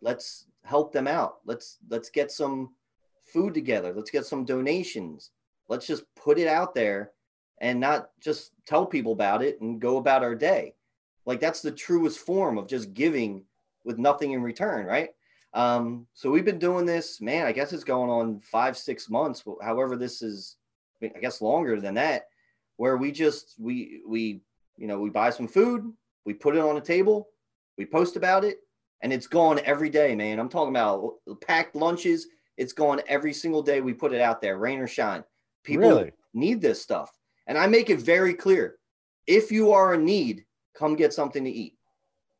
Let's 0.00 0.46
help 0.62 0.92
them 0.92 1.08
out. 1.08 1.38
Let's 1.44 1.78
let's 1.90 2.08
get 2.08 2.30
some 2.30 2.76
food 3.24 3.52
together. 3.52 3.92
Let's 3.92 4.12
get 4.12 4.26
some 4.26 4.44
donations. 4.44 5.32
Let's 5.68 5.88
just 5.88 6.04
put 6.14 6.38
it 6.38 6.46
out 6.46 6.72
there 6.72 7.10
and 7.60 7.80
not 7.80 8.10
just 8.20 8.52
tell 8.64 8.86
people 8.86 9.10
about 9.10 9.42
it 9.42 9.60
and 9.60 9.80
go 9.80 9.96
about 9.96 10.22
our 10.22 10.36
day. 10.36 10.76
Like 11.26 11.40
that's 11.40 11.62
the 11.62 11.72
truest 11.72 12.20
form 12.20 12.58
of 12.58 12.68
just 12.68 12.94
giving 12.94 13.42
with 13.88 13.98
nothing 13.98 14.32
in 14.32 14.42
return, 14.42 14.84
right? 14.84 15.08
Um, 15.54 16.06
so 16.12 16.30
we've 16.30 16.44
been 16.44 16.58
doing 16.58 16.84
this, 16.84 17.22
man. 17.22 17.46
I 17.46 17.52
guess 17.52 17.72
it's 17.72 17.84
going 17.84 18.10
on 18.10 18.38
five, 18.38 18.76
six 18.76 19.08
months. 19.08 19.42
However, 19.62 19.96
this 19.96 20.20
is, 20.20 20.56
I 21.02 21.08
guess, 21.08 21.40
longer 21.40 21.80
than 21.80 21.94
that, 21.94 22.26
where 22.76 22.98
we 22.98 23.10
just 23.10 23.54
we 23.58 24.02
we 24.06 24.42
you 24.76 24.86
know 24.86 25.00
we 25.00 25.08
buy 25.08 25.30
some 25.30 25.48
food, 25.48 25.90
we 26.26 26.34
put 26.34 26.54
it 26.54 26.60
on 26.60 26.76
a 26.76 26.82
table, 26.82 27.30
we 27.78 27.86
post 27.86 28.16
about 28.16 28.44
it, 28.44 28.58
and 29.00 29.10
it's 29.10 29.26
gone 29.26 29.58
every 29.64 29.88
day, 29.88 30.14
man. 30.14 30.38
I'm 30.38 30.50
talking 30.50 30.76
about 30.76 31.14
packed 31.40 31.74
lunches. 31.74 32.28
It's 32.58 32.74
gone 32.74 33.00
every 33.08 33.32
single 33.32 33.62
day. 33.62 33.80
We 33.80 33.94
put 33.94 34.12
it 34.12 34.20
out 34.20 34.42
there, 34.42 34.58
rain 34.58 34.80
or 34.80 34.86
shine. 34.86 35.24
People 35.64 35.88
really? 35.88 36.12
need 36.34 36.60
this 36.60 36.82
stuff, 36.82 37.10
and 37.46 37.56
I 37.56 37.66
make 37.68 37.88
it 37.88 38.00
very 38.00 38.34
clear: 38.34 38.76
if 39.26 39.50
you 39.50 39.72
are 39.72 39.94
in 39.94 40.04
need, 40.04 40.44
come 40.76 40.94
get 40.94 41.14
something 41.14 41.42
to 41.42 41.50
eat. 41.50 41.77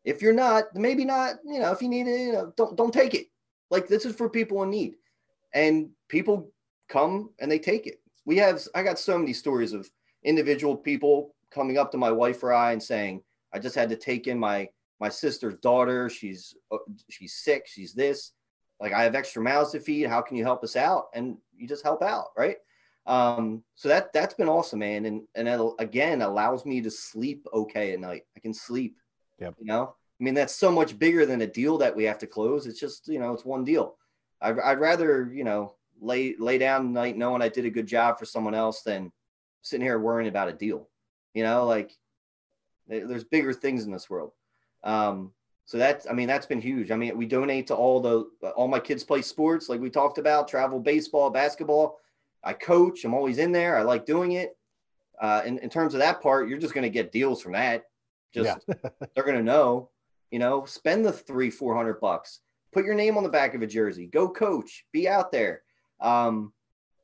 If 0.04 0.22
you're 0.22 0.32
not, 0.32 0.74
maybe 0.74 1.04
not. 1.04 1.36
You 1.44 1.60
know, 1.60 1.72
if 1.72 1.82
you 1.82 1.88
need 1.88 2.06
it, 2.06 2.20
you 2.20 2.32
know, 2.32 2.52
don't 2.56 2.76
don't 2.76 2.92
take 2.92 3.14
it. 3.14 3.26
Like 3.70 3.88
this 3.88 4.04
is 4.04 4.14
for 4.14 4.28
people 4.28 4.62
in 4.62 4.70
need, 4.70 4.94
and 5.54 5.90
people 6.08 6.52
come 6.88 7.30
and 7.38 7.50
they 7.50 7.58
take 7.58 7.86
it. 7.86 8.00
We 8.24 8.36
have. 8.38 8.60
I 8.74 8.82
got 8.82 8.98
so 8.98 9.18
many 9.18 9.32
stories 9.32 9.72
of 9.72 9.88
individual 10.24 10.76
people 10.76 11.34
coming 11.50 11.78
up 11.78 11.90
to 11.92 11.98
my 11.98 12.12
wife 12.12 12.42
or 12.42 12.52
I 12.52 12.72
and 12.72 12.82
saying, 12.82 13.22
"I 13.52 13.58
just 13.58 13.74
had 13.74 13.90
to 13.90 13.96
take 13.96 14.26
in 14.26 14.38
my 14.38 14.68
my 15.00 15.08
sister's 15.08 15.56
daughter. 15.56 16.08
She's 16.08 16.54
uh, 16.70 16.78
she's 17.10 17.34
sick. 17.34 17.66
She's 17.66 17.92
this. 17.92 18.32
Like 18.80 18.92
I 18.92 19.02
have 19.02 19.14
extra 19.14 19.42
mouths 19.42 19.72
to 19.72 19.80
feed. 19.80 20.08
How 20.08 20.22
can 20.22 20.36
you 20.36 20.44
help 20.44 20.64
us 20.64 20.76
out?" 20.76 21.06
And 21.14 21.36
you 21.56 21.68
just 21.68 21.84
help 21.84 22.02
out, 22.02 22.28
right? 22.36 22.56
Um, 23.08 23.64
so 23.74 23.88
that 23.88 24.12
that's 24.12 24.34
been 24.34 24.50
awesome, 24.50 24.80
man. 24.80 25.06
And 25.06 25.22
and 25.34 25.48
again 25.78 26.22
allows 26.22 26.66
me 26.66 26.80
to 26.82 26.90
sleep 26.90 27.46
okay 27.52 27.92
at 27.94 28.00
night. 28.00 28.22
I 28.36 28.40
can 28.40 28.54
sleep. 28.54 28.96
Yep. 29.38 29.54
You 29.60 29.66
know, 29.66 29.94
I 30.20 30.24
mean, 30.24 30.34
that's 30.34 30.54
so 30.54 30.70
much 30.72 30.98
bigger 30.98 31.26
than 31.26 31.42
a 31.42 31.46
deal 31.46 31.78
that 31.78 31.94
we 31.94 32.04
have 32.04 32.18
to 32.18 32.26
close. 32.26 32.66
It's 32.66 32.80
just, 32.80 33.08
you 33.08 33.18
know, 33.18 33.32
it's 33.32 33.44
one 33.44 33.64
deal. 33.64 33.96
I'd, 34.40 34.58
I'd 34.58 34.80
rather, 34.80 35.30
you 35.32 35.44
know, 35.44 35.74
lay 36.00 36.36
lay 36.38 36.58
down 36.58 36.92
night 36.92 37.16
knowing 37.16 37.42
I 37.42 37.48
did 37.48 37.64
a 37.64 37.70
good 37.70 37.86
job 37.86 38.18
for 38.18 38.24
someone 38.24 38.54
else 38.54 38.82
than 38.82 39.12
sitting 39.62 39.84
here 39.84 39.98
worrying 39.98 40.28
about 40.28 40.48
a 40.48 40.52
deal. 40.52 40.88
You 41.34 41.42
know, 41.44 41.66
like 41.66 41.92
there's 42.86 43.24
bigger 43.24 43.52
things 43.52 43.84
in 43.84 43.92
this 43.92 44.08
world. 44.08 44.32
Um, 44.82 45.32
so 45.66 45.76
that's, 45.76 46.06
I 46.08 46.14
mean, 46.14 46.28
that's 46.28 46.46
been 46.46 46.62
huge. 46.62 46.90
I 46.90 46.96
mean, 46.96 47.16
we 47.18 47.26
donate 47.26 47.66
to 47.66 47.74
all 47.74 48.00
the, 48.00 48.50
all 48.56 48.68
my 48.68 48.80
kids 48.80 49.04
play 49.04 49.20
sports, 49.20 49.68
like 49.68 49.80
we 49.80 49.90
talked 49.90 50.16
about, 50.16 50.48
travel, 50.48 50.80
baseball, 50.80 51.28
basketball. 51.28 51.98
I 52.42 52.54
coach. 52.54 53.04
I'm 53.04 53.12
always 53.12 53.36
in 53.36 53.52
there. 53.52 53.76
I 53.76 53.82
like 53.82 54.06
doing 54.06 54.32
it. 54.32 54.56
Uh, 55.20 55.42
in, 55.44 55.58
in 55.58 55.68
terms 55.68 55.92
of 55.92 56.00
that 56.00 56.22
part, 56.22 56.48
you're 56.48 56.58
just 56.58 56.72
going 56.72 56.84
to 56.84 56.88
get 56.90 57.12
deals 57.12 57.42
from 57.42 57.52
that. 57.52 57.84
Just 58.34 58.58
yeah. 58.68 58.90
they're 59.14 59.24
going 59.24 59.36
to 59.36 59.42
know. 59.42 59.90
You 60.30 60.38
know, 60.38 60.64
spend 60.66 61.04
the 61.04 61.12
three, 61.12 61.50
four 61.50 61.74
hundred 61.74 62.00
bucks. 62.00 62.40
Put 62.72 62.84
your 62.84 62.94
name 62.94 63.16
on 63.16 63.22
the 63.22 63.30
back 63.30 63.54
of 63.54 63.62
a 63.62 63.66
jersey. 63.66 64.06
Go 64.06 64.28
coach. 64.28 64.84
Be 64.92 65.08
out 65.08 65.32
there. 65.32 65.62
Um, 66.00 66.52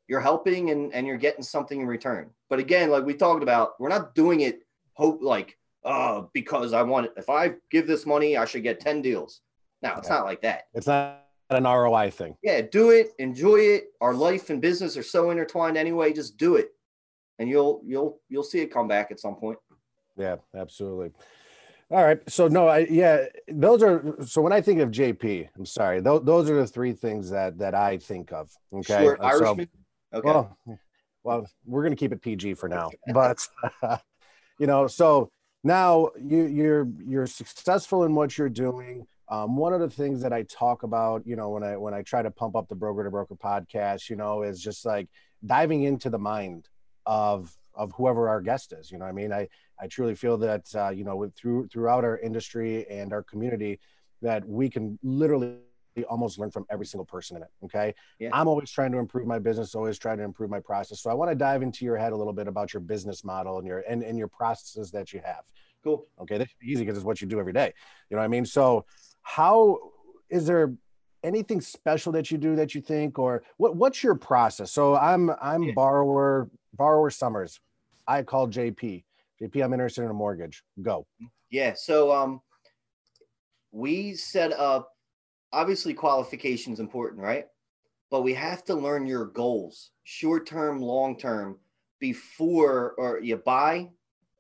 you're 0.08 0.20
helping 0.20 0.70
and, 0.70 0.92
and 0.92 1.06
you're 1.06 1.16
getting 1.16 1.42
something 1.42 1.80
in 1.80 1.87
return. 1.87 2.30
But 2.50 2.58
again, 2.58 2.90
like 2.90 3.04
we 3.04 3.14
talked 3.14 3.42
about, 3.42 3.80
we're 3.80 3.88
not 3.88 4.14
doing 4.14 4.42
it 4.42 4.60
hope 4.92 5.22
like, 5.22 5.56
oh, 5.84 6.30
because 6.34 6.72
I 6.74 6.82
want 6.82 7.06
it. 7.06 7.12
If 7.16 7.30
I 7.30 7.54
give 7.70 7.87
this 7.87 8.04
money, 8.04 8.37
I 8.37 8.44
should 8.44 8.62
get 8.62 8.80
10 8.80 9.00
deals. 9.00 9.40
No, 9.82 9.94
it's 9.96 10.08
Yeah. 10.08 10.16
not 10.16 10.24
like 10.26 10.42
that. 10.42 10.64
It's 10.74 10.87
not 10.87 11.24
an 11.50 11.64
ROI 11.64 12.10
thing. 12.10 12.37
Yeah, 12.42 12.60
do 12.60 12.90
it, 12.90 13.12
enjoy 13.18 13.56
it. 13.60 13.84
Our 14.00 14.14
life 14.14 14.50
and 14.50 14.60
business 14.60 14.96
are 14.96 15.02
so 15.02 15.30
intertwined 15.30 15.76
anyway. 15.76 16.12
Just 16.12 16.37
do 16.37 16.56
it. 16.56 16.70
And 17.38 17.48
you'll 17.48 17.82
you'll 17.84 18.20
you'll 18.28 18.44
see 18.44 18.60
it 18.60 18.68
come 18.72 18.87
back 18.87 19.10
at 19.10 19.18
some 19.18 19.34
point. 19.34 19.58
Yeah, 20.16 20.37
absolutely. 20.55 21.11
All 21.90 22.03
right. 22.05 22.18
So 22.29 22.48
no, 22.48 22.68
I 22.68 22.87
yeah, 22.90 23.27
those 23.48 23.83
are 23.83 24.16
so 24.24 24.40
when 24.40 24.53
I 24.53 24.61
think 24.61 24.81
of 24.81 24.90
JP, 24.90 25.48
I'm 25.57 25.66
sorry, 25.66 26.00
those, 26.00 26.24
those 26.24 26.50
are 26.50 26.57
the 26.57 26.66
three 26.66 26.92
things 26.92 27.31
that 27.31 27.59
that 27.59 27.74
I 27.74 27.98
think 27.98 28.33
of. 28.33 28.50
Okay. 28.72 29.03
Short 29.03 29.20
Uh, 29.20 29.31
so- 29.31 29.44
Irishman. 29.46 29.68
okay. 30.12 30.27
Well, 30.29 30.59
well, 31.22 31.46
we're 31.66 31.83
gonna 31.83 31.96
keep 31.96 32.12
it 32.12 32.22
PG 32.22 32.55
for 32.55 32.68
now, 32.68 32.90
but 33.12 33.46
you 34.59 34.66
know, 34.66 34.87
so 34.87 35.31
now 35.62 36.11
you 36.20 36.44
you're 36.44 36.88
you're 37.05 37.27
successful 37.27 38.05
in 38.05 38.14
what 38.14 38.37
you're 38.38 38.48
doing. 38.48 39.07
Um, 39.29 39.57
one 39.57 39.72
of 39.72 39.81
the 39.81 39.88
things 39.88 40.20
that 40.20 40.33
I 40.35 40.42
talk 40.42 40.83
about, 40.83 41.27
you 41.27 41.35
know, 41.37 41.48
when 41.50 41.62
I 41.62 41.77
when 41.77 41.94
I 41.94 42.03
try 42.03 42.22
to 42.22 42.31
pump 42.31 42.57
up 42.57 42.68
the 42.68 42.74
broker 42.74 43.05
to 43.05 43.11
broker 43.11 43.35
podcast, 43.35 44.11
you 44.11 44.16
know, 44.16 44.42
is 44.42 44.61
just 44.61 44.85
like 44.85 45.09
diving 45.44 45.83
into 45.83 46.11
the 46.11 46.18
mind 46.18 46.68
of 47.07 47.55
of 47.76 47.92
whoever 47.92 48.28
our 48.28 48.40
guest 48.40 48.72
is. 48.72 48.90
You 48.90 48.98
know, 48.98 49.04
what 49.04 49.10
I 49.10 49.12
mean, 49.12 49.32
I 49.32 49.48
I 49.80 49.87
truly 49.87 50.14
feel 50.14 50.37
that 50.38 50.66
uh, 50.74 50.90
you 50.90 51.04
know, 51.04 51.30
through 51.37 51.68
throughout 51.68 52.04
our 52.04 52.18
industry 52.18 52.87
and 52.88 53.12
our 53.12 53.22
community, 53.22 53.80
that 54.22 54.46
we 54.48 54.68
can 54.70 54.98
literally 55.02 55.58
almost 56.08 56.38
learn 56.40 56.50
from 56.50 56.66
every 56.70 56.87
single 56.87 57.04
person 57.04 57.37
in 57.37 57.42
it. 57.44 57.50
Okay. 57.64 57.94
Yeah. 58.18 58.30
I'm 58.32 58.48
always 58.48 58.70
trying 58.70 58.90
to 58.92 58.98
improve 58.98 59.26
my 59.26 59.38
business, 59.38 59.74
always 59.76 59.96
trying 59.96 60.18
to 60.18 60.24
improve 60.24 60.50
my 60.50 60.58
process. 60.58 61.00
So 61.00 61.08
I 61.10 61.14
want 61.14 61.30
to 61.30 61.37
dive 61.37 61.62
into 61.62 61.84
your 61.84 61.96
head 61.96 62.12
a 62.12 62.16
little 62.16 62.32
bit 62.32 62.48
about 62.48 62.72
your 62.74 62.80
business 62.80 63.22
model 63.24 63.58
and 63.58 63.66
your 63.66 63.84
and, 63.88 64.02
and 64.02 64.18
your 64.18 64.26
processes 64.28 64.90
that 64.90 65.12
you 65.12 65.20
have. 65.24 65.42
Cool. 65.84 66.06
Okay. 66.20 66.38
That's 66.38 66.52
easy 66.62 66.82
because 66.84 66.96
it's 66.96 67.04
what 67.04 67.20
you 67.20 67.28
do 67.28 67.38
every 67.38 67.52
day. 67.52 67.72
You 68.10 68.16
know 68.16 68.22
what 68.22 68.24
I 68.24 68.28
mean? 68.28 68.44
So 68.44 68.87
how 69.22 69.78
is 70.30 70.46
there 70.46 70.74
anything 71.22 71.60
special 71.60 72.12
that 72.12 72.30
you 72.30 72.38
do 72.38 72.56
that 72.56 72.74
you 72.74 72.80
think 72.80 73.18
or 73.18 73.42
what 73.56 73.76
what's 73.76 74.02
your 74.02 74.14
process? 74.14 74.72
So 74.72 74.96
I'm 74.96 75.30
I'm 75.40 75.62
Yeah. 75.62 75.72
borrower 75.74 76.50
borrower 76.72 77.10
Summers. 77.10 77.60
I 78.06 78.22
call 78.22 78.48
JP. 78.48 79.04
JP, 79.40 79.64
I'm 79.64 79.72
interested 79.72 80.02
in 80.02 80.10
a 80.10 80.14
mortgage. 80.14 80.62
Go. 80.80 81.06
Yeah. 81.50 81.74
So 81.76 82.12
um 82.12 82.40
we 83.72 84.14
set 84.14 84.52
up 84.52 84.90
obviously 85.52 85.94
qualification 85.94 86.72
is 86.72 86.80
important, 86.80 87.20
right? 87.20 87.46
But 88.10 88.22
we 88.22 88.34
have 88.34 88.64
to 88.64 88.74
learn 88.74 89.06
your 89.06 89.26
goals, 89.26 89.90
short 90.04 90.46
term, 90.46 90.80
long 90.80 91.18
term, 91.18 91.58
before 92.00 92.94
or 92.98 93.20
you 93.20 93.36
buy 93.36 93.88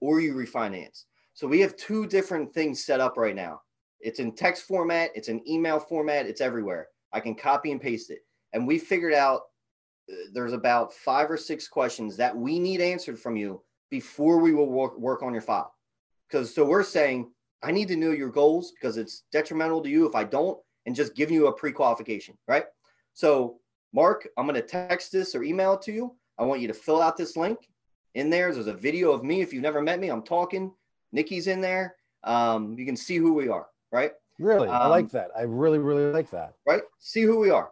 or 0.00 0.20
you 0.20 0.34
refinance. 0.34 1.04
So 1.32 1.48
we 1.48 1.60
have 1.60 1.76
two 1.76 2.06
different 2.06 2.52
things 2.52 2.84
set 2.84 3.00
up 3.00 3.16
right 3.16 3.34
now. 3.34 3.62
It's 4.00 4.20
in 4.20 4.34
text 4.34 4.64
format, 4.64 5.10
it's 5.14 5.28
in 5.28 5.48
email 5.48 5.80
format, 5.80 6.26
it's 6.26 6.40
everywhere. 6.40 6.88
I 7.12 7.20
can 7.20 7.34
copy 7.34 7.72
and 7.72 7.80
paste 7.80 8.10
it. 8.10 8.20
And 8.52 8.66
we 8.66 8.78
figured 8.78 9.14
out 9.14 9.42
there's 10.32 10.52
about 10.52 10.92
five 10.92 11.30
or 11.30 11.36
six 11.36 11.68
questions 11.68 12.16
that 12.18 12.36
we 12.36 12.58
need 12.58 12.80
answered 12.80 13.18
from 13.18 13.36
you 13.36 13.62
before 13.90 14.38
we 14.38 14.52
will 14.52 14.68
work, 14.70 14.98
work 14.98 15.22
on 15.22 15.32
your 15.32 15.42
file. 15.42 15.72
Because 16.28 16.54
so 16.54 16.64
we're 16.64 16.82
saying, 16.82 17.30
I 17.62 17.70
need 17.70 17.88
to 17.88 17.96
know 17.96 18.10
your 18.10 18.28
goals 18.30 18.72
because 18.72 18.96
it's 18.96 19.22
detrimental 19.32 19.80
to 19.82 19.88
you 19.88 20.06
if 20.06 20.14
I 20.14 20.24
don't, 20.24 20.58
and 20.86 20.94
just 20.94 21.14
giving 21.14 21.34
you 21.34 21.46
a 21.46 21.52
pre 21.52 21.72
qualification, 21.72 22.36
right? 22.46 22.64
So, 23.14 23.58
Marc, 23.92 24.28
I'm 24.36 24.46
going 24.46 24.60
to 24.60 24.66
text 24.66 25.12
this 25.12 25.34
or 25.34 25.42
email 25.44 25.74
it 25.74 25.82
to 25.82 25.92
you. 25.92 26.14
I 26.38 26.44
want 26.44 26.60
you 26.60 26.68
to 26.68 26.74
fill 26.74 27.00
out 27.00 27.16
this 27.16 27.36
link. 27.36 27.58
In 28.14 28.28
there, 28.30 28.52
there's 28.52 28.66
a 28.66 28.74
video 28.74 29.12
of 29.12 29.24
me. 29.24 29.40
If 29.40 29.52
you've 29.52 29.62
never 29.62 29.80
met 29.80 30.00
me, 30.00 30.08
I'm 30.08 30.22
talking. 30.22 30.72
Nikki's 31.12 31.46
in 31.46 31.60
there. 31.60 31.94
Um, 32.24 32.74
you 32.78 32.84
can 32.84 32.96
see 32.96 33.16
who 33.16 33.32
we 33.34 33.48
are, 33.48 33.66
right? 33.92 34.12
Really? 34.38 34.68
I 34.68 34.84
Um, 34.84 34.90
like 34.90 35.10
that. 35.10 35.30
I 35.36 35.42
really, 35.42 35.78
really 35.78 36.12
like 36.12 36.30
that. 36.30 36.54
right? 36.66 36.82
See 36.98 37.22
who 37.22 37.38
we 37.38 37.50
are. 37.50 37.70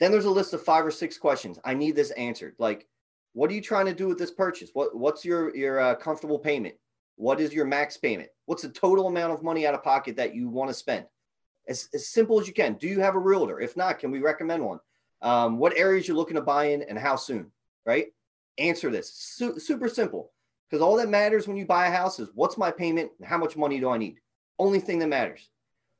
Then 0.00 0.10
there's 0.10 0.24
a 0.24 0.30
list 0.30 0.54
of 0.54 0.62
five 0.62 0.84
or 0.84 0.90
six 0.90 1.18
questions. 1.18 1.58
I 1.64 1.74
need 1.74 1.94
this 1.94 2.10
answered. 2.12 2.56
Like, 2.58 2.88
what 3.34 3.50
are 3.50 3.54
you 3.54 3.60
trying 3.60 3.86
to 3.86 3.94
do 3.94 4.08
with 4.08 4.18
this 4.18 4.30
purchase? 4.30 4.70
What 4.72 4.96
What's 4.96 5.24
your 5.24 5.54
your 5.54 5.78
uh, 5.78 5.94
comfortable 5.94 6.38
payment? 6.38 6.74
What 7.16 7.38
is 7.38 7.52
your 7.52 7.66
max 7.66 7.98
payment? 7.98 8.30
What's 8.46 8.62
the 8.62 8.70
total 8.70 9.06
amount 9.06 9.34
of 9.34 9.42
money 9.42 9.66
out 9.66 9.74
of 9.74 9.84
pocket 9.84 10.16
that 10.16 10.34
you 10.34 10.48
want 10.48 10.70
to 10.70 10.74
spend? 10.74 11.04
As, 11.68 11.88
as 11.92 12.08
simple 12.08 12.40
as 12.40 12.48
you 12.48 12.54
can. 12.54 12.74
Do 12.74 12.88
you 12.88 13.00
have 13.00 13.14
a 13.14 13.18
realtor? 13.18 13.60
If 13.60 13.76
not, 13.76 13.98
can 13.98 14.10
we 14.10 14.20
recommend 14.20 14.64
one? 14.64 14.80
Um, 15.20 15.58
what 15.58 15.76
areas 15.76 16.08
you're 16.08 16.16
looking 16.16 16.36
to 16.36 16.42
buy 16.42 16.70
in 16.70 16.82
and 16.82 16.98
how 16.98 17.16
soon? 17.16 17.52
Right? 17.84 18.06
Answer 18.56 18.90
this. 18.90 19.12
Su- 19.12 19.58
super 19.58 19.88
simple. 19.88 20.32
Because 20.68 20.82
all 20.82 20.96
that 20.96 21.10
matters 21.10 21.46
when 21.46 21.58
you 21.58 21.66
buy 21.66 21.88
a 21.88 21.90
house 21.90 22.18
is 22.18 22.30
what's 22.34 22.56
my 22.56 22.70
payment 22.70 23.10
and 23.18 23.28
how 23.28 23.36
much 23.36 23.56
money 23.56 23.78
do 23.78 23.90
I 23.90 23.98
need? 23.98 24.16
Only 24.58 24.80
thing 24.80 24.98
that 25.00 25.08
matters. 25.08 25.50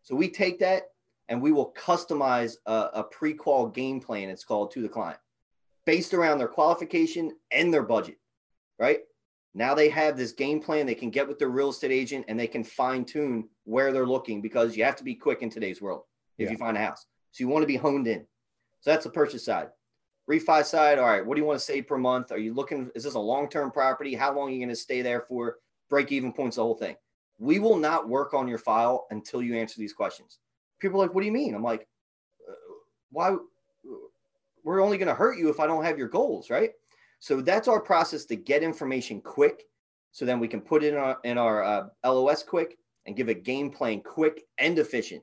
So 0.03 0.15
we 0.15 0.31
take 0.31 0.61
that 0.61 0.90
and 1.31 1.41
we 1.41 1.53
will 1.53 1.73
customize 1.73 2.57
a, 2.67 2.89
a 2.95 3.05
pre-qual 3.05 3.69
game 3.69 4.01
plan 4.01 4.29
it's 4.29 4.45
called 4.45 4.71
to 4.73 4.83
the 4.83 4.89
client 4.89 5.19
based 5.87 6.13
around 6.13 6.37
their 6.37 6.49
qualification 6.49 7.33
and 7.51 7.73
their 7.73 7.83
budget 7.83 8.17
right? 8.81 9.01
Now 9.55 9.75
they 9.75 9.89
have 9.91 10.17
this 10.17 10.33
game 10.33 10.61
plan 10.61 10.87
they 10.87 10.95
can 10.95 11.11
get 11.11 11.29
with 11.29 11.39
their 11.39 11.51
real 11.51 11.71
estate 11.71 11.93
agent 11.93 12.25
and 12.29 12.39
they 12.41 12.47
can 12.47 12.65
fine 12.65 13.05
tune 13.05 13.49
where 13.65 13.93
they're 13.93 14.07
looking 14.07 14.41
because 14.41 14.77
you 14.77 14.85
have 14.85 14.97
to 14.97 15.05
be 15.05 15.15
quick 15.15 15.43
in 15.43 15.51
today's 15.51 15.83
world 15.83 16.05
if 16.39 16.47
Yeah. 16.47 16.53
you 16.53 16.57
find 16.59 16.77
a 16.77 16.81
house. 16.81 17.05
So 17.33 17.45
you 17.45 17.49
want 17.49 17.63
to 17.63 17.67
be 17.67 17.77
honed 17.77 18.07
in. 18.09 18.27
So 18.81 18.91
that's 18.91 19.05
the 19.05 19.11
purchase 19.11 19.45
side. 19.45 19.69
Refi 20.29 20.65
side 20.65 20.99
all 20.99 21.07
right 21.07 21.25
what 21.25 21.35
do 21.35 21.41
you 21.41 21.47
want 21.47 21.59
to 21.59 21.65
save 21.65 21.87
per 21.87 21.99
month? 21.99 22.33
Are 22.33 22.39
you 22.39 22.55
looking 22.55 22.91
is 22.95 23.05
this 23.05 23.15
a 23.15 23.21
long-term 23.21 23.71
property? 23.73 24.15
How 24.15 24.35
long 24.35 24.49
are 24.49 24.53
you 24.53 24.59
going 24.59 24.69
to 24.71 24.77
stay 24.77 25.03
there 25.03 25.21
for? 25.21 25.59
Break 25.91 26.13
even 26.13 26.33
points 26.33 26.57
the 26.57 26.63
whole 26.63 26.77
thing. 26.77 26.97
We 27.39 27.59
will 27.59 27.77
not 27.77 28.09
work 28.09 28.33
on 28.33 28.47
your 28.47 28.59
file 28.59 29.07
until 29.11 29.43
you 29.43 29.57
answer 29.57 29.79
these 29.79 29.93
questions 29.93 30.39
people 30.81 31.01
are 31.01 31.07
like, 31.07 31.15
what 31.15 31.21
do 31.21 31.27
you 31.27 31.33
mean? 31.33 31.55
I'm 31.55 31.63
like, 31.63 31.87
uh, 32.49 32.53
why? 33.11 33.37
We're 34.65 34.83
only 34.83 34.99
going 34.99 35.09
to 35.09 35.15
hurt 35.15 35.39
you 35.39 35.49
if 35.49 35.61
I 35.61 35.67
don't 35.67 35.85
have 35.85 35.99
your 35.99 36.09
goals, 36.09 36.51
right? 36.51 36.73
So 37.19 37.41
that's 37.41 37.69
our 37.69 37.81
process 37.81 38.25
to 38.27 38.37
get 38.37 38.63
information 38.63 39.21
quick, 39.21 39.65
so 40.11 40.25
then 40.25 40.41
we 40.41 40.49
can 40.49 40.61
put 40.61 40.83
it 40.83 40.93
in 40.93 40.99
our 40.99 41.19
in 41.25 41.39
our 41.39 41.63
uh, 41.63 41.87
LOS 42.05 42.43
quick 42.43 42.77
and 43.07 43.17
give 43.17 43.29
a 43.29 43.35
game 43.35 43.71
plan 43.71 44.01
quick 44.01 44.43
and 44.59 44.79
efficient. 44.79 45.23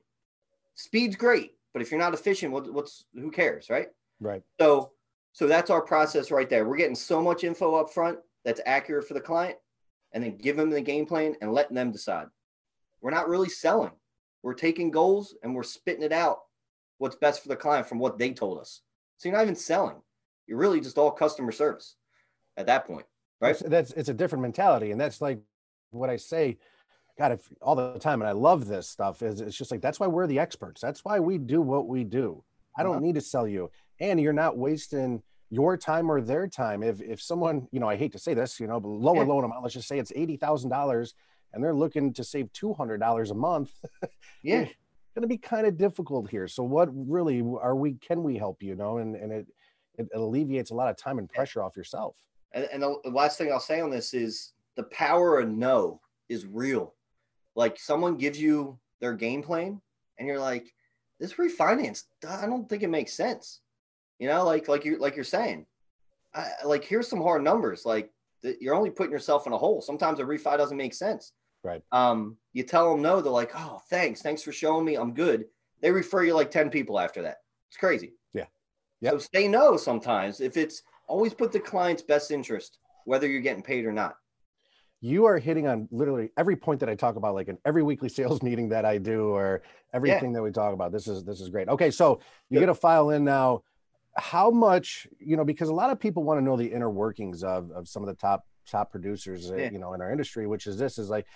Speed's 0.74 1.16
great, 1.16 1.52
but 1.72 1.82
if 1.82 1.90
you're 1.90 2.00
not 2.00 2.14
efficient, 2.14 2.52
what, 2.52 2.72
what's 2.72 3.04
who 3.14 3.30
cares, 3.30 3.68
right? 3.68 3.88
Right. 4.20 4.42
So 4.60 4.92
so 5.32 5.46
that's 5.46 5.70
our 5.70 5.82
process 5.82 6.30
right 6.30 6.48
there. 6.48 6.66
We're 6.66 6.76
getting 6.76 6.94
so 6.94 7.22
much 7.22 7.44
info 7.44 7.74
up 7.74 7.90
front 7.90 8.18
that's 8.44 8.60
accurate 8.64 9.06
for 9.06 9.14
the 9.14 9.20
client, 9.20 9.56
and 10.12 10.22
then 10.22 10.36
give 10.36 10.56
them 10.56 10.70
the 10.70 10.80
game 10.80 11.06
plan 11.06 11.34
and 11.40 11.52
letting 11.52 11.76
them 11.76 11.92
decide. 11.92 12.26
We're 13.00 13.10
not 13.10 13.28
really 13.28 13.48
selling. 13.48 13.92
We're 14.42 14.54
taking 14.54 14.90
goals 14.90 15.34
and 15.42 15.54
we're 15.54 15.62
spitting 15.62 16.02
it 16.02 16.12
out 16.12 16.38
what's 16.98 17.16
best 17.16 17.42
for 17.42 17.48
the 17.48 17.56
client 17.56 17.88
from 17.88 17.98
what 17.98 18.18
they 18.18 18.32
told 18.32 18.58
us. 18.58 18.82
So 19.18 19.28
you're 19.28 19.36
not 19.36 19.42
even 19.44 19.54
selling. 19.56 19.96
You're 20.46 20.58
really 20.58 20.80
just 20.80 20.98
all 20.98 21.10
customer 21.10 21.52
service 21.52 21.96
at 22.56 22.66
that 22.66 22.86
point. 22.86 23.06
Right. 23.40 23.50
It's- 23.54 23.68
That's 23.70 23.92
it's 23.92 24.08
a 24.08 24.14
different 24.14 24.42
mentality, 24.42 24.90
and 24.90 25.00
that's 25.00 25.20
like 25.20 25.40
what 25.90 26.10
I 26.10 26.16
say. 26.16 26.58
God, 27.18 27.32
if 27.32 27.52
all 27.60 27.74
the 27.74 27.98
time, 27.98 28.20
and 28.20 28.28
I 28.28 28.32
love 28.32 28.66
this 28.68 28.88
stuff. 28.88 29.22
Is 29.22 29.40
it's 29.40 29.56
just 29.56 29.70
like 29.70 29.80
that's 29.80 29.98
why 30.00 30.06
we're 30.06 30.26
the 30.26 30.38
experts. 30.38 30.80
That's 30.80 31.04
why 31.04 31.18
we 31.20 31.38
do 31.38 31.60
what 31.60 31.86
we 31.88 32.04
do. 32.04 32.42
I 32.76 32.82
don't 32.84 32.92
Uh-huh. 32.96 33.00
need 33.00 33.14
to 33.16 33.20
sell 33.20 33.46
you, 33.46 33.70
and 34.00 34.20
you're 34.20 34.32
not 34.32 34.56
wasting 34.56 35.22
your 35.50 35.76
time 35.76 36.10
or 36.10 36.20
their 36.20 36.46
time. 36.46 36.82
If 36.82 37.00
if 37.00 37.20
someone, 37.20 37.68
you 37.72 37.80
know, 37.80 37.88
I 37.88 37.96
hate 37.96 38.12
to 38.12 38.18
say 38.18 38.34
this, 38.34 38.60
you 38.60 38.66
know, 38.66 38.78
but 38.80 38.88
lower 38.88 39.16
Yeah. 39.18 39.24
loan 39.24 39.44
amount. 39.44 39.62
Let's 39.62 39.74
just 39.74 39.88
say 39.88 39.98
it's 39.98 40.12
eighty 40.14 40.36
thousand 40.36 40.70
dollars, 40.70 41.14
and 41.52 41.62
they're 41.62 41.74
looking 41.74 42.12
to 42.14 42.24
save 42.24 42.52
two 42.52 42.74
hundred 42.74 42.98
dollars 42.98 43.30
a 43.30 43.34
month. 43.34 43.72
Yeah. 44.44 44.60
going 45.14 45.22
to 45.22 45.26
be 45.26 45.36
kind 45.36 45.66
of 45.66 45.76
difficult 45.76 46.30
here. 46.30 46.46
So 46.46 46.62
what 46.62 46.88
really 46.92 47.40
are 47.60 47.74
we? 47.74 47.94
Can 47.94 48.22
we 48.22 48.36
help 48.36 48.62
you? 48.62 48.76
know, 48.76 48.98
and 48.98 49.16
and 49.16 49.32
it 49.32 49.46
it 49.98 50.08
alleviates 50.14 50.70
a 50.70 50.74
lot 50.74 50.90
of 50.90 50.96
time 50.96 51.18
and 51.18 51.28
pressure 51.28 51.60
off 51.62 51.76
yourself. 51.76 52.16
And, 52.52 52.68
and 52.72 52.82
the 52.82 53.10
last 53.10 53.36
thing 53.36 53.52
I'll 53.52 53.60
say 53.60 53.80
on 53.80 53.90
this 53.90 54.14
is 54.14 54.52
the 54.76 54.84
power 54.84 55.40
of 55.40 55.48
no 55.48 56.00
is 56.28 56.46
real. 56.46 56.94
Like 57.56 57.78
someone 57.80 58.16
gives 58.16 58.40
you 58.40 58.78
their 59.00 59.12
game 59.12 59.42
plan 59.42 59.80
and 60.18 60.28
you're 60.28 60.38
like, 60.38 60.72
this 61.18 61.34
refinance, 61.34 62.04
I 62.26 62.46
don't 62.46 62.68
think 62.68 62.84
it 62.84 62.88
makes 62.88 63.12
sense. 63.12 63.60
You 64.20 64.28
know, 64.28 64.44
like 64.44 64.68
like 64.68 64.84
you 64.84 64.98
like 64.98 65.16
you're 65.16 65.24
saying, 65.24 65.66
I, 66.32 66.50
like 66.64 66.84
here's 66.84 67.08
some 67.08 67.20
hard 67.20 67.42
numbers. 67.42 67.84
Like 67.84 68.12
you're 68.60 68.74
only 68.74 68.90
putting 68.90 69.12
yourself 69.12 69.46
in 69.46 69.52
a 69.52 69.58
hole. 69.58 69.80
Sometimes 69.80 70.20
a 70.20 70.24
refi 70.24 70.56
doesn't 70.56 70.76
make 70.76 70.94
sense. 70.94 71.32
Right. 71.64 71.82
Um, 71.92 72.36
you 72.52 72.62
tell 72.62 72.90
them 72.92 73.02
no, 73.02 73.20
they're 73.20 73.32
like, 73.32 73.52
oh, 73.56 73.80
thanks, 73.90 74.22
thanks 74.22 74.42
for 74.42 74.52
showing 74.52 74.84
me, 74.84 74.94
I'm 74.96 75.12
good. 75.14 75.46
They 75.80 75.90
refer 75.90 76.24
you 76.24 76.34
like 76.34 76.50
ten 76.50 76.70
people 76.70 76.98
after 76.98 77.22
that. 77.22 77.38
It's 77.68 77.76
crazy. 77.76 78.14
Yeah. 78.34 78.44
So 79.04 79.12
Yep. 79.12 79.20
say 79.34 79.48
no 79.48 79.76
sometimes 79.76 80.40
if 80.40 80.56
it's 80.56 80.82
always 81.06 81.32
put 81.34 81.52
the 81.52 81.60
client's 81.60 82.02
best 82.02 82.30
interest, 82.30 82.78
whether 83.04 83.26
you're 83.28 83.40
getting 83.40 83.62
paid 83.62 83.84
or 83.86 83.92
not. 83.92 84.16
you 85.00 85.24
are 85.26 85.38
hitting 85.38 85.68
on 85.68 85.88
literally 85.92 86.30
every 86.36 86.56
point 86.56 86.80
that 86.80 86.88
I 86.88 86.96
talk 86.96 87.14
about, 87.16 87.34
like 87.34 87.46
in 87.48 87.56
every 87.64 87.82
weekly 87.84 88.08
sales 88.18 88.42
meeting 88.42 88.68
that 88.70 88.84
I 88.84 88.98
do, 88.98 89.28
or 89.28 89.62
everything 89.92 90.32
that 90.32 90.42
we 90.42 90.50
talk 90.50 90.74
about. 90.74 90.90
This 90.92 91.06
is 91.06 91.24
this 91.24 91.40
is 91.40 91.48
great. 91.48 91.68
Okay, 91.68 91.90
so 91.90 92.20
you 92.50 92.58
get 92.60 92.68
a 92.68 92.74
file 92.74 93.10
in 93.10 93.24
now. 93.24 93.62
How 94.16 94.50
much 94.50 95.06
you 95.18 95.36
know 95.36 95.44
because 95.44 95.68
a 95.68 95.74
lot 95.74 95.90
of 95.90 96.00
people 96.00 96.24
want 96.24 96.38
to 96.38 96.44
know 96.44 96.56
the 96.56 96.66
inner 96.72 96.90
workings 96.90 97.44
of 97.44 97.70
of 97.70 97.86
some 97.88 98.02
of 98.02 98.08
the 98.08 98.14
top 98.14 98.44
top 98.66 98.90
producers 98.90 99.50
uh, 99.50 99.56
Yeah. 99.56 99.70
you 99.70 99.78
know 99.78 99.94
in 99.94 100.00
our 100.02 100.10
industry 100.10 100.46
which 100.46 100.66
is 100.66 100.76
this 100.76 100.98
is 100.98 101.08
like 101.08 101.26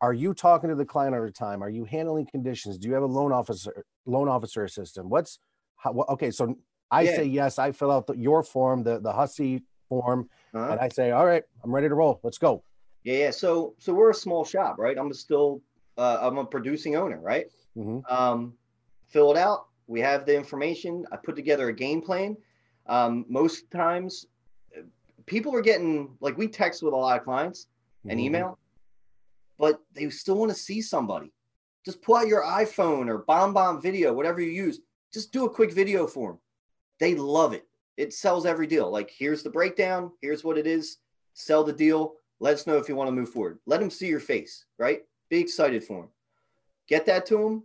are 0.00 0.12
you 0.12 0.34
talking 0.34 0.68
to 0.68 0.76
the 0.76 0.84
client 0.84 1.14
all 1.16 1.22
the 1.22 1.30
time 1.32 1.62
are 1.62 1.70
you 1.70 1.84
handling 1.84 2.26
conditions 2.26 2.76
do 2.78 2.88
you 2.88 2.94
have 2.94 3.02
a 3.02 3.06
loan 3.06 3.32
officer 3.32 3.84
loan 4.04 4.28
officer 4.28 4.62
assistant 4.64 5.06
what's 5.08 5.38
how, 5.76 5.92
okay 6.10 6.30
so 6.30 6.54
i 6.90 7.02
Yeah. 7.02 7.16
say 7.16 7.24
yes 7.24 7.58
i 7.58 7.72
fill 7.72 7.90
out 7.90 8.06
the, 8.06 8.12
your 8.16 8.42
form 8.42 8.82
the 8.82 9.00
the 9.00 9.12
Hussey 9.12 9.62
form 9.88 10.28
Uh-huh. 10.54 10.72
and 10.72 10.80
i 10.80 10.88
say 10.88 11.10
all 11.10 11.24
right 11.26 11.42
i'm 11.64 11.74
ready 11.74 11.88
to 11.88 11.94
roll 11.94 12.20
let's 12.22 12.38
go 12.38 12.62
Yeah, 13.02 13.18
yeah. 13.18 13.30
So 13.30 13.74
so 13.78 13.94
we're 13.94 14.10
a 14.10 14.14
small 14.14 14.44
shop, 14.44 14.76
right? 14.78 14.96
I'm 14.98 15.12
still 15.14 15.62
uh, 15.96 16.18
I'm 16.20 16.36
a 16.38 16.44
producing 16.44 16.94
owner, 16.96 17.18
right? 17.20 17.46
Mhm. 17.76 18.02
Um, 18.10 18.58
fill 19.08 19.30
it 19.32 19.38
out. 19.38 19.68
We 19.86 20.00
have 20.00 20.26
the 20.26 20.34
information. 20.36 21.04
I 21.12 21.16
put 21.16 21.36
together 21.36 21.68
a 21.68 21.72
game 21.72 22.02
plan. 22.02 22.36
Um, 22.86 23.24
most 23.28 23.70
times, 23.70 24.26
people 25.26 25.54
are 25.54 25.60
getting 25.60 26.16
like 26.20 26.36
we 26.36 26.48
text 26.48 26.82
with 26.82 26.92
a 26.92 26.96
lot 26.96 27.18
of 27.18 27.24
clients 27.24 27.68
and 28.08 28.18
Mhm. 28.18 28.24
email, 28.24 28.58
but 29.58 29.82
they 29.92 30.08
still 30.10 30.36
want 30.36 30.50
to 30.50 30.56
see 30.56 30.80
somebody. 30.80 31.32
Just 31.84 32.02
pull 32.02 32.16
out 32.16 32.26
your 32.28 32.42
iPhone 32.42 33.08
or 33.08 33.24
BombBomb 33.24 33.80
Video, 33.82 34.12
whatever 34.12 34.40
you 34.40 34.50
use. 34.50 34.80
Just 35.12 35.32
do 35.32 35.44
a 35.46 35.50
quick 35.50 35.72
video 35.72 36.06
for 36.06 36.32
them. 36.32 36.40
They 36.98 37.14
love 37.14 37.52
it. 37.52 37.66
It 37.96 38.12
sells 38.12 38.44
every 38.46 38.66
deal. 38.66 38.90
Like 38.90 39.10
here's 39.10 39.42
the 39.42 39.50
breakdown. 39.50 40.12
Here's 40.20 40.44
what 40.44 40.58
it 40.58 40.66
is. 40.66 40.98
Sell 41.34 41.64
the 41.64 41.72
deal. 41.72 42.16
Let 42.38 42.54
us 42.54 42.66
know 42.66 42.76
if 42.76 42.88
you 42.88 42.96
want 42.96 43.08
to 43.08 43.12
move 43.12 43.30
forward. 43.30 43.58
Let 43.66 43.80
them 43.80 43.90
see 43.90 44.08
your 44.08 44.20
face, 44.20 44.66
right? 44.78 45.04
Be 45.28 45.40
excited 45.40 45.82
for 45.82 46.02
them. 46.02 46.10
Get 46.86 47.06
that 47.06 47.24
to 47.26 47.36
them. 47.38 47.64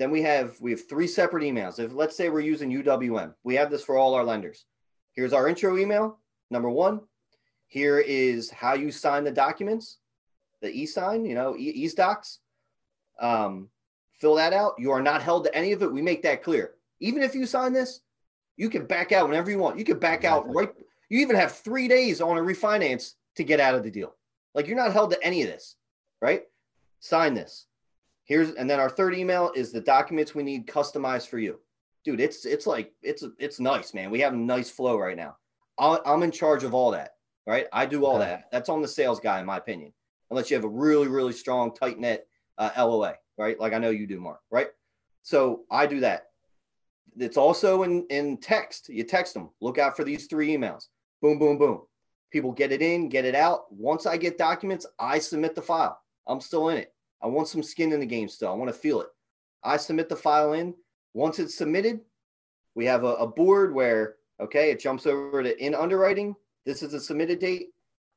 Then 0.00 0.10
we 0.10 0.22
have 0.22 0.58
we 0.62 0.70
have 0.70 0.88
three 0.88 1.06
separate 1.06 1.44
emails. 1.44 1.78
If 1.78 1.92
let's 1.92 2.16
say 2.16 2.30
we're 2.30 2.40
using 2.40 2.72
UWM, 2.72 3.34
we 3.44 3.54
have 3.56 3.70
this 3.70 3.84
for 3.84 3.98
all 3.98 4.14
our 4.14 4.24
lenders. 4.24 4.64
Here's 5.12 5.34
our 5.34 5.46
intro 5.46 5.76
email. 5.76 6.18
Number 6.50 6.70
one. 6.70 7.02
Here 7.66 7.98
is 7.98 8.50
how 8.50 8.72
you 8.72 8.90
sign 8.90 9.24
the 9.24 9.30
documents, 9.30 9.98
the 10.62 10.70
e-sign, 10.70 11.24
you 11.26 11.34
know, 11.34 11.54
e- 11.54 11.84
e-docs. 11.84 12.38
Um, 13.20 13.68
fill 14.14 14.34
that 14.36 14.54
out. 14.54 14.72
You 14.78 14.90
are 14.90 15.02
not 15.02 15.22
held 15.22 15.44
to 15.44 15.54
any 15.54 15.70
of 15.72 15.82
it. 15.82 15.92
We 15.92 16.00
make 16.00 16.22
that 16.22 16.42
clear. 16.42 16.76
Even 17.00 17.22
if 17.22 17.34
you 17.34 17.44
sign 17.44 17.74
this, 17.74 18.00
you 18.56 18.70
can 18.70 18.86
back 18.86 19.12
out 19.12 19.28
whenever 19.28 19.50
you 19.50 19.58
want. 19.58 19.78
You 19.78 19.84
can 19.84 19.98
back 19.98 20.24
out 20.24 20.52
right. 20.52 20.72
You 21.10 21.20
even 21.20 21.36
have 21.36 21.52
three 21.52 21.88
days 21.88 22.22
on 22.22 22.38
a 22.38 22.40
refinance 22.40 23.16
to 23.36 23.44
get 23.44 23.60
out 23.60 23.74
of 23.74 23.82
the 23.82 23.90
deal. 23.90 24.14
Like 24.54 24.66
you're 24.66 24.78
not 24.78 24.94
held 24.94 25.10
to 25.10 25.22
any 25.22 25.42
of 25.42 25.48
this, 25.48 25.76
right? 26.22 26.44
Sign 27.00 27.34
this. 27.34 27.66
Here's 28.30 28.52
and 28.52 28.70
then 28.70 28.78
our 28.78 28.88
third 28.88 29.16
email 29.16 29.50
is 29.56 29.72
the 29.72 29.80
documents 29.80 30.36
we 30.36 30.44
need 30.44 30.68
customized 30.68 31.26
for 31.26 31.40
you, 31.40 31.58
dude. 32.04 32.20
It's 32.20 32.46
it's 32.46 32.64
like 32.64 32.92
it's 33.02 33.24
it's 33.40 33.58
nice, 33.58 33.92
man. 33.92 34.08
We 34.08 34.20
have 34.20 34.34
a 34.34 34.36
nice 34.36 34.70
flow 34.70 34.96
right 34.96 35.16
now. 35.16 35.36
I'll, 35.76 36.00
I'm 36.06 36.22
in 36.22 36.30
charge 36.30 36.62
of 36.62 36.72
all 36.72 36.92
that, 36.92 37.14
right? 37.44 37.66
I 37.72 37.86
do 37.86 38.06
all 38.06 38.20
that. 38.20 38.44
That's 38.52 38.68
on 38.68 38.82
the 38.82 38.86
sales 38.86 39.18
guy, 39.18 39.40
in 39.40 39.46
my 39.46 39.56
opinion. 39.56 39.92
Unless 40.30 40.48
you 40.48 40.54
have 40.54 40.62
a 40.62 40.68
really 40.68 41.08
really 41.08 41.32
strong 41.32 41.74
tight 41.74 41.98
knit 41.98 42.28
uh, 42.56 42.70
LOA, 42.78 43.16
right? 43.36 43.58
Like 43.58 43.72
I 43.72 43.78
know 43.78 43.90
you 43.90 44.06
do, 44.06 44.20
Marc, 44.20 44.38
right? 44.52 44.68
So 45.24 45.62
I 45.68 45.86
do 45.86 45.98
that. 45.98 46.26
It's 47.18 47.36
also 47.36 47.82
in 47.82 48.06
in 48.10 48.36
text. 48.36 48.90
You 48.90 49.02
text 49.02 49.34
them. 49.34 49.50
Look 49.60 49.78
out 49.78 49.96
for 49.96 50.04
these 50.04 50.28
three 50.28 50.56
emails. 50.56 50.86
Boom, 51.20 51.40
boom, 51.40 51.58
boom. 51.58 51.80
People 52.30 52.52
get 52.52 52.70
it 52.70 52.80
in, 52.80 53.08
get 53.08 53.24
it 53.24 53.34
out. 53.34 53.72
Once 53.72 54.06
I 54.06 54.16
get 54.16 54.38
documents, 54.38 54.86
I 55.00 55.18
submit 55.18 55.56
the 55.56 55.62
file. 55.62 55.98
I'm 56.28 56.40
still 56.40 56.68
in 56.68 56.78
it. 56.78 56.94
I 57.22 57.26
want 57.26 57.48
some 57.48 57.62
skin 57.62 57.92
in 57.92 58.00
the 58.00 58.06
game 58.06 58.28
still. 58.28 58.50
I 58.50 58.54
want 58.54 58.68
to 58.72 58.78
feel 58.78 59.00
it. 59.00 59.08
I 59.62 59.76
submit 59.76 60.08
the 60.08 60.16
file 60.16 60.54
in. 60.54 60.74
Once 61.14 61.38
it's 61.38 61.54
submitted, 61.54 62.00
we 62.74 62.84
have 62.86 63.04
a, 63.04 63.14
a 63.14 63.26
board 63.26 63.74
where, 63.74 64.16
okay, 64.40 64.70
it 64.70 64.80
jumps 64.80 65.06
over 65.06 65.42
to 65.42 65.64
in 65.64 65.74
underwriting. 65.74 66.34
This 66.64 66.82
is 66.82 66.92
the 66.92 67.00
submitted 67.00 67.38
date. 67.40 67.68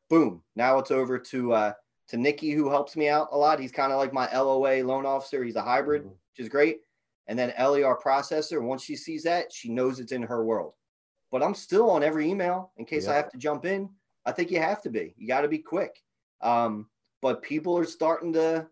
Boom. 0.10 0.42
Now 0.56 0.78
it's 0.78 0.92
over 0.92 1.18
to 1.18 1.54
uh, 1.54 1.74
to 2.10 2.18
Nikki, 2.18 2.52
who 2.52 2.70
helps 2.70 2.96
me 2.96 3.10
out 3.10 3.30
a 3.32 3.38
lot. 3.38 3.60
He's 3.60 3.72
kind 3.72 3.92
of 3.92 3.98
like 3.98 4.14
my 4.14 4.32
LOA 4.34 4.84
loan 4.84 5.06
officer. 5.06 5.44
He's 5.44 5.56
a 5.56 5.62
hybrid, 5.62 6.04
Mhm. 6.04 6.10
which 6.10 6.40
is 6.40 6.50
great. 6.50 6.82
And 7.28 7.40
then 7.40 7.54
LER 7.58 7.98
processor, 7.98 8.62
once 8.62 8.84
she 8.84 8.96
sees 8.98 9.24
that, 9.24 9.52
she 9.52 9.70
knows 9.70 10.00
it's 10.00 10.12
in 10.12 10.22
her 10.24 10.44
world. 10.44 10.74
But 11.32 11.42
I'm 11.42 11.56
still 11.56 11.90
on 11.90 12.04
every 12.04 12.30
email 12.30 12.74
in 12.78 12.86
case 12.86 13.08
I 13.08 13.16
have 13.16 13.32
to 13.32 13.38
jump 13.38 13.66
in. 13.66 13.90
I 14.26 14.34
think 14.34 14.52
you 14.52 14.60
have 14.60 14.82
to 14.84 14.90
be. 14.90 15.16
You 15.18 15.28
got 15.28 15.42
to 15.42 15.48
be 15.48 15.58
quick. 15.58 16.04
Um, 16.42 16.90
but 17.22 17.42
people 17.42 17.78
are 17.78 17.86
starting 17.86 18.34
to 18.34 18.68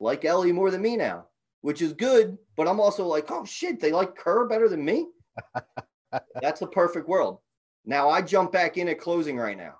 like 0.00 0.24
Ellie 0.24 0.52
more 0.52 0.70
than 0.70 0.82
me 0.82 0.96
now, 0.96 1.26
which 1.60 1.82
is 1.82 1.92
good. 1.92 2.38
But 2.56 2.68
I'm 2.68 2.80
also 2.80 3.06
like, 3.06 3.30
oh 3.30 3.44
shit, 3.44 3.80
they 3.80 3.92
like 3.92 4.16
Kerr 4.16 4.46
better 4.46 4.68
than 4.68 4.84
me. 4.84 5.08
That's 6.40 6.60
the 6.60 6.66
perfect 6.66 7.08
world. 7.08 7.38
Now 7.84 8.08
I 8.08 8.22
jump 8.22 8.52
back 8.52 8.76
in 8.76 8.88
at 8.88 9.00
closing 9.00 9.36
right 9.36 9.56
now. 9.56 9.74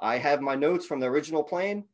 I 0.00 0.18
have 0.18 0.40
my 0.40 0.54
notes 0.54 0.86
from 0.86 1.00
the 1.00 1.06
original 1.06 1.42
plan. 1.42 1.84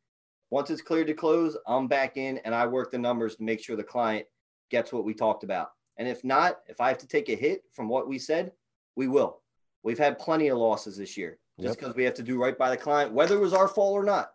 Once 0.49 0.69
it's 0.69 0.81
cleared 0.81 1.07
to 1.07 1.13
close, 1.13 1.55
I'm 1.67 1.87
back 1.87 2.17
in 2.17 2.39
and 2.39 2.55
I 2.55 2.65
work 2.65 2.91
the 2.91 2.97
numbers 2.97 3.35
to 3.35 3.43
make 3.43 3.63
sure 3.63 3.75
the 3.75 3.83
client 3.83 4.25
gets 4.71 4.91
what 4.91 5.05
we 5.05 5.13
talked 5.13 5.43
about. 5.43 5.69
And 5.97 6.07
if 6.07 6.23
not, 6.23 6.59
if 6.67 6.81
I 6.81 6.87
have 6.87 6.97
to 6.99 7.07
take 7.07 7.29
a 7.29 7.35
hit 7.35 7.63
from 7.73 7.87
what 7.87 8.07
we 8.07 8.17
said, 8.17 8.51
we 8.95 9.07
will. 9.07 9.41
We've 9.83 9.99
had 9.99 10.17
plenty 10.17 10.47
of 10.47 10.57
losses 10.57 10.97
this 10.97 11.15
year 11.17 11.37
just 11.59 11.75
Yep. 11.75 11.77
because 11.77 11.95
we 11.95 12.03
have 12.05 12.13
to 12.15 12.23
do 12.23 12.41
right 12.41 12.57
by 12.57 12.69
the 12.69 12.77
client, 12.77 13.13
whether 13.13 13.35
it 13.35 13.41
was 13.41 13.53
our 13.53 13.67
fault 13.67 13.93
or 13.93 14.03
not. 14.03 14.31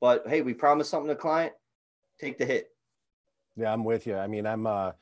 But 0.00 0.26
hey, 0.26 0.40
we 0.40 0.54
promised 0.54 0.90
something 0.90 1.08
to 1.08 1.14
the 1.14 1.20
client, 1.20 1.52
take 2.20 2.38
the 2.38 2.46
hit. 2.46 2.70
Yeah, 3.56 3.72
I'm 3.72 3.84
with 3.84 4.06
you. 4.06 4.16
I 4.16 4.26
mean, 4.26 4.46
I'm, 4.46 4.66
uh, 4.66 4.92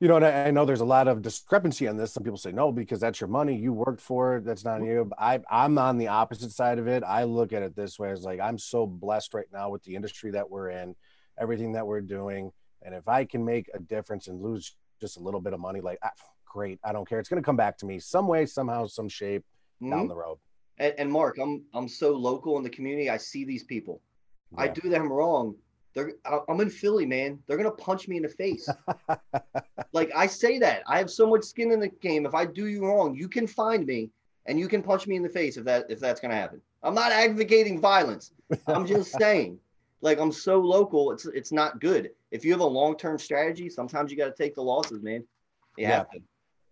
you 0.00 0.08
know, 0.08 0.16
and 0.16 0.24
I, 0.24 0.46
I 0.46 0.50
know 0.50 0.64
there's 0.64 0.80
a 0.80 0.84
lot 0.84 1.08
of 1.08 1.22
discrepancy 1.22 1.86
on 1.88 1.96
this. 1.96 2.12
Some 2.12 2.22
people 2.22 2.38
say 2.38 2.52
no 2.52 2.72
because 2.72 3.00
that's 3.00 3.20
your 3.20 3.28
money, 3.28 3.54
you 3.56 3.72
worked 3.72 4.00
for 4.00 4.36
it, 4.36 4.44
that's 4.44 4.64
not 4.64 4.82
you. 4.82 5.06
But 5.08 5.18
I, 5.20 5.40
I'm 5.50 5.78
on 5.78 5.98
the 5.98 6.08
opposite 6.08 6.52
side 6.52 6.78
of 6.78 6.86
it. 6.88 7.02
I 7.04 7.24
look 7.24 7.52
at 7.52 7.62
it 7.62 7.76
this 7.76 7.98
way: 7.98 8.10
as 8.10 8.24
like 8.24 8.40
I'm 8.40 8.58
so 8.58 8.86
blessed 8.86 9.34
right 9.34 9.46
now 9.52 9.70
with 9.70 9.82
the 9.84 9.94
industry 9.94 10.30
that 10.32 10.48
we're 10.48 10.70
in, 10.70 10.94
everything 11.38 11.72
that 11.72 11.86
we're 11.86 12.00
doing, 12.00 12.52
and 12.82 12.94
if 12.94 13.08
I 13.08 13.24
can 13.24 13.44
make 13.44 13.70
a 13.74 13.78
difference 13.78 14.28
and 14.28 14.40
lose 14.40 14.74
just 15.00 15.16
a 15.16 15.20
little 15.20 15.40
bit 15.40 15.52
of 15.52 15.60
money, 15.60 15.80
like 15.80 15.98
great, 16.46 16.78
I 16.82 16.92
don't 16.92 17.08
care. 17.08 17.18
It's 17.18 17.28
going 17.28 17.42
to 17.42 17.46
come 17.46 17.56
back 17.56 17.76
to 17.78 17.86
me 17.86 17.98
some 17.98 18.26
way, 18.26 18.46
somehow, 18.46 18.86
some 18.86 19.08
shape 19.08 19.44
Mhm. 19.82 19.90
down 19.90 20.08
the 20.08 20.16
road. 20.16 20.38
And, 20.78 20.94
and 20.98 21.12
Marc, 21.12 21.38
I'm 21.38 21.64
I'm 21.74 21.88
so 21.88 22.12
local 22.16 22.56
in 22.58 22.64
the 22.64 22.70
community. 22.70 23.10
I 23.10 23.18
see 23.18 23.44
these 23.44 23.64
people. 23.64 24.00
I 24.56 24.66
do 24.68 24.88
them 24.88 25.12
wrong. 25.12 25.54
They're 25.94 26.12
I'm 26.48 26.60
in 26.60 26.70
Philly, 26.70 27.06
man. 27.06 27.38
They're 27.46 27.56
gonna 27.56 27.70
punch 27.70 28.08
me 28.08 28.16
in 28.16 28.22
the 28.22 28.28
face. 28.28 28.68
like 29.92 30.10
I 30.14 30.26
say 30.26 30.58
that. 30.58 30.82
I 30.86 30.98
have 30.98 31.10
so 31.10 31.26
much 31.26 31.44
skin 31.44 31.72
in 31.72 31.80
the 31.80 31.88
game. 31.88 32.26
If 32.26 32.34
I 32.34 32.44
do 32.44 32.66
you 32.66 32.86
wrong, 32.86 33.14
you 33.14 33.28
can 33.28 33.46
find 33.46 33.86
me 33.86 34.10
and 34.46 34.58
you 34.58 34.68
can 34.68 34.82
punch 34.82 35.06
me 35.06 35.16
in 35.16 35.22
the 35.22 35.28
face 35.28 35.56
if 35.56 35.64
that 35.64 35.86
if 35.90 36.00
that's 36.00 36.20
gonna 36.20 36.34
happen. 36.34 36.60
I'm 36.82 36.94
not 36.94 37.12
advocating 37.12 37.80
violence. 37.80 38.32
I'm 38.66 38.86
just 38.86 39.12
saying, 39.18 39.58
like 40.00 40.18
I'm 40.18 40.32
so 40.32 40.60
local, 40.60 41.12
it's 41.12 41.26
it's 41.26 41.52
not 41.52 41.80
good. 41.80 42.10
If 42.30 42.44
you 42.44 42.52
have 42.52 42.60
a 42.60 42.64
long 42.64 42.96
term 42.96 43.18
strategy, 43.18 43.68
sometimes 43.68 44.10
you 44.10 44.16
got 44.16 44.34
to 44.34 44.42
take 44.42 44.54
the 44.54 44.62
losses, 44.62 45.02
man. 45.02 45.24
You 45.76 45.86
Yeah. 45.88 46.04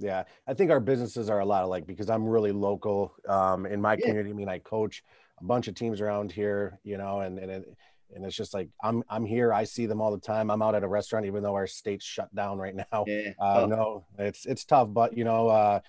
Yeah, 0.01 0.25
I 0.47 0.55
think 0.55 0.71
our 0.71 0.79
businesses 0.79 1.29
are 1.29 1.41
a 1.41 1.45
lot 1.45 1.65
alike 1.65 1.85
because 1.85 2.09
I'm 2.09 2.25
really 2.25 2.53
local 2.53 3.15
um, 3.29 3.67
in 3.67 3.81
my 3.81 3.97
Yeah. 3.97 4.07
community. 4.07 4.31
I 4.31 4.33
mean, 4.33 4.49
I 4.49 4.61
coach 4.61 5.03
a 5.41 5.45
bunch 5.45 5.67
of 5.67 5.75
teams 5.75 6.01
around 6.01 6.31
here, 6.31 6.79
you 6.85 6.99
know, 6.99 7.21
and 7.21 7.37
and 7.39 7.51
it, 7.51 7.77
and 8.15 8.25
it's 8.25 8.37
just 8.37 8.55
like 8.55 8.69
I'm 8.83 9.03
I'm 9.09 9.25
here. 9.25 9.53
I 9.53 9.65
see 9.65 9.87
them 9.87 10.01
all 10.01 10.11
the 10.11 10.21
time. 10.21 10.51
I'm 10.51 10.63
out 10.63 10.75
at 10.75 10.83
a 10.83 10.89
restaurant, 10.89 11.27
even 11.27 11.43
though 11.43 11.55
our 11.55 11.67
state's 11.67 12.05
shut 12.05 12.35
down 12.35 12.59
right 12.59 12.75
now. 12.75 13.05
Yeah. 13.07 13.33
Uh, 13.41 13.61
Oh, 13.63 13.67
No, 13.67 14.07
it's 14.19 14.47
it's 14.47 14.65
tough, 14.65 14.89
but 14.93 15.17
you 15.17 15.25
know, 15.25 15.49
uh, 15.49 15.81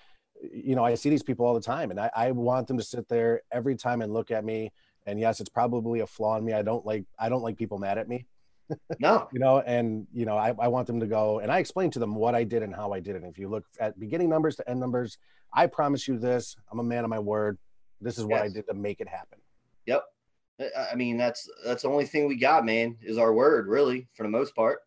you 0.52 0.74
know, 0.74 0.84
I 0.84 0.94
see 0.94 1.10
these 1.10 1.22
people 1.22 1.46
all 1.46 1.54
the 1.54 1.60
time, 1.60 1.90
and 1.90 2.00
I, 2.00 2.10
I 2.14 2.30
want 2.30 2.66
them 2.68 2.78
to 2.78 2.84
sit 2.84 3.08
there 3.08 3.42
every 3.52 3.76
time 3.76 4.02
and 4.02 4.12
look 4.12 4.30
at 4.30 4.44
me. 4.44 4.72
And 5.06 5.18
yes, 5.18 5.40
it's 5.40 5.48
probably 5.48 6.00
a 6.00 6.06
flaw 6.06 6.36
in 6.36 6.44
me. 6.44 6.52
I 6.52 6.62
don't 6.62 6.84
like 6.84 7.04
I 7.18 7.28
don't 7.28 7.42
like 7.42 7.56
people 7.56 7.78
mad 7.78 7.98
at 7.98 8.08
me 8.08 8.26
no. 9.00 9.28
you 9.32 9.40
know 9.40 9.60
and 9.60 10.06
you 10.12 10.24
know 10.24 10.36
I, 10.36 10.54
I 10.58 10.68
want 10.68 10.86
them 10.86 11.00
to 11.00 11.06
go 11.06 11.40
and 11.40 11.50
i 11.50 11.58
explain 11.58 11.90
to 11.92 11.98
them 11.98 12.14
what 12.14 12.34
i 12.36 12.44
did 12.44 12.62
and 12.62 12.72
how 12.74 12.92
i 12.92 13.00
did 13.00 13.16
it 13.16 13.24
if 13.24 13.38
you 13.38 13.48
look 13.48 13.64
at 13.80 13.98
beginning 13.98 14.28
numbers 14.28 14.54
to 14.56 14.70
end 14.70 14.78
numbers 14.78 15.18
i 15.52 15.66
promise 15.66 16.06
you 16.06 16.18
this 16.18 16.54
i'm 16.70 16.78
a 16.78 16.84
man 16.84 17.02
of 17.02 17.10
my 17.10 17.18
word 17.18 17.58
this 18.00 18.16
is 18.18 18.24
what 18.24 18.42
i 18.42 18.48
did 18.48 18.66
to 18.68 18.74
make 18.74 19.00
it 19.00 19.08
happen 19.08 19.38
Yep. 19.86 20.04
I- 20.60 20.94
mean, 20.94 21.16
that's 21.16 21.48
that's 21.64 21.82
the 21.82 21.88
only 21.88 22.04
thing 22.06 22.26
we 22.28 22.36
got, 22.36 22.64
man, 22.64 22.96
is 23.02 23.18
our 23.18 23.32
word, 23.32 23.66
really, 23.68 24.08
for 24.14 24.22
the 24.24 24.28
most 24.28 24.54
part. 24.54 24.80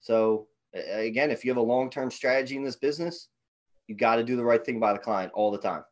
So 0.00 0.46
again, 0.74 1.30
if 1.30 1.44
you 1.44 1.50
have 1.50 1.58
a 1.58 1.62
long 1.62 1.90
term 1.90 2.10
strategy 2.10 2.56
in 2.56 2.64
this 2.64 2.76
business, 2.76 3.28
you 3.86 3.94
got 3.96 4.16
to 4.16 4.24
do 4.24 4.36
the 4.36 4.44
right 4.44 4.64
thing 4.64 4.78
by 4.80 4.92
the 4.92 4.98
client 4.98 5.32
all 5.34 5.50
the 5.50 5.58
time. 5.58 5.82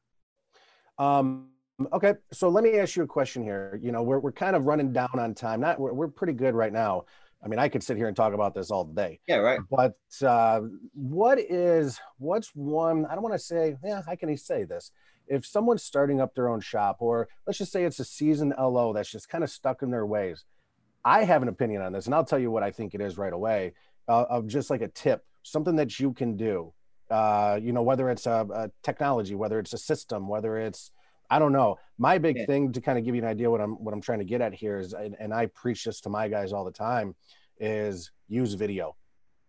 um 0.98 1.48
okay 1.92 2.14
so 2.32 2.48
let 2.48 2.64
me 2.64 2.78
ask 2.78 2.96
you 2.96 3.04
a 3.04 3.06
question 3.06 3.42
here 3.42 3.78
you 3.80 3.92
know 3.92 4.02
we're, 4.02 4.18
we're 4.18 4.32
kind 4.32 4.56
of 4.56 4.64
running 4.66 4.92
down 4.92 5.08
on 5.16 5.32
time 5.34 5.60
not 5.60 5.78
we're, 5.78 5.92
we're 5.92 6.08
pretty 6.08 6.32
good 6.32 6.54
right 6.54 6.72
now 6.72 7.04
i 7.44 7.46
mean 7.46 7.58
i 7.60 7.68
could 7.68 7.82
sit 7.84 7.96
here 7.96 8.08
and 8.08 8.16
talk 8.16 8.34
about 8.34 8.52
this 8.52 8.72
all 8.72 8.84
day 8.84 9.20
Yeah, 9.28 9.36
right. 9.36 9.60
but 9.70 9.94
uh, 10.26 10.60
what 10.94 11.38
is 11.38 12.00
what's 12.18 12.48
one 12.54 13.06
i 13.06 13.14
don't 13.14 13.22
want 13.22 13.34
to 13.34 13.38
say 13.38 13.76
yeah 13.84 14.02
i 14.08 14.16
can 14.16 14.28
he 14.28 14.34
say 14.36 14.64
this 14.64 14.90
if 15.30 15.46
someone's 15.46 15.82
starting 15.82 16.20
up 16.20 16.34
their 16.34 16.48
own 16.48 16.60
shop 16.60 16.96
or 17.00 17.28
let's 17.46 17.58
just 17.58 17.72
say 17.72 17.84
it's 17.84 18.00
a 18.00 18.04
seasoned 18.04 18.54
lo 18.58 18.92
that's 18.92 19.10
just 19.10 19.28
kind 19.28 19.44
of 19.44 19.50
stuck 19.50 19.82
in 19.82 19.90
their 19.90 20.06
ways 20.06 20.44
i 21.04 21.24
have 21.24 21.42
an 21.42 21.48
opinion 21.48 21.82
on 21.82 21.92
this 21.92 22.06
and 22.06 22.14
i'll 22.14 22.24
tell 22.24 22.38
you 22.38 22.50
what 22.50 22.62
i 22.62 22.70
think 22.70 22.94
it 22.94 23.00
is 23.00 23.18
right 23.18 23.32
away 23.32 23.72
uh, 24.08 24.24
of 24.30 24.46
just 24.46 24.70
like 24.70 24.80
a 24.80 24.88
tip 24.88 25.24
something 25.42 25.76
that 25.76 26.00
you 26.00 26.12
can 26.12 26.36
do 26.36 26.72
uh, 27.10 27.58
you 27.62 27.72
know, 27.72 27.82
whether 27.82 28.10
it's 28.10 28.26
a, 28.26 28.46
a, 28.52 28.70
technology, 28.82 29.34
whether 29.34 29.58
it's 29.58 29.72
a 29.72 29.78
system, 29.78 30.28
whether 30.28 30.58
it's, 30.58 30.90
I 31.30 31.38
don't 31.38 31.52
know. 31.52 31.78
My 31.98 32.18
big 32.18 32.36
Yeah. 32.36 32.46
thing 32.46 32.72
to 32.72 32.80
kind 32.80 32.98
of 32.98 33.04
give 33.04 33.14
you 33.14 33.22
an 33.22 33.28
idea 33.28 33.50
what 33.50 33.60
I'm 33.60 33.72
what 33.84 33.92
I'm 33.92 34.00
trying 34.00 34.20
to 34.20 34.24
get 34.24 34.40
at 34.40 34.54
here 34.54 34.78
is, 34.78 34.94
and, 34.94 35.16
and 35.18 35.32
I 35.32 35.46
preach 35.46 35.84
this 35.84 36.00
to 36.02 36.08
my 36.08 36.28
guys 36.28 36.52
all 36.52 36.64
the 36.64 36.72
time, 36.72 37.14
is 37.58 38.10
use 38.28 38.54
video. 38.54 38.96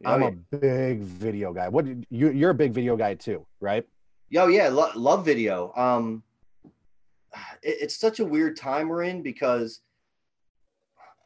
Oh, 0.04 0.12
I'm 0.12 0.22
yeah. 0.22 0.28
a 0.28 0.58
big 0.58 1.02
video 1.02 1.54
guy. 1.54 1.70
What 1.70 1.86
you 1.86 2.32
you're 2.32 2.50
a 2.50 2.56
big 2.56 2.74
video 2.74 2.98
guy 2.98 3.14
too, 3.14 3.46
right? 3.62 3.86
Yo, 4.32 4.46
yeah, 4.46 4.70
lo- 4.70 4.92
love 4.96 5.26
video. 5.26 5.74
Um, 5.76 6.24
it- 7.64 7.78
it's 7.82 7.96
such 7.96 8.20
a 8.20 8.26
weird 8.26 8.56
time 8.56 8.88
we're 8.88 9.04
in 9.04 9.24
because 9.24 9.82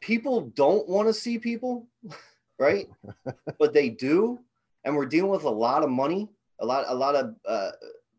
people 0.00 0.40
don't 0.40 0.88
want 0.88 1.06
to 1.08 1.12
see 1.12 1.38
people, 1.38 1.86
right? 2.58 2.88
but 3.58 3.74
they 3.74 3.90
do, 3.90 4.38
and 4.84 4.96
we're 4.96 5.04
dealing 5.06 5.30
with 5.30 5.44
a 5.44 5.50
lot 5.50 5.82
of 5.82 5.90
money, 5.90 6.30
a 6.60 6.66
lot, 6.66 6.84
a 6.88 6.94
lot 6.94 7.14
of, 7.14 7.36
uh, 7.46 7.72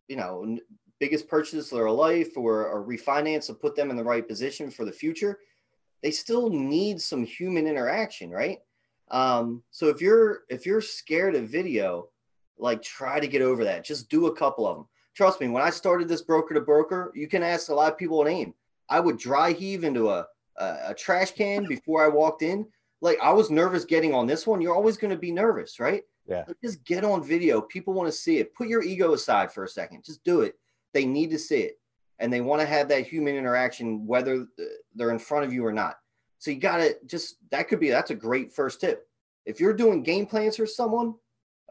you 0.07 0.15
know, 0.15 0.57
biggest 0.99 1.27
purchases 1.27 1.71
of 1.71 1.79
their 1.79 1.89
life 1.89 2.37
or, 2.37 2.79
a 2.79 2.83
refinance 2.85 3.47
to 3.47 3.53
put 3.55 3.75
them 3.75 3.89
in 3.89 3.95
the 3.97 4.03
right 4.03 4.27
position 4.27 4.69
for 4.69 4.85
the 4.85 4.91
future. 4.91 5.39
They 6.03 6.11
still 6.11 6.49
need 6.49 7.01
some 7.01 7.23
human 7.23 7.65
interaction, 7.65 8.29
right? 8.29 8.59
Um, 9.09 9.63
so 9.71 9.87
if 9.87 9.99
you're 10.01 10.43
if 10.49 10.65
you're 10.65 10.81
scared 10.81 11.35
of 11.35 11.49
video, 11.49 12.09
like 12.57 12.81
try 12.81 13.19
to 13.19 13.27
get 13.27 13.41
over 13.41 13.63
that. 13.63 13.83
Just 13.83 14.09
do 14.09 14.27
a 14.27 14.35
couple 14.35 14.67
of 14.67 14.77
them. 14.77 14.87
Trust 15.15 15.39
me, 15.39 15.47
when 15.47 15.63
I 15.63 15.69
started 15.69 16.07
this 16.07 16.21
broker 16.21 16.53
to 16.53 16.61
broker, 16.61 17.11
you 17.15 17.27
can 17.27 17.43
ask 17.43 17.69
a 17.69 17.73
lot 17.73 17.91
of 17.91 17.97
people 17.97 18.21
a 18.21 18.25
name. 18.25 18.53
I 18.89 18.99
would 18.99 19.17
dry 19.17 19.53
heave 19.53 19.83
into 19.83 20.09
a, 20.09 20.27
a, 20.57 20.77
a 20.87 20.93
trash 20.93 21.31
can 21.31 21.65
before 21.69 22.03
I 22.03 22.07
walked 22.07 22.41
in. 22.41 22.65
Like 23.01 23.17
I 23.21 23.31
was 23.31 23.49
nervous 23.49 23.85
getting 23.85 24.13
on 24.13 24.27
this 24.27 24.45
one. 24.45 24.61
You're 24.61 24.75
always 24.75 24.97
going 24.97 25.11
to 25.11 25.17
be 25.17 25.31
nervous, 25.31 25.79
right? 25.79 26.03
Yeah. 26.27 26.43
Like, 26.47 26.57
just 26.63 26.83
get 26.85 27.03
on 27.03 27.23
video. 27.23 27.61
People 27.61 27.93
want 27.93 28.07
to 28.07 28.17
see 28.17 28.39
it. 28.39 28.53
Put 28.55 28.67
your 28.67 28.83
ego 28.83 29.13
aside 29.13 29.51
for 29.51 29.63
a 29.63 29.69
second. 29.69 30.03
Just 30.03 30.23
do 30.23 30.41
it. 30.41 30.55
They 30.93 31.05
need 31.05 31.29
to 31.31 31.39
see 31.39 31.61
it. 31.61 31.79
And 32.19 32.31
they 32.31 32.41
want 32.41 32.61
to 32.61 32.67
have 32.67 32.87
that 32.89 33.05
human 33.05 33.35
interaction, 33.35 34.07
whether 34.07 34.47
they're 34.95 35.11
in 35.11 35.19
front 35.19 35.45
of 35.45 35.53
you 35.53 35.65
or 35.65 35.73
not. 35.73 35.97
So 36.39 36.51
you 36.51 36.57
got 36.57 36.77
to 36.77 36.95
just, 37.05 37.37
that 37.51 37.67
could 37.67 37.79
be, 37.79 37.89
that's 37.89 38.11
a 38.11 38.15
great 38.15 38.53
first 38.53 38.79
tip. 38.79 39.07
If 39.45 39.59
you're 39.59 39.73
doing 39.73 40.01
game 40.01 40.25
plans 40.25 40.55
for 40.55 40.65
someone, 40.65 41.15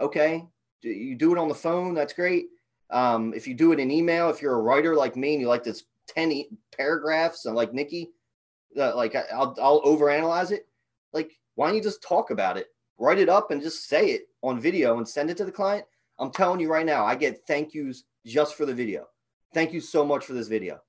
okay, 0.01 0.47
you 0.85 1.17
do 1.17 1.33
it 1.33 1.39
on 1.39 1.49
the 1.49 1.55
phone, 1.55 1.95
that's 1.95 2.13
great. 2.13 2.47
Um, 2.91 3.33
if 3.35 3.47
you 3.49 3.55
do 3.55 3.73
it 3.73 3.81
in 3.81 3.91
email, 3.91 4.31
if 4.31 4.41
you're 4.43 4.55
a 4.55 4.63
writer 4.63 4.95
like 4.95 5.17
me 5.17 5.33
and 5.33 5.41
you 5.41 5.49
like 5.49 5.65
this 5.65 5.85
10 6.09 6.33
e- 6.33 6.49
paragraphs 6.77 7.47
and 7.47 7.57
like 7.57 7.73
Nikki, 7.73 8.11
uh, 8.79 8.95
like 8.95 9.15
I- 9.15 9.27
I'll, 9.33 9.57
I'll 9.61 9.83
overanalyze 9.83 10.51
it. 10.53 10.67
Like, 11.13 11.33
why 11.55 11.67
don't 11.69 11.77
you 11.77 11.83
just 11.83 12.03
talk 12.03 12.31
about 12.31 12.57
it, 12.57 12.69
write 12.99 13.19
it 13.19 13.29
up 13.29 13.51
and 13.51 13.63
just 13.63 13.89
say 13.89 14.11
it 14.11 14.29
on 14.43 14.61
video 14.61 14.99
and 14.99 15.09
send 15.09 15.31
it 15.31 15.37
to 15.39 15.45
the 15.45 15.53
client? 15.53 15.87
I'm 16.19 16.31
telling 16.31 16.61
you 16.61 16.71
right 16.71 16.87
now, 16.87 17.05
I 17.05 17.15
get 17.15 17.47
thank 17.47 17.75
yous 17.75 18.05
just 18.27 18.55
for 18.55 18.67
the 18.67 18.75
video. 18.75 19.07
Thank 19.53 19.73
you 19.73 19.81
so 19.81 20.05
much 20.05 20.25
for 20.25 20.33
this 20.33 20.49
video. 20.49 20.81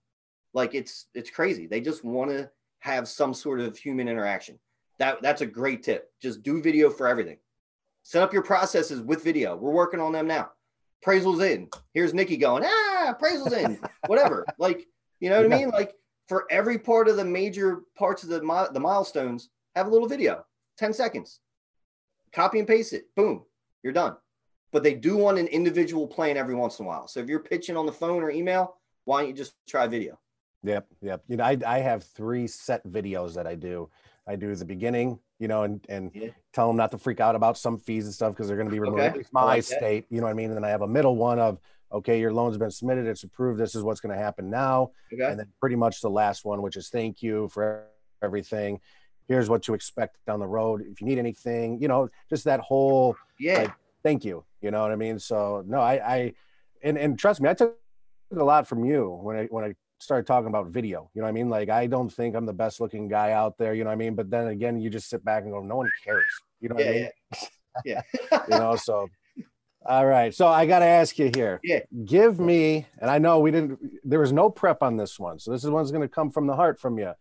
Like 0.54 0.74
it's 0.74 1.08
it's 1.14 1.30
crazy. 1.30 1.68
They 1.68 1.82
just 1.82 2.04
want 2.04 2.32
to 2.32 2.50
have 2.80 3.08
some 3.08 3.34
sort 3.34 3.60
of 3.60 3.78
human 3.78 4.08
interaction. 4.08 4.60
That 5.00 5.22
that's 5.22 5.42
a 5.42 5.46
great 5.46 5.84
tip. 5.84 6.12
Just 6.22 6.44
do 6.44 6.62
video 6.62 6.90
for 6.90 7.08
everything. 7.08 7.38
Set 8.06 8.22
up 8.22 8.32
your 8.32 8.44
processes 8.44 9.02
with 9.02 9.24
video. 9.24 9.56
We're 9.56 9.72
working 9.72 10.00
on 10.00 10.12
them 10.12 10.28
now. 10.28 10.52
Appraisal's 11.02 11.42
in. 11.42 11.68
Here's 11.92 12.14
Nikki 12.14 12.38
going, 12.38 12.64
ah, 12.64 13.08
appraisal's 13.10 13.52
in. 13.52 13.80
Whatever. 14.06 14.46
Like, 14.60 14.86
you 15.20 15.32
know 15.32 15.42
what 15.42 15.52
I 15.52 15.58
mean? 15.58 15.72
Like 15.72 15.96
for 16.28 16.46
every 16.52 16.78
part 16.78 17.08
of 17.08 17.18
the 17.18 17.26
major 17.26 17.82
parts 17.98 18.22
of 18.22 18.30
the 18.30 18.44
mi- 18.44 18.72
the 18.74 18.80
milestones, 18.80 19.50
have 19.76 19.88
a 19.88 19.90
little 19.90 20.08
video, 20.08 20.46
10 20.78 20.94
seconds. 20.94 21.40
Copy 22.32 22.60
and 22.60 22.68
paste 22.68 22.94
it. 22.94 23.06
Boom. 23.16 23.44
You're 23.82 23.92
done. 23.92 24.16
But 24.72 24.84
they 24.84 24.94
do 24.94 25.18
want 25.18 25.40
an 25.40 25.48
individual 25.48 26.06
plan 26.06 26.38
every 26.38 26.54
once 26.54 26.78
in 26.78 26.86
a 26.86 26.88
while. 26.88 27.08
So 27.08 27.22
if 27.22 27.28
you're 27.28 27.40
pitching 27.40 27.76
on 27.76 27.88
the 27.88 27.92
phone 27.92 28.22
or 28.22 28.30
email, 28.30 28.76
why 29.06 29.22
don't 29.22 29.30
you 29.30 29.36
just 29.36 29.56
try 29.68 29.88
video? 29.88 30.20
Yep, 30.62 30.86
yep. 31.02 31.24
You 31.28 31.38
know, 31.38 31.44
I 31.44 31.58
I 31.66 31.80
have 31.80 32.04
three 32.04 32.46
set 32.46 32.86
videos 32.86 33.34
that 33.34 33.48
I 33.48 33.56
do. 33.56 33.90
I 34.28 34.36
do 34.36 34.54
the 34.54 34.66
beginning, 34.66 35.20
you 35.40 35.48
know, 35.48 35.64
and 35.64 35.86
and 35.90 36.12
Yeah. 36.14 36.30
tell 36.54 36.68
them 36.68 36.78
not 36.78 36.92
to 36.92 36.98
freak 36.98 37.20
out 37.20 37.36
about 37.36 37.58
some 37.58 37.78
fees 37.78 38.06
and 38.06 38.14
stuff 38.14 38.34
because 38.34 38.48
they're 38.48 38.58
going 38.58 38.70
to 38.70 38.74
be 38.74 38.80
removed. 38.80 39.00
Okay, 39.00 39.10
At 39.10 39.18
least 39.18 39.30
I 39.36 39.40
my 39.42 39.46
like 39.56 39.64
state, 39.64 40.06
you 40.10 40.20
know 40.20 40.26
what 40.26 40.32
I 40.32 40.34
mean. 40.34 40.48
And 40.48 40.56
then 40.56 40.64
I 40.64 40.70
have 40.70 40.82
a 40.82 40.88
middle 40.88 41.16
one 41.16 41.40
of 41.40 41.60
okay, 41.92 42.20
your 42.20 42.34
loan's 42.34 42.58
been 42.58 42.72
submitted, 42.72 43.06
it's 43.06 43.24
approved. 43.24 43.60
This 43.60 43.76
is 43.76 43.84
what's 43.84 44.02
going 44.02 44.14
to 44.14 44.22
happen 44.22 44.50
now. 44.50 44.92
Okay. 45.14 45.24
And 45.24 45.40
then 45.40 45.48
pretty 45.62 45.76
much 45.76 46.02
the 46.02 46.10
last 46.10 46.44
one, 46.44 46.62
which 46.62 46.76
is 46.76 46.90
thank 46.90 47.22
you 47.22 47.48
for 47.50 47.86
everything. 48.22 48.82
Here's 49.28 49.50
what 49.50 49.64
to 49.64 49.74
expect 49.74 50.18
down 50.28 50.40
the 50.40 50.48
road. 50.48 50.84
If 50.86 51.00
you 51.00 51.08
need 51.08 51.20
anything, 51.20 51.80
you 51.82 51.88
know, 51.88 52.10
just 52.30 52.44
that 52.46 52.60
whole 52.60 53.16
Yeah. 53.40 53.60
like, 53.60 53.74
thank 54.04 54.26
you. 54.26 54.44
You 54.62 54.72
know 54.72 54.82
what 54.82 54.92
I 54.92 54.96
mean? 54.96 55.20
So 55.20 55.64
no, 55.66 55.80
I, 55.80 56.16
I, 56.16 56.34
and 56.84 56.98
and 56.98 57.18
trust 57.18 57.40
me, 57.40 57.50
I 57.50 57.54
took 57.54 57.78
a 58.36 58.44
lot 58.44 58.68
from 58.68 58.84
you 58.84 59.10
when 59.22 59.38
I 59.38 59.46
when 59.46 59.64
I 59.64 59.76
started 60.00 60.28
talking 60.28 60.48
about 60.48 60.68
video. 60.68 61.10
You 61.14 61.22
know 61.22 61.26
what 61.26 61.30
I 61.30 61.34
mean? 61.34 61.50
Like 61.50 61.70
I 61.70 61.88
don't 61.88 62.12
think 62.12 62.36
I'm 62.36 62.46
the 62.46 62.54
best 62.54 62.80
looking 62.80 63.08
guy 63.08 63.32
out 63.32 63.58
there. 63.58 63.74
You 63.74 63.84
know 63.84 63.90
what 63.90 63.94
I 63.96 63.98
mean? 63.98 64.16
But 64.16 64.30
then 64.30 64.48
again, 64.48 64.80
you 64.80 64.90
just 64.90 65.10
sit 65.10 65.24
back 65.24 65.44
and 65.44 65.52
go, 65.52 65.62
no 65.62 65.78
one 65.78 65.90
cares. 66.04 66.26
You 66.62 66.70
know 66.70 66.76
what 66.76 66.88
I 66.88 66.92
mean? 66.92 67.10
yeah. 67.34 67.40
Yeah. 67.84 68.02
You 68.50 68.58
know, 68.58 68.78
so. 68.78 69.10
All 69.88 70.06
right, 70.08 70.34
so 70.34 70.48
I 70.48 70.66
got 70.66 70.80
to 70.80 70.86
ask 70.86 71.20
you 71.20 71.30
here. 71.36 71.60
Yeah. 71.64 71.82
Give 72.06 72.40
me, 72.40 72.88
and 73.00 73.12
I 73.12 73.20
know 73.20 73.40
we 73.40 73.52
didn't. 73.52 73.78
There 74.04 74.20
was 74.20 74.32
no 74.32 74.50
prep 74.50 74.82
on 74.82 74.98
this 74.98 75.20
one, 75.20 75.38
so 75.38 75.52
this 75.52 75.64
is 75.64 75.70
one's 75.70 75.92
going 75.92 76.02
to 76.02 76.08
come 76.08 76.32
from 76.32 76.48
the 76.48 76.56
heart 76.56 76.80
from 76.80 76.98
you. 76.98 77.12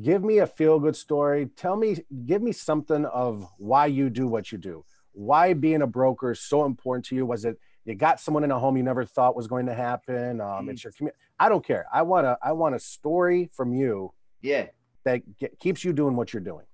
Give 0.00 0.24
me 0.24 0.38
a 0.38 0.46
feel 0.46 0.78
good 0.78 0.96
story. 0.96 1.50
Tell 1.56 1.76
me, 1.76 1.98
give 2.24 2.40
me 2.40 2.52
something 2.52 3.04
of 3.04 3.46
why 3.58 3.86
you 3.86 4.08
do 4.08 4.28
what 4.28 4.50
you 4.50 4.56
do. 4.56 4.84
Why 5.12 5.52
being 5.52 5.82
a 5.82 5.86
broker 5.86 6.30
is 6.30 6.40
so 6.40 6.64
important 6.64 7.04
to 7.06 7.16
you? 7.16 7.26
Was 7.26 7.44
it 7.44 7.58
you 7.84 7.94
got 7.94 8.20
someone 8.20 8.44
in 8.44 8.50
a 8.50 8.58
home 8.58 8.76
you 8.76 8.82
never 8.82 9.04
thought 9.04 9.34
was 9.34 9.46
going 9.46 9.66
to 9.66 9.74
happen? 9.74 10.40
Um, 10.40 10.68
It's 10.68 10.84
your 10.84 10.92
community. 10.92 11.18
I 11.38 11.48
don't 11.48 11.64
care. 11.64 11.86
I 11.92 12.02
want 12.02 12.26
a 12.26 12.38
I 12.42 12.52
want 12.52 12.74
a 12.74 12.78
story 12.78 13.50
from 13.54 13.72
you 13.72 14.12
yeah. 14.42 14.66
that 15.04 15.22
get, 15.38 15.58
keeps 15.58 15.84
you 15.84 15.92
doing 15.92 16.14
what 16.16 16.32
you're 16.32 16.42
doing. 16.42 16.66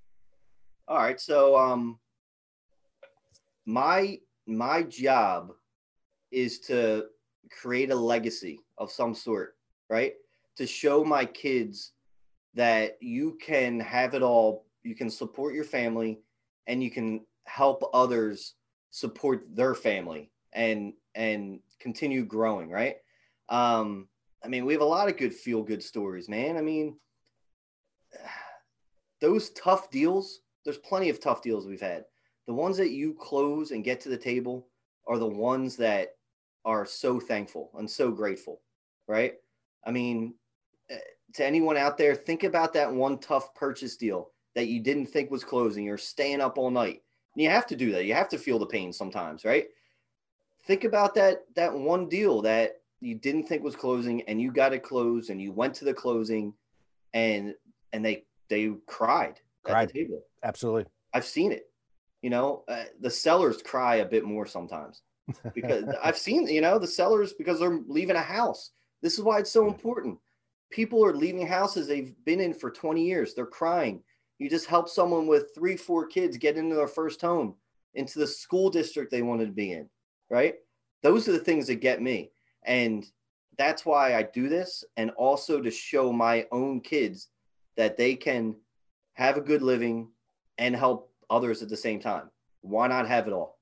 All 0.88 0.98
right. 0.98 1.20
So 1.20 1.56
um 1.56 1.98
my 3.64 4.18
my 4.46 4.82
job 4.82 5.52
is 6.30 6.58
to 6.60 7.06
create 7.50 7.90
a 7.90 7.94
legacy 7.94 8.60
of 8.78 8.90
some 8.90 9.14
sort, 9.14 9.56
right? 9.88 10.14
To 10.56 10.66
show 10.66 11.04
my 11.04 11.24
kids 11.24 11.92
that 12.54 12.96
you 13.00 13.38
can 13.40 13.78
have 13.80 14.14
it 14.14 14.22
all, 14.22 14.66
you 14.82 14.94
can 14.96 15.10
support 15.10 15.54
your 15.54 15.64
family 15.64 16.20
and 16.66 16.82
you 16.82 16.90
can 16.90 17.24
help 17.44 17.88
others 17.94 18.54
support 18.90 19.46
their 19.54 19.74
family 19.74 20.30
and 20.56 20.94
and 21.14 21.60
continue 21.78 22.24
growing, 22.24 22.68
right? 22.68 22.96
Um 23.48 24.08
I 24.44 24.48
mean, 24.48 24.64
we 24.64 24.72
have 24.72 24.82
a 24.82 24.84
lot 24.84 25.08
of 25.08 25.16
good 25.16 25.34
feel 25.34 25.62
good 25.62 25.82
stories, 25.82 26.28
man. 26.28 26.56
I 26.56 26.62
mean, 26.62 26.96
those 29.20 29.50
tough 29.50 29.90
deals, 29.90 30.40
there's 30.64 30.78
plenty 30.78 31.08
of 31.10 31.20
tough 31.20 31.42
deals 31.42 31.66
we've 31.66 31.80
had. 31.80 32.04
The 32.46 32.54
ones 32.54 32.76
that 32.76 32.90
you 32.90 33.14
close 33.14 33.70
and 33.70 33.84
get 33.84 34.00
to 34.00 34.08
the 34.08 34.16
table 34.16 34.68
are 35.06 35.18
the 35.18 35.26
ones 35.26 35.76
that 35.76 36.16
are 36.64 36.84
so 36.84 37.20
thankful 37.20 37.70
and 37.78 37.88
so 37.88 38.10
grateful, 38.10 38.60
right? 39.06 39.34
I 39.86 39.90
mean, 39.90 40.34
eh, 40.90 40.98
to 41.34 41.44
anyone 41.44 41.76
out 41.76 41.96
there, 41.96 42.14
think 42.14 42.44
about 42.44 42.72
that 42.74 42.92
one 42.92 43.18
tough 43.18 43.54
purchase 43.54 43.96
deal 43.96 44.30
that 44.54 44.68
you 44.68 44.80
didn't 44.80 45.06
think 45.06 45.30
was 45.30 45.44
closing. 45.44 45.84
You're 45.84 45.98
staying 45.98 46.40
up 46.40 46.58
all 46.58 46.70
night. 46.70 47.02
And 47.34 47.42
you 47.42 47.50
have 47.50 47.66
to 47.68 47.76
do 47.76 47.92
that. 47.92 48.04
You 48.04 48.14
have 48.14 48.28
to 48.30 48.38
feel 48.38 48.58
the 48.58 48.66
pain 48.66 48.92
sometimes, 48.92 49.44
right? 49.44 49.66
Think 50.66 50.84
about 50.84 51.14
that 51.14 51.44
that 51.54 51.72
one 51.72 52.08
deal 52.08 52.42
that 52.42 52.80
you 53.00 53.14
didn't 53.14 53.44
think 53.44 53.62
was 53.62 53.76
closing 53.76 54.22
and 54.22 54.40
you 54.40 54.50
got 54.50 54.72
it 54.72 54.82
closed 54.82 55.30
and 55.30 55.40
you 55.40 55.52
went 55.52 55.74
to 55.74 55.84
the 55.84 55.94
closing 55.94 56.54
and 57.14 57.54
and 57.92 58.04
they 58.04 58.24
they 58.48 58.72
cried 58.86 59.40
Cried. 59.64 59.88
at 59.88 59.92
the 59.92 60.04
table. 60.04 60.22
Absolutely. 60.42 60.86
I've 61.12 61.24
seen 61.24 61.52
it. 61.52 61.70
You 62.22 62.30
know, 62.30 62.64
uh, 62.68 62.84
the 63.00 63.10
sellers 63.10 63.62
cry 63.62 63.96
a 63.96 64.04
bit 64.04 64.24
more 64.24 64.46
sometimes 64.46 65.02
because 65.54 65.84
I've 66.02 66.16
seen, 66.16 66.46
you 66.48 66.60
know, 66.60 66.78
the 66.78 66.86
sellers 66.86 67.32
because 67.32 67.60
they're 67.60 67.80
leaving 67.86 68.16
a 68.16 68.22
house. 68.22 68.70
This 69.02 69.14
is 69.14 69.22
why 69.22 69.38
it's 69.38 69.50
so 69.50 69.66
important. 69.68 70.18
People 70.70 71.04
are 71.04 71.14
leaving 71.14 71.46
houses 71.46 71.86
they've 71.86 72.14
been 72.24 72.40
in 72.40 72.52
for 72.52 72.70
20 72.70 73.04
years. 73.04 73.34
They're 73.34 73.46
crying. 73.46 74.02
You 74.38 74.50
just 74.50 74.66
help 74.66 74.88
someone 74.88 75.26
with 75.26 75.54
three, 75.54 75.76
four 75.76 76.06
kids 76.06 76.36
get 76.36 76.56
into 76.56 76.74
their 76.74 76.88
first 76.88 77.20
home, 77.20 77.54
into 77.94 78.18
the 78.18 78.26
school 78.26 78.70
district 78.70 79.10
they 79.10 79.22
wanted 79.22 79.46
to 79.46 79.52
be 79.52 79.72
in, 79.72 79.88
right? 80.30 80.54
Those 81.02 81.28
are 81.28 81.32
the 81.32 81.38
things 81.38 81.66
that 81.66 81.76
get 81.76 82.00
me. 82.02 82.30
And 82.64 83.04
that's 83.58 83.86
why 83.86 84.14
I 84.16 84.22
do 84.22 84.48
this. 84.48 84.84
And 84.96 85.10
also 85.10 85.60
to 85.60 85.70
show 85.70 86.12
my 86.12 86.46
own 86.52 86.80
kids 86.80 87.28
that 87.76 87.96
they 87.96 88.14
can 88.14 88.56
have 89.14 89.36
a 89.36 89.40
good 89.40 89.62
living 89.62 90.08
and 90.58 90.74
help 90.74 91.12
others 91.30 91.62
at 91.62 91.68
the 91.68 91.76
same 91.76 92.00
time. 92.00 92.30
Why 92.62 92.88
not 92.88 93.06
have 93.08 93.26
it 93.26 93.32
all? 93.32 93.58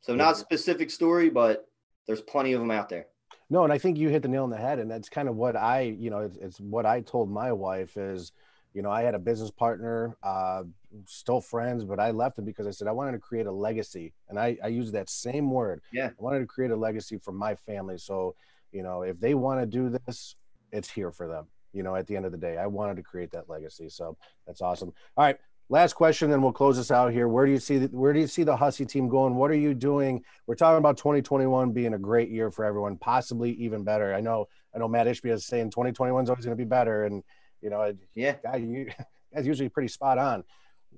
So 0.00 0.14
not 0.14 0.36
specific 0.36 0.90
story, 0.90 1.28
but 1.28 1.66
there's 2.06 2.20
plenty 2.20 2.52
of 2.52 2.60
them 2.60 2.70
out 2.70 2.88
there. 2.88 3.06
No, 3.50 3.64
and 3.64 3.72
I 3.72 3.78
think 3.78 3.98
you 3.98 4.08
hit 4.08 4.22
the 4.22 4.28
nail 4.28 4.44
on 4.44 4.50
the 4.50 4.56
head, 4.56 4.78
and 4.78 4.90
that's 4.90 5.08
kind 5.08 5.28
of 5.28 5.36
what 5.36 5.56
I, 5.56 5.80
you 5.80 6.10
know, 6.10 6.20
it's, 6.20 6.36
it's 6.36 6.60
what 6.60 6.86
I 6.86 7.00
told 7.00 7.30
my 7.30 7.52
wife 7.52 7.96
is, 7.96 8.32
you 8.74 8.82
know, 8.82 8.90
I 8.90 9.02
had 9.02 9.14
a 9.14 9.18
business 9.18 9.50
partner, 9.50 10.16
uh, 10.22 10.62
still 11.06 11.40
friends, 11.40 11.84
but 11.84 11.98
I 11.98 12.10
left 12.10 12.38
him 12.38 12.44
because 12.44 12.66
I 12.66 12.70
said 12.70 12.88
I 12.88 12.92
wanted 12.92 13.12
to 13.12 13.18
create 13.18 13.46
a 13.46 13.52
legacy, 13.52 14.12
and 14.28 14.38
I, 14.38 14.56
I 14.62 14.68
use 14.68 14.92
that 14.92 15.08
same 15.08 15.50
word. 15.50 15.80
Yeah. 15.92 16.08
I 16.08 16.22
wanted 16.22 16.40
to 16.40 16.46
create 16.46 16.70
a 16.70 16.76
legacy 16.76 17.18
for 17.18 17.32
my 17.32 17.54
family. 17.54 17.98
So, 17.98 18.34
you 18.72 18.82
know, 18.82 19.02
if 19.02 19.18
they 19.20 19.34
want 19.34 19.60
to 19.60 19.66
do 19.66 19.98
this, 20.06 20.36
it's 20.72 20.90
here 20.90 21.10
for 21.10 21.26
them. 21.26 21.46
You 21.72 21.82
know, 21.82 21.96
at 21.96 22.06
the 22.06 22.16
end 22.16 22.24
of 22.24 22.32
the 22.32 22.38
day, 22.38 22.56
I 22.56 22.66
wanted 22.66 22.96
to 22.96 23.02
create 23.02 23.30
that 23.32 23.48
legacy. 23.48 23.88
So 23.88 24.16
that's 24.46 24.62
awesome. 24.62 24.92
All 25.16 25.24
right, 25.24 25.38
last 25.68 25.94
question, 25.94 26.30
then 26.30 26.42
we'll 26.42 26.52
close 26.52 26.76
this 26.76 26.90
out 26.90 27.12
here. 27.12 27.28
Where 27.28 27.46
do 27.46 27.52
you 27.52 27.58
see 27.58 27.78
the, 27.78 27.86
where 27.88 28.12
do 28.12 28.20
you 28.20 28.26
see 28.26 28.42
the 28.42 28.56
Hussey 28.56 28.86
team 28.86 29.08
going? 29.08 29.34
What 29.34 29.50
are 29.50 29.56
you 29.56 29.74
doing? 29.74 30.22
We're 30.46 30.54
talking 30.54 30.78
about 30.78 30.96
2021 30.96 31.72
being 31.72 31.94
a 31.94 31.98
great 31.98 32.30
year 32.30 32.50
for 32.50 32.64
everyone, 32.64 32.96
possibly 32.96 33.52
even 33.52 33.84
better. 33.84 34.14
I 34.14 34.20
know 34.20 34.48
I 34.74 34.78
know 34.78 34.88
Mat 34.88 35.06
Ishbia 35.06 35.32
is 35.32 35.46
saying 35.46 35.70
2021 35.70 36.24
is 36.24 36.30
always 36.30 36.44
going 36.44 36.56
to 36.56 36.62
be 36.62 36.68
better, 36.68 37.04
and 37.04 37.22
you 37.60 37.70
know, 37.70 37.92
Yeah. 38.14 38.36
guy, 38.42 38.56
you 38.56 38.88
guys 39.34 39.46
usually 39.46 39.68
pretty 39.68 39.88
spot 39.88 40.18
on. 40.18 40.44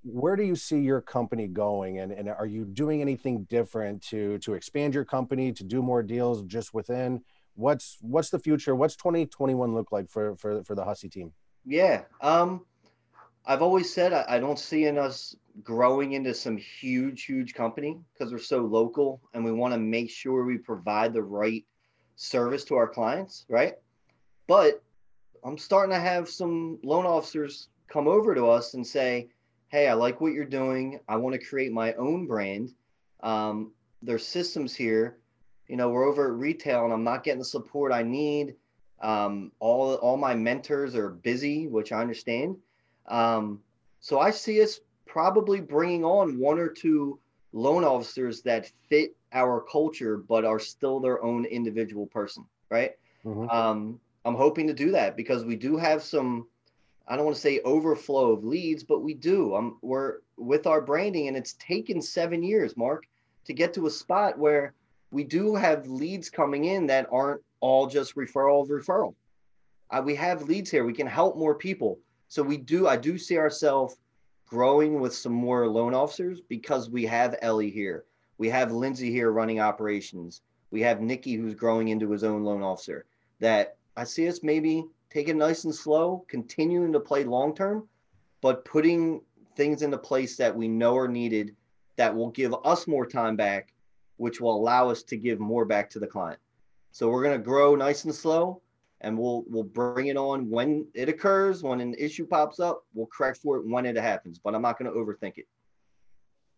Where 0.03 0.37
do 0.37 0.45
you 0.45 0.57
see 0.57 0.81
your 0.81 1.01
company 1.01 1.47
going, 1.47 1.99
and, 1.99 2.13
and 2.13 2.29
are 2.29 2.47
you 2.47 2.65
doing 2.65 3.01
anything 3.01 3.45
different 3.45 4.03
to 4.05 4.39
to 4.39 4.55
expand 4.55 4.95
your 4.95 5.05
company 5.05 5.53
to 5.53 5.65
do 5.65 5.83
more 5.83 6.03
deals 6.03 6.43
just 6.45 6.73
within? 6.73 7.23
What's 7.55 7.99
what's 8.01 8.31
the 8.31 8.39
future? 8.39 8.75
What's 8.75 8.97
2021 8.97 9.75
look 9.75 9.93
like 9.93 10.09
for 10.09 10.37
for 10.37 10.63
for 10.65 10.75
the 10.75 10.85
Hussey 10.85 11.09
team? 11.09 11.33
Yeah. 11.67 12.05
Um, 12.21 12.65
I've 13.45 13.63
always 13.63 13.93
said 13.93 14.13
I, 14.13 14.25
I 14.29 14.39
don't 14.39 14.59
see 14.59 14.87
in 14.87 14.97
us 14.97 15.35
growing 15.65 16.13
into 16.13 16.33
some 16.33 16.57
huge, 16.57 17.25
huge 17.25 17.55
company 17.55 17.99
because 18.13 18.33
we're 18.33 18.39
so 18.39 18.61
local 18.61 19.21
and 19.35 19.45
we 19.45 19.53
want 19.53 19.75
to 19.75 19.81
make 19.81 20.09
sure 20.09 20.45
we 20.45 20.57
provide 20.57 21.13
the 21.13 21.23
right 21.23 21.65
service 22.17 22.65
to 22.65 22.77
our 22.77 22.89
clients, 22.89 23.45
right? 23.49 23.75
But 24.47 24.83
I'm 25.45 25.59
starting 25.59 25.95
to 25.95 26.01
have 26.01 26.29
some 26.29 26.79
loan 26.83 27.07
officers 27.07 27.69
come 27.89 28.09
over 28.09 28.35
to 28.35 28.47
us 28.47 28.75
and 28.75 28.87
say, 28.87 29.29
Hey, 29.69 29.89
I 29.89 29.95
like 29.95 30.21
what 30.21 30.33
you're 30.33 30.45
doing. 30.45 31.01
I 31.09 31.17
want 31.17 31.35
to 31.35 31.47
create 31.47 31.73
my 31.73 31.93
own 31.95 32.27
brand. 32.27 32.75
Um, 33.23 33.73
there's 34.03 34.27
systems 34.27 34.75
here. 34.75 35.19
You 35.69 35.77
know, 35.77 35.91
we're 35.91 36.09
over 36.09 36.27
at 36.27 36.39
retail 36.39 36.85
and 36.85 36.93
I'm 36.93 37.05
not 37.05 37.23
getting 37.23 37.39
the 37.39 37.45
support 37.45 37.93
I 37.93 38.03
need. 38.03 38.57
Um, 39.01 39.53
all 39.61 39.95
all 39.95 40.17
my 40.17 40.35
mentors 40.35 40.95
are 40.95 41.11
busy, 41.11 41.69
which 41.69 41.93
I 41.93 42.01
understand. 42.01 42.57
Um, 43.07 43.61
so 44.01 44.19
I 44.19 44.31
see 44.31 44.63
us 44.63 44.81
probably 45.07 45.61
bringing 45.61 46.05
on 46.05 46.39
one 46.39 46.59
or 46.59 46.69
two 46.69 47.19
loan 47.53 47.85
officers 47.85 48.43
that 48.43 48.71
fit 48.89 49.17
our 49.33 49.61
culture, 49.61 50.17
but 50.17 50.45
are 50.45 50.59
still 50.59 51.01
their 51.01 51.23
own 51.23 51.45
individual 51.45 52.07
person, 52.07 52.45
right? 52.71 52.93
Mhm. 53.25 53.53
Um, 53.53 54.01
I'm 54.25 54.35
hoping 54.35 54.67
to 54.67 54.75
do 54.75 54.91
that 54.93 55.17
because 55.17 55.45
we 55.45 55.57
do 55.57 55.77
have 55.77 56.03
some. 56.03 56.47
I 57.09 57.17
don't 57.17 57.25
want 57.25 57.35
to 57.35 57.43
say 57.43 57.61
overflow 57.65 58.33
of 58.33 58.45
leads, 58.45 58.85
but 58.85 59.01
we 59.01 59.15
do. 59.15 59.75
We're 59.83 60.19
with 60.37 60.67
our 60.67 60.81
branding, 60.81 61.29
and 61.29 61.37
it's 61.37 61.55
taken 61.55 62.01
seven 62.01 62.43
years, 62.43 62.77
Marc, 62.77 63.05
to 63.47 63.53
get 63.53 63.75
to 63.75 63.87
a 63.87 63.91
spot 63.91 64.39
where 64.39 64.75
we 65.11 65.25
do 65.25 65.57
have 65.57 65.89
leads 65.89 66.31
coming 66.31 66.67
in 66.67 66.87
that 66.87 67.09
aren't 67.11 67.43
all 67.61 67.87
just 67.87 68.15
referral 68.15 68.63
of 68.63 68.69
referral. 68.69 69.15
Uh, 69.91 70.03
we 70.05 70.15
have 70.15 70.43
leads 70.43 70.71
here. 70.71 70.85
We 70.85 70.93
can 70.93 71.07
help 71.07 71.37
more 71.37 71.55
people. 71.55 71.99
So 72.29 72.43
we 72.43 72.59
do. 72.59 72.87
I 72.87 72.97
do 72.97 73.19
see 73.19 73.39
ourselves 73.39 73.97
growing 74.47 75.01
with 75.01 75.15
some 75.15 75.33
more 75.33 75.69
loan 75.69 75.95
officers 75.95 76.41
because 76.41 76.91
we 76.91 77.05
have 77.07 77.37
Ellie 77.43 77.71
here. 77.71 78.05
We 78.39 78.49
have 78.51 78.73
Lindsay 78.73 79.11
here 79.11 79.33
running 79.33 79.61
operations. 79.61 80.43
We 80.71 80.81
have 80.83 81.01
Nikki 81.01 81.35
who's 81.35 81.55
growing 81.55 81.89
into 81.89 82.11
his 82.11 82.23
own 82.23 82.45
loan 82.45 82.63
officer. 82.63 83.05
That 83.41 83.77
I 83.97 84.05
see 84.05 84.29
us 84.29 84.43
maybe 84.43 84.85
taking 85.11 85.39
nice 85.39 85.65
and 85.65 85.75
slow, 85.75 86.25
continuing 86.29 86.93
to 86.93 87.01
play 87.01 87.25
long 87.25 87.55
term, 87.55 87.89
but 88.41 88.65
putting 88.65 89.21
things 89.57 89.83
into 89.83 89.99
place 89.99 90.37
that 90.37 90.55
we 90.55 90.69
know 90.69 90.97
are 90.97 91.09
needed 91.09 91.55
that 91.97 92.15
will 92.15 92.31
give 92.31 92.55
us 92.65 92.87
more 92.87 93.05
time 93.05 93.37
back, 93.37 93.73
which 94.17 94.41
will 94.41 94.57
allow 94.57 94.89
us 94.89 95.03
to 95.03 95.17
give 95.17 95.41
more 95.41 95.65
back 95.65 95.91
to 95.91 95.99
the 95.99 96.07
client. 96.07 96.39
So 96.93 97.09
we're 97.09 97.23
going 97.23 97.39
to 97.39 97.45
grow 97.45 97.75
nice 97.75 98.05
and 98.05 98.15
slow 98.15 98.63
and 99.03 99.19
we'll 99.19 99.45
we'll 99.49 99.65
bring 99.65 100.09
it 100.09 100.17
on 100.17 100.49
when 100.51 100.87
it 100.95 101.09
occurs, 101.09 101.63
when 101.63 101.81
an 101.81 101.95
issue 101.99 102.27
pops 102.27 102.61
up, 102.61 102.85
we'll 102.95 103.07
correct 103.07 103.39
for 103.39 103.57
it 103.57 103.67
when 103.67 103.87
it 103.87 103.97
happens, 103.97 104.39
but 104.39 104.55
I'm 104.55 104.63
not 104.63 104.79
going 104.79 104.93
to 104.93 104.99
overthink 104.99 105.39
it. 105.39 105.47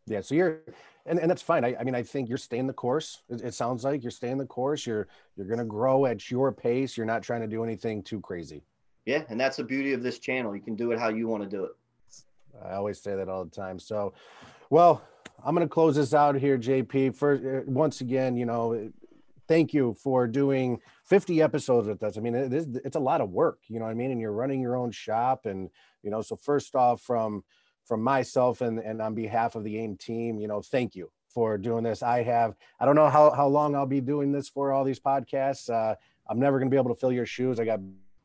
Yeah, 0.07 0.21
so 0.21 0.35
you're, 0.35 0.61
and, 1.07 1.19
and 1.21 1.31
that's 1.31 1.43
fine. 1.43 1.65
I, 1.65 1.77
I 1.79 1.85
mean, 1.85 1.95
I 1.95 2.03
think 2.03 2.29
you're 2.29 2.39
staying 2.39 2.67
the 2.67 2.73
course. 2.73 3.23
It, 3.29 3.41
it 3.43 3.55
sounds 3.55 3.85
like 3.85 4.03
you're 4.03 4.11
staying 4.11 4.39
the 4.39 4.47
course. 4.47 4.87
You're 4.87 5.09
you're 5.37 5.47
going 5.47 5.59
to 5.59 5.65
grow 5.65 6.07
at 6.07 6.31
your 6.31 6.53
pace. 6.53 6.97
You're 6.97 7.07
not 7.07 7.23
trying 7.23 7.41
to 7.41 7.47
do 7.47 7.63
anything 7.65 8.03
too 8.03 8.21
crazy. 8.21 8.63
Yeah, 9.07 9.23
and 9.29 9.41
that's 9.41 9.57
the 9.57 9.65
beauty 9.65 9.93
of 9.93 10.03
this 10.03 10.19
channel. 10.19 10.55
You 10.55 10.63
can 10.63 10.77
do 10.77 10.93
it 10.93 10.99
how 10.99 11.09
you 11.09 11.27
want 11.29 11.43
to 11.43 11.49
do 11.49 11.65
it. 11.65 11.73
I 12.65 12.75
always 12.75 13.01
say 13.01 13.17
that 13.17 13.29
all 13.29 13.45
the 13.45 13.51
time. 13.51 13.79
So, 13.79 14.13
well, 14.71 15.03
I'm 15.45 15.55
going 15.55 15.67
to 15.67 15.73
close 15.73 15.97
this 15.97 16.15
out 16.15 16.37
here, 16.37 16.59
JP. 16.59 17.17
First, 17.17 17.45
uh, 17.45 17.61
once 17.67 18.01
again, 18.01 18.37
you 18.37 18.47
know, 18.47 18.91
thank 19.49 19.75
you 19.75 19.95
for 19.95 20.27
doing 20.27 20.81
50 21.05 21.43
episodes 21.43 21.89
with 21.89 22.03
us. 22.03 22.17
I 22.17 22.21
mean, 22.21 22.35
it 22.35 22.53
is 22.53 22.67
it's 22.85 22.97
a 22.97 23.01
lot 23.01 23.21
of 23.21 23.31
work, 23.31 23.59
you 23.69 23.79
know 23.79 23.87
what 23.87 23.91
I 23.91 23.95
mean? 23.95 24.11
And 24.13 24.21
you're 24.21 24.33
running 24.33 24.61
your 24.61 24.77
own 24.77 24.91
shop, 24.93 25.47
and 25.47 25.69
you 26.03 26.11
know, 26.11 26.23
so 26.23 26.37
first 26.37 26.75
off, 26.75 27.03
from 27.03 27.45
from 27.85 28.03
myself 28.03 28.61
and 28.61 28.79
and 28.79 29.01
on 29.01 29.15
behalf 29.15 29.55
of 29.55 29.65
the 29.65 29.79
AIME 29.79 29.97
team, 29.97 30.39
you 30.39 30.49
know, 30.49 30.63
thank 30.63 30.95
you 30.95 31.11
for 31.29 31.57
doing 31.59 31.85
this. 31.85 32.03
I 32.03 32.23
have 32.23 32.55
I 32.81 32.85
don't 32.85 32.97
know 32.97 33.09
how 33.09 33.31
how 33.31 33.47
long 33.47 33.75
I'll 33.75 33.87
be 33.87 34.01
doing 34.01 34.33
this 34.33 34.49
for 34.49 34.73
all 34.73 34.85
these 34.85 35.01
podcasts. 35.01 35.69
Uh, 35.71 35.95
I'm 36.29 36.39
never 36.39 36.59
going 36.59 36.71
to 36.71 36.75
be 36.75 36.79
able 36.79 36.95
to 36.95 37.01
fill 37.01 37.13
your 37.13 37.27
shoes. 37.27 37.59
I 37.59 37.65
got 37.65 37.81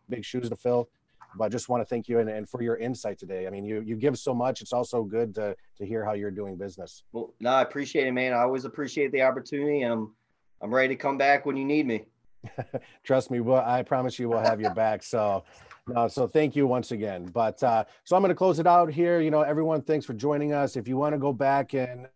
big 0.10 0.24
shoes 0.24 0.49
to 0.49 0.55
fill 0.55 0.89
but 1.36 1.45
I 1.45 1.49
just 1.49 1.70
want 1.70 1.82
to 1.82 1.86
thank 1.86 2.08
you 2.08 2.20
and, 2.20 2.30
and 2.30 2.49
for 2.49 2.62
your 2.62 2.78
insight 2.78 3.18
today. 3.20 3.47
I 3.47 3.49
mean, 3.49 3.64
you 3.64 3.82
you 3.82 3.95
give 3.95 4.18
so 4.18 4.34
much. 4.34 4.62
It's 4.62 4.74
also 4.74 5.03
good 5.03 5.36
to 5.36 5.55
to 5.78 5.86
hear 5.86 6.03
how 6.03 6.14
you're 6.14 6.32
doing 6.32 6.58
business. 6.58 7.03
Well, 7.12 7.34
no, 7.39 7.51
I 7.51 7.62
appreciate 7.62 8.08
it, 8.08 8.12
man. 8.12 8.34
I 8.34 8.41
always 8.41 8.66
appreciate 8.66 9.12
the 9.12 9.22
opportunity, 9.22 9.82
and 9.82 9.93
I'm 9.93 10.16
I'm 10.62 10.74
ready 10.74 10.89
to 10.89 10.95
come 10.95 11.18
back 11.18 11.45
when 11.45 11.55
you 11.55 11.66
need 11.66 11.86
me. 11.86 12.05
Trust 13.03 13.32
me, 13.32 13.39
well, 13.39 13.64
I 13.66 13.84
promise 13.84 14.18
you 14.20 14.30
we'll 14.30 14.39
have 14.39 14.62
your 14.62 14.74
back. 14.74 15.03
So 15.03 15.43
no, 15.88 16.07
so 16.07 16.27
thank 16.27 16.55
you 16.55 16.67
once 16.67 16.91
again. 16.91 17.25
But 17.25 17.61
uh, 17.63 17.85
so 18.03 18.15
I'm 18.15 18.21
going 18.21 18.29
to 18.29 18.35
close 18.35 18.59
it 18.59 18.67
out 18.67 18.91
here. 18.91 19.21
You 19.21 19.31
know, 19.31 19.41
everyone, 19.41 19.81
thanks 19.81 20.05
for 20.05 20.13
joining 20.13 20.53
us. 20.53 20.75
If 20.75 20.88
you 20.88 20.97
want 20.97 21.13
to 21.13 21.19
go 21.19 21.31
back 21.31 21.73
and 21.73 22.07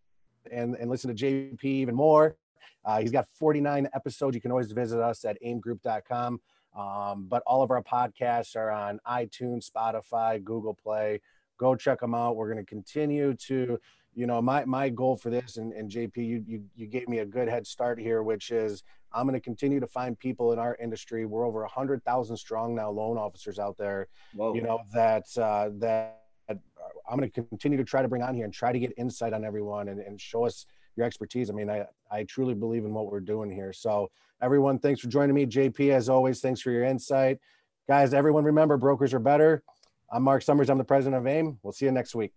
and 0.51 0.75
and 0.75 0.89
listen 0.89 1.15
to 1.15 1.25
JP 1.25 1.63
even 1.63 1.95
more, 1.95 2.35
uh, 2.83 2.99
he's 2.99 3.11
got 3.11 3.27
49 3.33 3.87
episodes. 3.93 4.35
You 4.35 4.41
can 4.41 4.51
always 4.51 4.71
visit 4.71 4.99
us 4.99 5.23
at 5.25 5.37
aimegroup.com. 5.41 6.41
Um, 6.75 7.25
but 7.27 7.43
all 7.45 7.63
of 7.63 7.71
our 7.71 7.83
podcasts 7.83 8.55
are 8.55 8.71
on 8.71 8.99
iTunes, 9.07 9.69
Spotify, 9.69 10.41
Google 10.43 10.73
Play. 10.73 11.21
Go 11.57 11.75
check 11.75 11.99
them 11.99 12.15
out. 12.15 12.35
We're 12.35 12.51
going 12.51 12.63
to 12.63 12.69
continue 12.69 13.33
to, 13.33 13.77
you 14.13 14.25
know, 14.25 14.41
my 14.41 14.65
my 14.65 14.89
goal 14.89 15.15
for 15.15 15.29
this, 15.29 15.57
and, 15.57 15.73
and 15.73 15.89
JP, 15.89 16.17
you, 16.17 16.43
you 16.47 16.63
you 16.75 16.87
gave 16.87 17.07
me 17.07 17.19
a 17.19 17.25
good 17.25 17.47
head 17.47 17.67
start 17.67 17.99
here, 17.99 18.23
which 18.23 18.51
is 18.51 18.83
I'm 19.13 19.27
going 19.27 19.39
to 19.39 19.43
continue 19.43 19.79
to 19.79 19.87
find 19.87 20.17
people 20.17 20.53
in 20.53 20.59
our 20.59 20.75
industry. 20.81 21.25
We're 21.25 21.45
over 21.45 21.63
a 21.63 21.69
hundred 21.69 22.03
thousand 22.03 22.37
strong 22.37 22.75
now, 22.75 22.89
loan 22.89 23.17
officers 23.17 23.59
out 23.59 23.77
there. 23.77 24.07
Whoa. 24.33 24.53
You 24.53 24.61
know 24.61 24.81
that 24.93 25.25
uh, 25.37 25.69
that 25.79 26.21
I'm 26.49 27.17
going 27.17 27.29
to 27.29 27.43
continue 27.43 27.77
to 27.77 27.83
try 27.83 28.01
to 28.01 28.07
bring 28.07 28.21
on 28.21 28.35
here 28.35 28.45
and 28.45 28.53
try 28.53 28.71
to 28.71 28.79
get 28.79 28.93
insight 28.97 29.33
on 29.33 29.43
everyone 29.43 29.89
and, 29.89 29.99
and 29.99 30.19
show 30.19 30.45
us 30.45 30.65
your 30.95 31.05
expertise. 31.05 31.49
I 31.49 31.53
mean, 31.53 31.69
I 31.69 31.85
I 32.09 32.23
truly 32.23 32.53
believe 32.53 32.85
in 32.85 32.93
what 32.93 33.11
we're 33.11 33.19
doing 33.19 33.51
here. 33.51 33.73
So 33.73 34.09
everyone, 34.41 34.79
thanks 34.79 35.01
for 35.01 35.07
joining 35.07 35.35
me. 35.35 35.45
JP, 35.45 35.91
as 35.91 36.09
always, 36.09 36.41
thanks 36.41 36.61
for 36.61 36.71
your 36.71 36.83
insight, 36.83 37.39
guys. 37.87 38.13
Everyone, 38.13 38.43
remember 38.43 38.77
brokers 38.77 39.13
are 39.13 39.19
better. 39.19 39.63
I'm 40.11 40.23
Marc 40.23 40.43
Summers. 40.43 40.69
I'm 40.69 40.77
the 40.77 40.83
president 40.83 41.15
of 41.15 41.27
AIME. 41.27 41.59
We'll 41.63 41.73
see 41.73 41.85
you 41.85 41.91
next 41.91 42.15
week. 42.15 42.33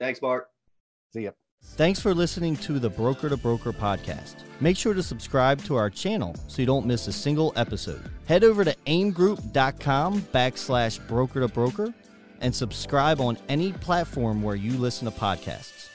Thanks, 0.00 0.20
Marc. 0.20 0.48
See 1.12 1.22
ya. 1.22 1.30
Thanks 1.62 2.00
for 2.00 2.12
listening 2.12 2.56
to 2.56 2.80
the 2.80 2.90
Broker 2.90 3.28
to 3.28 3.36
Broker 3.36 3.72
podcast. 3.72 4.34
Make 4.60 4.76
sure 4.76 4.94
to 4.94 5.02
subscribe 5.02 5.62
to 5.64 5.76
our 5.76 5.90
channel 5.90 6.34
so 6.48 6.60
you 6.60 6.66
don't 6.66 6.86
miss 6.86 7.06
a 7.06 7.12
single 7.12 7.52
episode. 7.54 8.10
Head 8.26 8.42
over 8.42 8.64
to 8.64 8.74
aimegroup.com 8.86 10.22
backslash 10.22 11.06
broker 11.06 11.38
to 11.38 11.46
broker 11.46 11.94
and 12.40 12.52
subscribe 12.52 13.20
on 13.20 13.38
any 13.48 13.72
platform 13.72 14.42
where 14.42 14.56
you 14.56 14.72
listen 14.72 15.10
to 15.10 15.16
podcasts. 15.16 15.87